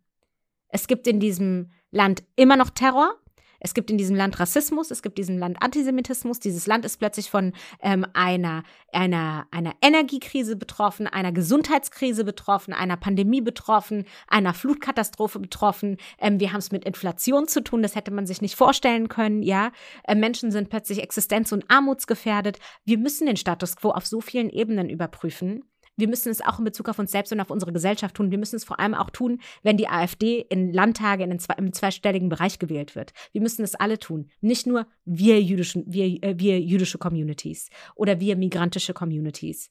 Es 0.68 0.88
gibt 0.88 1.06
in 1.06 1.20
diesem 1.20 1.70
Land 1.92 2.24
immer 2.34 2.56
noch 2.56 2.70
Terror. 2.70 3.14
Es 3.60 3.74
gibt 3.74 3.90
in 3.90 3.98
diesem 3.98 4.16
Land 4.16 4.40
Rassismus, 4.40 4.90
es 4.90 5.02
gibt 5.02 5.18
in 5.18 5.22
diesem 5.22 5.38
Land 5.38 5.62
Antisemitismus. 5.62 6.40
Dieses 6.40 6.66
Land 6.66 6.84
ist 6.84 6.98
plötzlich 6.98 7.30
von 7.30 7.52
ähm, 7.80 8.06
einer, 8.14 8.64
einer, 8.92 9.46
einer 9.50 9.74
Energiekrise 9.82 10.56
betroffen, 10.56 11.06
einer 11.06 11.30
Gesundheitskrise 11.30 12.24
betroffen, 12.24 12.72
einer 12.72 12.96
Pandemie 12.96 13.40
betroffen, 13.40 14.04
einer 14.26 14.54
Flutkatastrophe 14.54 15.38
betroffen. 15.38 15.98
Ähm, 16.18 16.40
wir 16.40 16.52
haben 16.52 16.58
es 16.58 16.72
mit 16.72 16.84
Inflation 16.84 17.46
zu 17.46 17.62
tun, 17.62 17.82
das 17.82 17.94
hätte 17.94 18.10
man 18.10 18.26
sich 18.26 18.40
nicht 18.40 18.56
vorstellen 18.56 19.08
können. 19.08 19.42
Ja, 19.42 19.72
äh, 20.04 20.14
Menschen 20.14 20.50
sind 20.50 20.70
plötzlich 20.70 21.02
existenz- 21.02 21.52
und 21.52 21.70
armutsgefährdet. 21.70 22.58
Wir 22.84 22.98
müssen 22.98 23.26
den 23.26 23.36
Status 23.36 23.76
quo 23.76 23.90
auf 23.90 24.06
so 24.06 24.20
vielen 24.20 24.50
Ebenen 24.50 24.88
überprüfen 24.88 25.64
wir 26.00 26.08
müssen 26.08 26.30
es 26.30 26.40
auch 26.40 26.58
in 26.58 26.64
Bezug 26.64 26.88
auf 26.88 26.98
uns 26.98 27.12
selbst 27.12 27.32
und 27.32 27.40
auf 27.40 27.50
unsere 27.50 27.72
Gesellschaft 27.72 28.14
tun. 28.16 28.30
Wir 28.30 28.38
müssen 28.38 28.56
es 28.56 28.64
vor 28.64 28.80
allem 28.80 28.94
auch 28.94 29.10
tun, 29.10 29.40
wenn 29.62 29.76
die 29.76 29.88
AfD 29.88 30.40
in 30.48 30.72
Landtage 30.72 31.24
in 31.24 31.38
zwei, 31.38 31.54
im 31.54 31.72
zweistelligen 31.72 32.28
Bereich 32.28 32.58
gewählt 32.58 32.96
wird. 32.96 33.12
Wir 33.32 33.40
müssen 33.40 33.62
es 33.62 33.74
alle 33.74 33.98
tun. 33.98 34.30
Nicht 34.40 34.66
nur 34.66 34.86
wir, 35.04 35.40
jüdischen, 35.40 35.84
wir, 35.86 36.04
äh, 36.22 36.34
wir 36.38 36.60
jüdische 36.60 36.98
Communities 36.98 37.68
oder 37.94 38.20
wir 38.20 38.36
migrantische 38.36 38.94
Communities. 38.94 39.70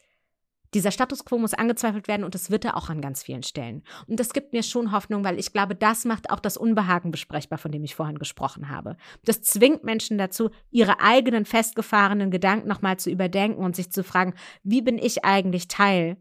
Dieser 0.76 0.92
Status 0.92 1.26
quo 1.26 1.40
muss 1.40 1.56
angezweifelt 1.56 2.08
werden 2.08 2.24
und 2.24 2.36
das 2.36 2.52
wird 2.52 2.64
er 2.64 2.78
auch 2.78 2.90
an 2.90 3.02
ganz 3.02 3.24
vielen 3.24 3.42
Stellen. 3.42 3.84
Und 4.08 4.20
das 4.20 4.34
gibt 4.34 4.54
mir 4.54 4.62
schon 4.62 4.92
Hoffnung, 4.92 5.24
weil 5.24 5.40
ich 5.40 5.52
glaube, 5.52 5.76
das 5.76 6.06
macht 6.06 6.30
auch 6.30 6.40
das 6.40 6.58
Unbehagen 6.58 7.10
besprechbar, 7.10 7.58
von 7.58 7.72
dem 7.72 7.84
ich 7.84 7.96
vorhin 7.96 8.20
gesprochen 8.20 8.70
habe. 8.70 8.96
Das 9.26 9.42
zwingt 9.42 9.84
Menschen 9.84 10.20
dazu, 10.20 10.52
ihre 10.70 11.00
eigenen 11.00 11.46
festgefahrenen 11.46 12.30
Gedanken 12.30 12.68
nochmal 12.68 12.98
zu 12.98 13.10
überdenken 13.10 13.64
und 13.64 13.76
sich 13.76 13.92
zu 13.92 14.04
fragen, 14.04 14.36
wie 14.64 14.82
bin 14.82 15.00
ich 15.00 15.26
eigentlich 15.26 15.68
Teil 15.68 16.18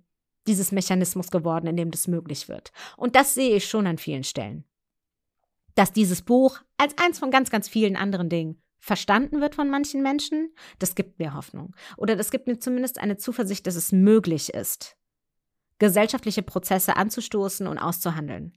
dieses 0.46 0.72
Mechanismus 0.72 1.30
geworden, 1.30 1.66
in 1.66 1.76
dem 1.76 1.90
das 1.90 2.08
möglich 2.08 2.48
wird. 2.48 2.72
Und 2.96 3.16
das 3.16 3.34
sehe 3.34 3.56
ich 3.56 3.68
schon 3.68 3.86
an 3.86 3.98
vielen 3.98 4.24
Stellen. 4.24 4.64
Dass 5.74 5.92
dieses 5.92 6.22
Buch 6.22 6.58
als 6.78 6.96
eins 6.96 7.18
von 7.18 7.30
ganz, 7.30 7.50
ganz 7.50 7.68
vielen 7.68 7.96
anderen 7.96 8.30
Dingen 8.30 8.62
verstanden 8.78 9.40
wird 9.40 9.54
von 9.54 9.70
manchen 9.70 10.02
Menschen, 10.02 10.52
das 10.78 10.94
gibt 10.94 11.18
mir 11.18 11.34
Hoffnung. 11.34 11.74
Oder 11.96 12.16
das 12.16 12.30
gibt 12.30 12.46
mir 12.46 12.58
zumindest 12.58 12.98
eine 12.98 13.16
Zuversicht, 13.16 13.66
dass 13.66 13.76
es 13.76 13.92
möglich 13.92 14.54
ist, 14.54 14.96
gesellschaftliche 15.78 16.42
Prozesse 16.42 16.96
anzustoßen 16.96 17.66
und 17.66 17.78
auszuhandeln. 17.78 18.56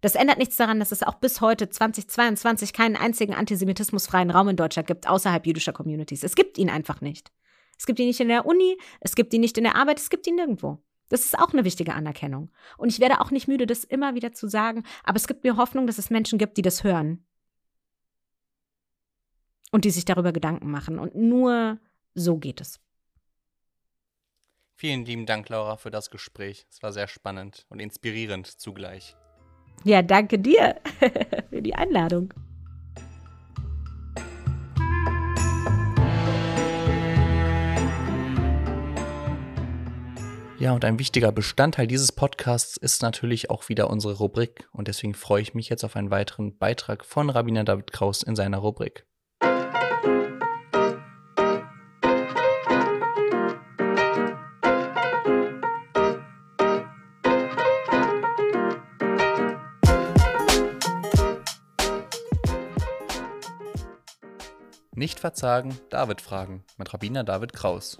Das 0.00 0.14
ändert 0.14 0.38
nichts 0.38 0.56
daran, 0.56 0.78
dass 0.78 0.92
es 0.92 1.02
auch 1.02 1.14
bis 1.14 1.40
heute 1.40 1.68
2022 1.68 2.72
keinen 2.72 2.96
einzigen 2.96 3.34
antisemitismusfreien 3.34 4.30
Raum 4.30 4.48
in 4.48 4.56
Deutschland 4.56 4.88
gibt, 4.88 5.08
außerhalb 5.08 5.46
jüdischer 5.46 5.72
Communities. 5.72 6.24
Es 6.24 6.34
gibt 6.34 6.56
ihn 6.56 6.70
einfach 6.70 7.00
nicht. 7.00 7.30
Es 7.78 7.86
gibt 7.86 7.98
ihn 7.98 8.06
nicht 8.06 8.20
in 8.20 8.28
der 8.28 8.46
Uni, 8.46 8.78
es 9.00 9.14
gibt 9.14 9.32
ihn 9.34 9.40
nicht 9.40 9.58
in 9.58 9.64
der 9.64 9.76
Arbeit, 9.76 9.98
es 9.98 10.10
gibt 10.10 10.26
ihn 10.26 10.36
nirgendwo. 10.36 10.78
Das 11.10 11.24
ist 11.24 11.38
auch 11.38 11.52
eine 11.52 11.64
wichtige 11.64 11.94
Anerkennung. 11.94 12.50
Und 12.78 12.88
ich 12.88 13.00
werde 13.00 13.20
auch 13.20 13.30
nicht 13.30 13.48
müde, 13.48 13.66
das 13.66 13.84
immer 13.84 14.14
wieder 14.14 14.32
zu 14.32 14.48
sagen, 14.48 14.84
aber 15.02 15.16
es 15.16 15.26
gibt 15.26 15.44
mir 15.44 15.56
Hoffnung, 15.56 15.86
dass 15.86 15.98
es 15.98 16.08
Menschen 16.08 16.38
gibt, 16.38 16.56
die 16.56 16.62
das 16.62 16.84
hören 16.84 17.24
und 19.70 19.84
die 19.84 19.90
sich 19.90 20.04
darüber 20.04 20.32
Gedanken 20.32 20.70
machen. 20.70 20.98
Und 20.98 21.14
nur 21.14 21.78
so 22.14 22.38
geht 22.38 22.60
es. 22.60 22.80
Vielen 24.74 25.04
lieben 25.04 25.26
Dank, 25.26 25.48
Laura, 25.48 25.76
für 25.76 25.90
das 25.90 26.10
Gespräch. 26.10 26.66
Es 26.70 26.82
war 26.82 26.92
sehr 26.92 27.06
spannend 27.06 27.66
und 27.68 27.80
inspirierend 27.80 28.46
zugleich. 28.46 29.14
Ja, 29.84 30.02
danke 30.02 30.38
dir 30.38 30.76
für 31.50 31.62
die 31.62 31.74
Einladung. 31.74 32.32
Ja, 40.58 40.72
und 40.72 40.84
ein 40.84 40.98
wichtiger 40.98 41.32
Bestandteil 41.32 41.86
dieses 41.86 42.12
Podcasts 42.12 42.76
ist 42.76 43.00
natürlich 43.00 43.48
auch 43.48 43.70
wieder 43.70 43.88
unsere 43.88 44.18
Rubrik. 44.18 44.68
Und 44.72 44.88
deswegen 44.88 45.14
freue 45.14 45.40
ich 45.40 45.54
mich 45.54 45.70
jetzt 45.70 45.84
auf 45.84 45.96
einen 45.96 46.10
weiteren 46.10 46.58
Beitrag 46.58 47.06
von 47.06 47.30
Rabbiner 47.30 47.64
David 47.64 47.92
Kraus 47.92 48.22
in 48.22 48.36
seiner 48.36 48.58
Rubrik. 48.58 49.06
Nicht 65.00 65.18
verzagen, 65.18 65.78
David 65.88 66.20
fragen 66.20 66.62
mit 66.76 66.92
Rabbiner 66.92 67.24
David 67.24 67.54
Kraus. 67.54 67.96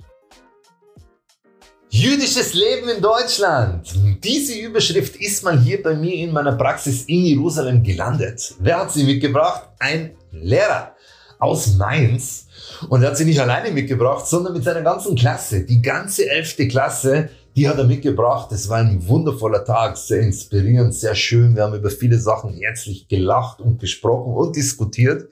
Jüdisches 1.89 2.53
Leben 2.53 2.91
in 2.91 3.01
Deutschland. 3.01 3.91
Diese 4.23 4.59
Überschrift 4.59 5.17
ist 5.17 5.43
mal 5.43 5.59
hier 5.59 5.83
bei 5.83 5.95
mir 5.95 6.13
in 6.17 6.31
meiner 6.31 6.53
Praxis 6.57 7.05
in 7.05 7.25
Jerusalem 7.25 7.83
gelandet. 7.83 8.55
Wer 8.59 8.81
hat 8.81 8.93
sie 8.93 9.05
mitgebracht? 9.05 9.71
Ein 9.79 10.15
Lehrer 10.31 10.95
aus 11.39 11.75
Mainz. 11.79 12.49
Und 12.91 13.03
er 13.03 13.09
hat 13.13 13.17
sie 13.17 13.25
nicht 13.25 13.41
alleine 13.41 13.71
mitgebracht, 13.71 14.27
sondern 14.27 14.53
mit 14.53 14.65
seiner 14.65 14.83
ganzen 14.83 15.17
Klasse. 15.17 15.65
Die 15.65 15.81
ganze 15.81 16.29
elfte 16.29 16.69
Klasse, 16.69 17.31
die 17.57 17.67
hat 17.67 17.79
er 17.79 17.85
mitgebracht. 17.85 18.53
Es 18.53 18.69
war 18.69 18.77
ein 18.77 19.09
wundervoller 19.09 19.65
Tag, 19.65 19.97
sehr 19.97 20.21
inspirierend, 20.21 20.95
sehr 20.95 21.15
schön. 21.15 21.57
Wir 21.57 21.63
haben 21.63 21.75
über 21.75 21.89
viele 21.89 22.19
Sachen 22.19 22.53
herzlich 22.53 23.09
gelacht 23.09 23.63
und 23.63 23.81
gesprochen 23.81 24.35
und 24.35 24.55
diskutiert. 24.55 25.31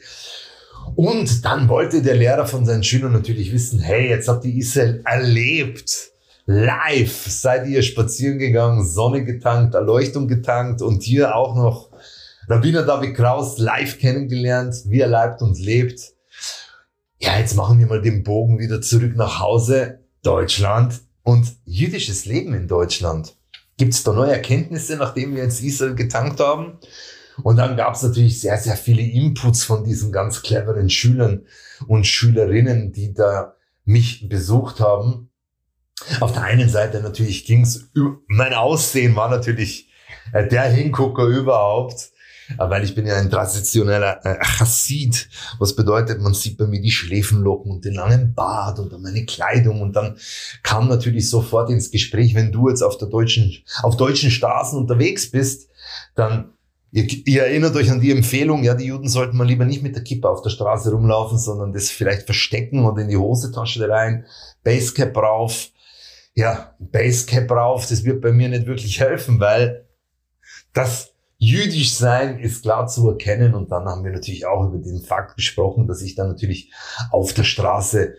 Und 0.97 1.45
dann 1.45 1.69
wollte 1.69 2.03
der 2.03 2.17
Lehrer 2.17 2.47
von 2.47 2.65
seinen 2.65 2.83
Schülern 2.83 3.13
natürlich 3.13 3.53
wissen, 3.53 3.81
hey, 3.81 4.09
jetzt 4.09 4.29
habt 4.29 4.45
ihr 4.45 4.55
Israel 4.55 5.03
erlebt. 5.05 6.13
Live 6.47 7.27
seid 7.29 7.67
ihr 7.69 7.83
spazieren 7.83 8.39
gegangen, 8.39 8.87
Sonne 8.87 9.25
getankt, 9.25 9.75
Erleuchtung 9.75 10.29
getankt 10.29 10.81
und 10.81 11.03
hier 11.03 11.37
auch 11.37 11.55
noch 11.55 11.91
Rabbiner 12.49 12.85
David 12.85 13.15
Kraus 13.15 13.59
live 13.59 13.99
kennengelernt, 13.99 14.75
wie 14.87 15.01
er 15.01 15.09
leibt 15.09 15.43
und 15.43 15.59
lebt. 15.59 16.01
Ja, 17.19 17.39
jetzt 17.39 17.55
machen 17.55 17.79
wir 17.79 17.87
mal 17.87 18.01
den 18.01 18.23
Bogen 18.23 18.59
wieder 18.59 18.81
zurück 18.81 19.15
nach 19.17 19.41
Hause, 19.41 19.99
Deutschland 20.23 21.01
und 21.23 21.53
jüdisches 21.67 22.25
Leben 22.25 22.55
in 22.55 22.67
Deutschland. 22.67 23.37
Gibt 23.77 23.93
es 23.93 24.03
da 24.03 24.13
neue 24.13 24.33
Erkenntnisse, 24.33 24.97
nachdem 24.97 25.37
wir 25.37 25.43
jetzt 25.43 25.63
Israel 25.63 25.95
getankt 25.95 26.41
haben? 26.41 26.79
Und 27.43 27.57
dann 27.57 27.77
gab 27.77 27.95
es 27.95 28.03
natürlich 28.03 28.41
sehr, 28.41 28.59
sehr 28.59 28.77
viele 28.77 29.03
Inputs 29.03 29.65
von 29.65 29.85
diesen 29.85 30.13
ganz 30.13 30.43
cleveren 30.43 30.91
Schülern 30.91 31.47
und 31.87 32.07
Schülerinnen, 32.07 32.93
die 32.93 33.15
da 33.15 33.55
mich 33.85 34.29
besucht 34.29 34.81
haben. 34.81 35.31
Auf 36.21 36.33
der 36.33 36.43
einen 36.43 36.69
Seite 36.69 37.01
natürlich 37.01 37.45
ging 37.45 37.63
es, 37.63 37.91
mein 38.29 38.55
Aussehen 38.55 39.17
war 39.17 39.29
natürlich 39.29 39.89
äh, 40.33 40.47
der 40.47 40.65
Hingucker 40.65 41.25
überhaupt, 41.25 42.11
äh, 42.51 42.71
weil 42.71 42.85
ich 42.85 42.95
bin 42.95 43.07
ja 43.07 43.17
ein 43.17 43.31
traditioneller 43.31 44.25
äh, 44.25 44.39
Chassid, 44.45 45.29
was 45.59 45.75
bedeutet, 45.75 46.21
man 46.21 46.35
sieht 46.35 46.57
bei 46.57 46.67
mir 46.67 46.81
die 46.81 46.91
Schläfenlocken 46.91 47.73
und 47.73 47.85
den 47.85 47.95
langen 47.95 48.35
Bart 48.35 48.79
und 48.79 48.93
dann 48.93 49.03
meine 49.03 49.25
Kleidung 49.25 49.81
und 49.81 49.95
dann 49.95 50.19
kam 50.63 50.89
natürlich 50.89 51.29
sofort 51.29 51.71
ins 51.71 51.91
Gespräch, 51.91 52.35
wenn 52.35 52.53
du 52.53 52.69
jetzt 52.69 52.83
auf 52.83 52.97
der 52.99 53.09
deutschen, 53.09 53.65
auf 53.83 53.97
deutschen 53.97 54.31
Straßen 54.31 54.79
unterwegs 54.79 55.31
bist, 55.31 55.69
dann 56.15 56.53
Ihr, 56.91 57.07
ihr, 57.27 57.43
erinnert 57.43 57.77
euch 57.77 57.91
an 57.91 58.01
die 58.01 58.13
Empfehlung, 58.13 58.65
ja, 58.65 58.75
die 58.75 58.87
Juden 58.87 59.09
sollten 59.09 59.37
mal 59.37 59.47
lieber 59.47 59.67
nicht 59.67 59.83
mit 59.83 59.95
der 59.95 60.05
Kippe 60.05 60.29
auf 60.29 60.41
der 60.41 60.51
Straße 60.51 60.91
rumlaufen, 60.91 61.39
sondern 61.39 61.73
das 61.73 61.91
vielleicht 61.91 62.23
verstecken 62.23 62.87
oder 62.87 63.03
in 63.03 63.09
die 63.09 63.17
Hosentasche 63.17 63.89
rein, 63.89 64.25
Basecap 64.65 65.17
rauf. 65.17 65.69
Ja, 66.35 66.75
Basecap 66.79 67.51
rauf, 67.51 67.87
das 67.87 68.05
wird 68.05 68.23
bei 68.23 68.33
mir 68.33 68.49
nicht 68.49 68.67
wirklich 68.67 69.01
helfen, 69.01 69.39
weil 69.39 69.87
das 70.73 71.13
jüdisch 71.39 71.93
sein 71.95 72.39
ist 72.39 72.63
klar 72.63 72.87
zu 72.87 73.09
erkennen. 73.09 73.55
Und 73.55 73.71
dann 73.71 73.85
haben 73.87 74.05
wir 74.05 74.13
natürlich 74.13 74.47
auch 74.47 74.67
über 74.67 74.79
den 74.79 75.03
Fakt 75.03 75.37
gesprochen, 75.37 75.87
dass 75.87 76.03
ich 76.03 76.15
dann 76.15 76.29
natürlich 76.29 76.73
auf 77.11 77.33
der 77.33 77.45
Straße 77.45 78.15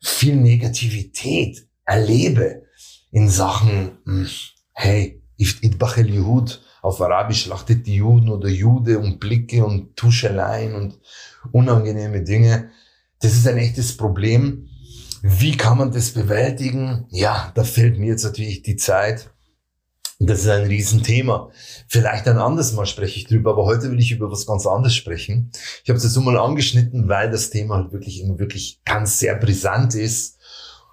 viel 0.00 0.36
Negativität 0.36 1.66
erlebe 1.84 2.62
in 3.10 3.28
Sachen, 3.28 3.98
hm, 4.04 4.28
hey, 4.72 5.22
Idbachel 5.36 6.08
Jehud, 6.08 6.62
auf 6.84 7.00
Arabisch 7.00 7.46
lachtet 7.46 7.86
die 7.86 7.96
Juden 7.96 8.28
oder 8.28 8.48
Jude 8.48 8.98
und 8.98 9.18
Blicke 9.18 9.64
und 9.64 9.96
Tuscheleien 9.96 10.74
und 10.74 11.00
unangenehme 11.50 12.22
Dinge. 12.22 12.72
Das 13.22 13.32
ist 13.32 13.48
ein 13.48 13.56
echtes 13.56 13.96
Problem. 13.96 14.68
Wie 15.22 15.56
kann 15.56 15.78
man 15.78 15.92
das 15.92 16.10
bewältigen? 16.10 17.06
Ja, 17.08 17.50
da 17.54 17.64
fehlt 17.64 17.98
mir 17.98 18.08
jetzt 18.08 18.24
natürlich 18.24 18.60
die 18.60 18.76
Zeit. 18.76 19.30
Das 20.18 20.40
ist 20.40 20.48
ein 20.48 20.66
Riesenthema. 20.66 21.50
Vielleicht 21.88 22.28
ein 22.28 22.36
anderes 22.36 22.74
Mal 22.74 22.84
spreche 22.84 23.18
ich 23.18 23.28
drüber, 23.28 23.52
aber 23.52 23.64
heute 23.64 23.90
will 23.90 23.98
ich 23.98 24.12
über 24.12 24.30
was 24.30 24.44
ganz 24.44 24.66
anderes 24.66 24.94
sprechen. 24.94 25.52
Ich 25.84 25.88
habe 25.88 25.96
es 25.96 26.04
jetzt 26.04 26.16
nur 26.16 26.24
mal 26.24 26.38
angeschnitten, 26.38 27.08
weil 27.08 27.30
das 27.30 27.48
Thema 27.48 27.76
halt 27.76 27.92
wirklich 27.92 28.20
immer 28.20 28.38
wirklich 28.38 28.82
ganz 28.84 29.18
sehr 29.18 29.36
brisant 29.36 29.94
ist. 29.94 30.36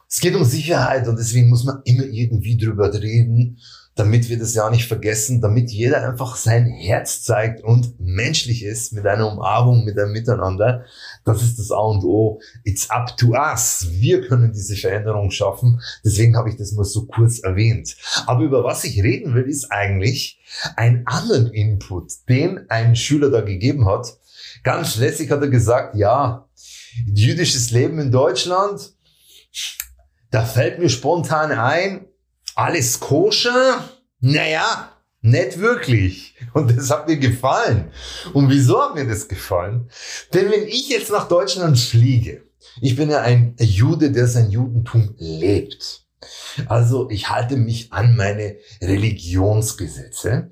Es 0.08 0.22
geht 0.22 0.36
um 0.36 0.46
Sicherheit 0.46 1.10
und 1.10 1.20
deswegen 1.20 1.50
muss 1.50 1.66
man 1.66 1.82
immer 1.84 2.06
irgendwie 2.06 2.56
drüber 2.56 2.94
reden 2.94 3.60
damit 3.96 4.30
wir 4.30 4.40
das 4.40 4.54
ja 4.54 4.70
nicht 4.70 4.88
vergessen, 4.88 5.42
damit 5.42 5.70
jeder 5.70 6.08
einfach 6.08 6.38
sein 6.38 6.66
Herz 6.66 7.24
zeigt 7.24 7.62
und 7.62 8.00
menschlich 8.00 8.64
ist 8.64 8.94
mit 8.94 9.06
einer 9.06 9.32
Umarmung, 9.32 9.84
mit 9.84 10.00
einem 10.00 10.14
Miteinander. 10.14 10.86
Das 11.26 11.44
ist 11.44 11.60
das 11.60 11.72
A 11.72 11.80
und 11.80 12.04
O. 12.04 12.40
It's 12.64 12.90
up 12.90 13.18
to 13.18 13.34
us. 13.34 13.88
Wir 13.92 14.26
können 14.28 14.54
diese 14.54 14.76
Veränderung 14.76 15.30
schaffen. 15.30 15.82
Deswegen 16.06 16.38
habe 16.38 16.50
ich 16.50 16.56
das 16.56 16.72
mal 16.72 16.86
so 16.86 17.06
kurz 17.06 17.40
erwähnt. 17.40 17.98
Aber 18.28 18.44
über 18.44 18.64
was 18.64 18.86
ich 18.86 19.04
reden 19.04 19.36
will, 19.36 19.48
ist 19.50 19.72
eigentlich 19.72 20.40
ein 20.78 21.04
anderen 21.06 21.52
Input, 21.52 22.14
den 22.30 22.70
ein 22.70 22.96
Schüler 22.96 23.30
da 23.30 23.42
gegeben 23.42 23.88
hat. 23.88 24.18
Ganz 24.64 24.96
lässig 24.98 25.32
hat 25.32 25.42
er 25.42 25.50
gesagt, 25.50 25.96
ja, 25.96 26.48
jüdisches 27.14 27.72
Leben 27.72 28.00
in 28.00 28.12
Deutschland, 28.12 28.94
da 30.30 30.46
fällt 30.46 30.80
mir 30.80 30.90
spontan 30.90 31.52
ein, 31.52 32.06
alles 32.62 33.00
koscher? 33.00 33.90
Naja, 34.20 34.92
nicht 35.22 35.60
wirklich. 35.60 36.36
Und 36.54 36.76
das 36.76 36.90
hat 36.92 37.08
mir 37.08 37.18
gefallen. 37.18 37.92
Und 38.34 38.50
wieso 38.50 38.82
hat 38.82 38.96
mir 38.96 39.08
das 39.08 39.28
gefallen? 39.28 39.90
Denn 40.34 40.52
wenn 40.52 40.68
ich 40.68 40.90
jetzt 40.90 41.12
nach 41.12 41.28
Deutschland 41.28 41.80
fliege, 41.80 42.44
ich 42.80 42.96
bin 42.96 43.10
ja 43.10 43.22
ein 43.22 43.56
Jude, 43.60 44.12
der 44.12 44.28
sein 44.28 44.52
Judentum 44.52 45.16
lebt. 45.18 46.06
Also 46.68 47.10
ich 47.10 47.30
halte 47.30 47.58
mich 47.58 47.92
an 47.92 48.16
meine 48.16 48.58
Religionsgesetze. 48.82 50.52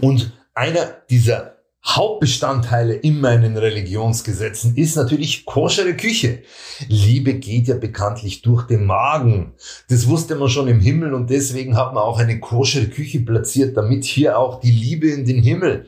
Und 0.00 0.32
einer 0.54 1.02
dieser 1.08 1.55
Hauptbestandteile 1.86 2.94
in 2.94 3.20
meinen 3.20 3.56
Religionsgesetzen 3.56 4.76
ist 4.76 4.96
natürlich 4.96 5.46
koschere 5.46 5.94
Küche. 5.94 6.42
Liebe 6.88 7.34
geht 7.34 7.68
ja 7.68 7.76
bekanntlich 7.76 8.42
durch 8.42 8.66
den 8.66 8.84
Magen. 8.84 9.54
Das 9.88 10.08
wusste 10.08 10.34
man 10.34 10.48
schon 10.48 10.66
im 10.66 10.80
Himmel 10.80 11.14
und 11.14 11.30
deswegen 11.30 11.76
hat 11.76 11.94
man 11.94 12.02
auch 12.02 12.18
eine 12.18 12.40
koschere 12.40 12.88
Küche 12.88 13.20
platziert, 13.20 13.76
damit 13.76 14.04
hier 14.04 14.36
auch 14.36 14.58
die 14.58 14.72
Liebe 14.72 15.08
in 15.08 15.24
den 15.24 15.40
Himmel 15.40 15.86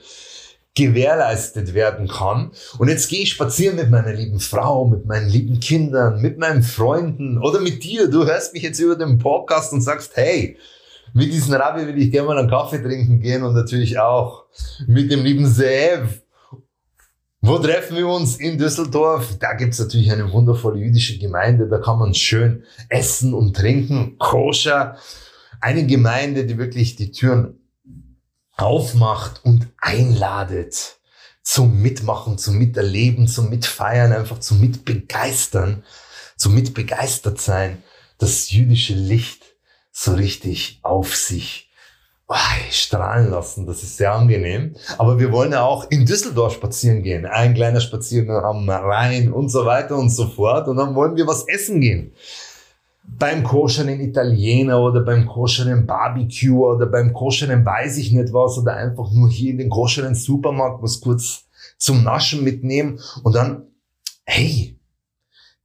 gewährleistet 0.77 1.75
werden 1.75 2.07
kann. 2.07 2.53
Und 2.79 2.89
jetzt 2.89 3.09
gehe 3.09 3.23
ich 3.23 3.31
spazieren 3.31 3.75
mit 3.75 3.91
meiner 3.91 4.13
lieben 4.13 4.39
Frau, 4.39 4.87
mit 4.87 5.05
meinen 5.05 5.29
lieben 5.29 5.59
Kindern, 5.59 6.23
mit 6.23 6.39
meinen 6.39 6.63
Freunden 6.63 7.39
oder 7.39 7.61
mit 7.61 7.83
dir. 7.83 8.09
Du 8.09 8.25
hörst 8.25 8.55
mich 8.55 8.63
jetzt 8.63 8.79
über 8.79 8.95
den 8.95 9.19
Podcast 9.19 9.73
und 9.73 9.81
sagst, 9.81 10.13
hey, 10.15 10.57
mit 11.13 11.33
diesem 11.33 11.55
Rabbi 11.55 11.87
will 11.87 11.99
ich 11.99 12.11
gerne 12.11 12.29
mal 12.29 12.39
einen 12.39 12.51
Kaffee 12.51 12.83
trinken 12.83 13.21
gehen 13.21 13.43
und 13.43 13.55
natürlich 13.55 13.99
auch 13.99 14.47
mit 14.87 15.11
dem 15.11 15.25
lieben 15.25 15.47
Sev. 15.47 16.23
Wo 17.41 17.59
treffen 17.59 17.97
wir 17.97 18.09
uns? 18.09 18.37
In 18.37 18.59
Düsseldorf. 18.59 19.39
Da 19.39 19.55
gibt's 19.55 19.79
natürlich 19.79 20.11
eine 20.11 20.33
wundervolle 20.33 20.81
jüdische 20.81 21.19
Gemeinde. 21.19 21.69
Da 21.69 21.79
kann 21.79 21.99
man 21.99 22.13
schön 22.15 22.65
essen 22.89 23.33
und 23.33 23.57
trinken. 23.57 24.19
Koscher. 24.19 24.97
Eine 25.61 25.87
Gemeinde, 25.87 26.47
die 26.47 26.59
wirklich 26.59 26.97
die 26.97 27.13
Türen 27.13 27.61
aufmacht 28.57 29.45
und 29.45 29.69
einladet 29.79 30.99
zum 31.43 31.81
Mitmachen, 31.81 32.37
zum 32.37 32.59
Miterleben, 32.59 33.27
zum 33.27 33.49
Mitfeiern, 33.49 34.13
einfach 34.13 34.41
zum 34.41 34.61
Mitbegeistern, 34.61 35.83
zum 36.37 36.55
Mitbegeistert 36.55 37.41
sein. 37.41 37.83
Das 38.19 38.51
jüdische 38.51 38.95
Licht 38.95 39.48
so 40.01 40.15
richtig 40.15 40.79
auf 40.83 41.17
sich 41.17 41.71
oh, 42.29 42.35
strahlen 42.71 43.31
lassen. 43.31 43.67
Das 43.67 43.83
ist 43.83 43.97
sehr 43.97 44.15
angenehm. 44.15 44.77
Aber 44.97 45.19
wir 45.19 45.33
wollen 45.33 45.51
ja 45.51 45.65
auch 45.65 45.91
in 45.91 46.07
Düsseldorf 46.07 46.55
spazieren 46.55 47.03
gehen. 47.03 47.27
Ein 47.27 47.55
kleiner 47.55 47.81
Spaziergang 47.81 48.45
am 48.45 48.71
Rhein 48.71 49.33
und 49.33 49.49
so 49.49 49.65
weiter 49.65 49.97
und 49.97 50.11
so 50.11 50.29
fort. 50.29 50.69
Und 50.69 50.77
dann 50.77 50.95
wollen 50.95 51.17
wir 51.17 51.27
was 51.27 51.49
essen 51.49 51.81
gehen. 51.81 52.13
Beim 53.03 53.43
koscheren 53.43 54.01
Italiener 54.01 54.81
oder 54.81 55.01
beim 55.01 55.27
koscheren 55.27 55.85
Barbecue 55.85 56.65
oder 56.65 56.87
beim 56.87 57.13
koscheren 57.13 57.65
weiß 57.65 57.97
ich 57.97 58.13
nicht 58.13 58.33
was 58.33 58.59
oder 58.59 58.77
einfach 58.77 59.11
nur 59.11 59.31
hier 59.31 59.51
in 59.53 59.59
den 59.59 59.71
koscheren 59.71 60.15
Supermarkt 60.15 60.83
was 60.83 61.01
kurz 61.01 61.47
zum 61.79 62.05
Naschen 62.05 62.45
mitnehmen 62.45 63.01
und 63.25 63.35
dann, 63.35 63.67
hey, 64.27 64.79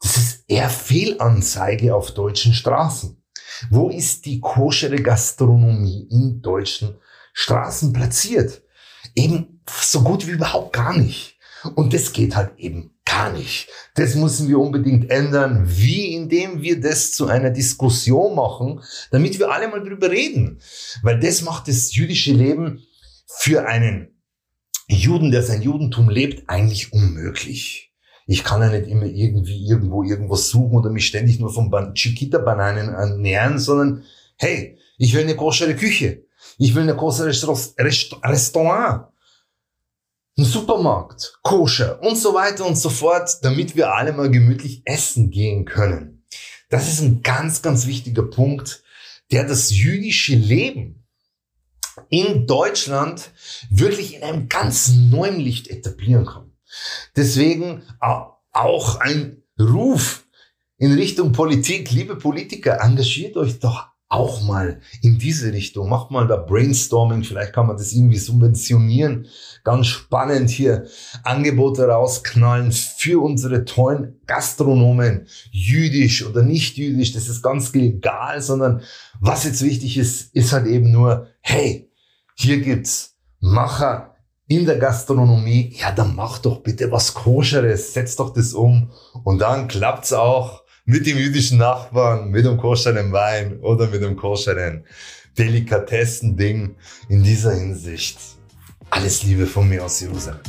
das 0.02 0.18
ist 0.18 0.46
eher 0.48 0.70
Fehlanzeige 0.70 1.94
auf 1.94 2.12
deutschen 2.12 2.54
Straßen. 2.54 3.23
Wo 3.70 3.90
ist 3.90 4.26
die 4.26 4.40
koschere 4.40 4.98
Gastronomie 4.98 6.08
in 6.10 6.42
deutschen 6.42 6.96
Straßen 7.34 7.94
platziert? 7.94 8.62
Eben 9.16 9.62
so 9.68 10.02
gut 10.02 10.28
wie 10.28 10.32
überhaupt 10.32 10.74
gar 10.74 10.98
nicht. 10.98 11.38
Und 11.76 11.94
das 11.94 12.12
geht 12.12 12.36
halt 12.36 12.58
eben 12.58 12.92
gar 13.06 13.32
nicht. 13.32 13.70
Das 13.96 14.16
müssen 14.16 14.48
wir 14.50 14.60
unbedingt 14.60 15.10
ändern. 15.10 15.64
Wie? 15.66 16.14
Indem 16.14 16.62
wir 16.62 16.80
das 16.80 17.14
zu 17.14 17.28
einer 17.28 17.52
Diskussion 17.52 18.36
machen, 18.36 18.82
damit 19.12 19.40
wir 19.40 19.52
alle 19.52 19.68
mal 19.68 19.84
drüber 19.84 20.10
reden. 20.10 20.60
Weil 21.02 21.20
das 21.20 21.42
macht 21.42 21.68
das 21.68 21.96
jüdische 21.96 22.34
Leben 22.34 22.86
für 23.26 23.66
einen 23.66 24.10
Juden, 24.88 25.32
der 25.32 25.44
sein 25.44 25.62
Judentum 25.62 26.10
lebt, 26.10 26.50
eigentlich 26.50 26.92
unmöglich. 26.92 27.93
Ich 28.26 28.44
kann 28.44 28.62
ja 28.62 28.70
nicht 28.70 28.88
immer 28.88 29.06
irgendwie 29.06 29.68
irgendwo 29.68 30.04
irgendwas 30.04 30.50
suchen 30.50 30.78
oder 30.78 30.90
mich 30.90 31.08
ständig 31.08 31.40
nur 31.40 31.54
von 31.54 31.70
Chiquita-Bananen 31.94 32.90
ernähren, 32.90 33.60
sondern 33.60 34.04
hey, 34.38 34.78
ich 34.98 35.14
will 35.14 35.24
eine 35.24 35.36
koschere 35.36 35.76
Küche. 35.76 36.26
Ich 36.58 36.76
will 36.76 36.84
eine 36.84 36.96
koschere 36.96 37.28
Restaurant. 37.28 39.08
Ein 40.36 40.46
Supermarkt, 40.46 41.40
koscher 41.44 42.02
und 42.02 42.16
so 42.16 42.34
weiter 42.34 42.66
und 42.66 42.76
so 42.76 42.90
fort, 42.90 43.38
damit 43.44 43.76
wir 43.76 43.94
alle 43.94 44.14
mal 44.14 44.32
gemütlich 44.32 44.82
essen 44.86 45.30
gehen 45.30 45.66
können. 45.66 46.26
Das 46.70 46.88
ist 46.88 47.02
ein 47.02 47.22
ganz, 47.22 47.62
ganz 47.62 47.86
wichtiger 47.86 48.24
Punkt, 48.24 48.84
der 49.32 49.44
das 49.44 49.70
jüdische 49.70 50.36
Leben 50.36 51.06
in 52.10 52.48
Deutschland 52.48 53.32
wirklich 53.70 54.16
in 54.16 54.24
einem 54.24 54.50
ganz 54.50 54.92
neuen 54.92 55.40
Licht 55.40 55.68
etablieren 55.68 56.26
kann. 56.26 56.43
Deswegen 57.16 57.84
auch 58.00 59.00
ein 59.00 59.44
Ruf 59.60 60.26
in 60.78 60.94
Richtung 60.94 61.32
Politik. 61.32 61.92
Liebe 61.92 62.16
Politiker, 62.16 62.80
engagiert 62.82 63.38
euch 63.38 63.60
doch 63.60 63.94
auch 64.14 64.44
mal 64.44 64.80
in 65.02 65.18
diese 65.18 65.52
Richtung. 65.52 65.90
Macht 65.90 66.12
mal 66.12 66.28
da 66.28 66.38
Brainstorming. 66.38 67.24
Vielleicht 67.24 67.52
kann 67.52 67.66
man 67.66 67.78
das 67.78 67.94
irgendwie 67.94 68.20
subventionieren. 68.20 69.28
Ganz 69.64 69.88
spannend 69.88 70.52
hier 70.52 70.86
Angebote 71.24 71.88
rausknallen 71.88 72.72
für 72.72 73.24
unsere 73.24 73.66
tollen 73.66 74.22
Gastronomen. 74.28 75.28
Jüdisch 75.50 76.24
oder 76.26 76.44
nicht 76.44 76.78
jüdisch. 76.78 77.14
Das 77.14 77.28
ist 77.28 77.42
ganz 77.42 77.74
egal, 77.74 78.42
sondern 78.42 78.82
was 79.20 79.46
jetzt 79.46 79.64
wichtig 79.64 79.98
ist, 79.98 80.34
ist 80.36 80.54
halt 80.54 80.68
eben 80.68 80.92
nur, 80.92 81.28
hey, 81.42 81.90
hier 82.36 82.62
gibt's 82.62 83.18
Macher, 83.40 84.13
in 84.48 84.66
der 84.66 84.78
Gastronomie, 84.78 85.74
ja, 85.80 85.92
dann 85.92 86.16
mach 86.16 86.40
doch 86.40 86.60
bitte 86.62 86.92
was 86.92 87.14
Koscheres, 87.14 87.94
setz 87.94 88.16
doch 88.18 88.34
das 88.34 88.54
um. 88.54 88.92
Und 89.24 89.40
dann 89.40 89.68
klappt's 89.68 90.12
auch 90.12 90.64
mit 90.86 91.06
dem 91.08 91.18
jüdischen 91.18 91.60
Nachbarn, 91.60 92.30
mit 92.30 92.46
dem 92.46 92.58
koscheren 92.58 93.14
Wein 93.14 93.60
oder 93.62 93.88
mit 93.88 94.02
dem 94.02 94.18
koscheren 94.18 94.86
Delikatessen-Ding. 95.38 96.76
In 97.08 97.24
dieser 97.24 97.54
Hinsicht 97.54 98.18
alles 98.90 99.24
Liebe 99.24 99.48
von 99.48 99.70
mir 99.70 99.86
aus 99.86 100.02
Jerusalem. 100.02 100.42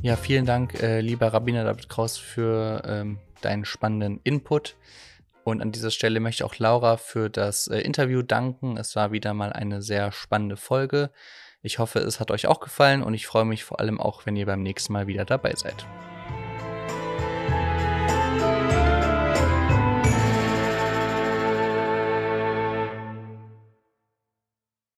Ja, 0.00 0.16
vielen 0.16 0.46
Dank, 0.46 0.80
äh, 0.82 1.00
lieber 1.00 1.34
Rabbiner 1.34 1.64
David 1.64 1.90
Kraus, 1.90 2.16
für 2.16 2.82
ähm, 2.86 3.18
deinen 3.42 3.66
spannenden 3.66 4.20
Input. 4.24 4.74
Und 5.48 5.62
an 5.62 5.72
dieser 5.72 5.90
Stelle 5.90 6.20
möchte 6.20 6.42
ich 6.42 6.50
auch 6.50 6.58
Laura 6.58 6.98
für 6.98 7.30
das 7.30 7.68
äh, 7.68 7.78
Interview 7.80 8.20
danken. 8.20 8.76
Es 8.76 8.94
war 8.96 9.12
wieder 9.12 9.32
mal 9.32 9.50
eine 9.50 9.80
sehr 9.80 10.12
spannende 10.12 10.58
Folge. 10.58 11.10
Ich 11.62 11.78
hoffe, 11.78 12.00
es 12.00 12.20
hat 12.20 12.30
euch 12.30 12.46
auch 12.46 12.60
gefallen 12.60 13.02
und 13.02 13.14
ich 13.14 13.26
freue 13.26 13.46
mich 13.46 13.64
vor 13.64 13.80
allem 13.80 13.98
auch, 13.98 14.26
wenn 14.26 14.36
ihr 14.36 14.44
beim 14.44 14.62
nächsten 14.62 14.92
Mal 14.92 15.06
wieder 15.06 15.24
dabei 15.24 15.54
seid. 15.56 15.86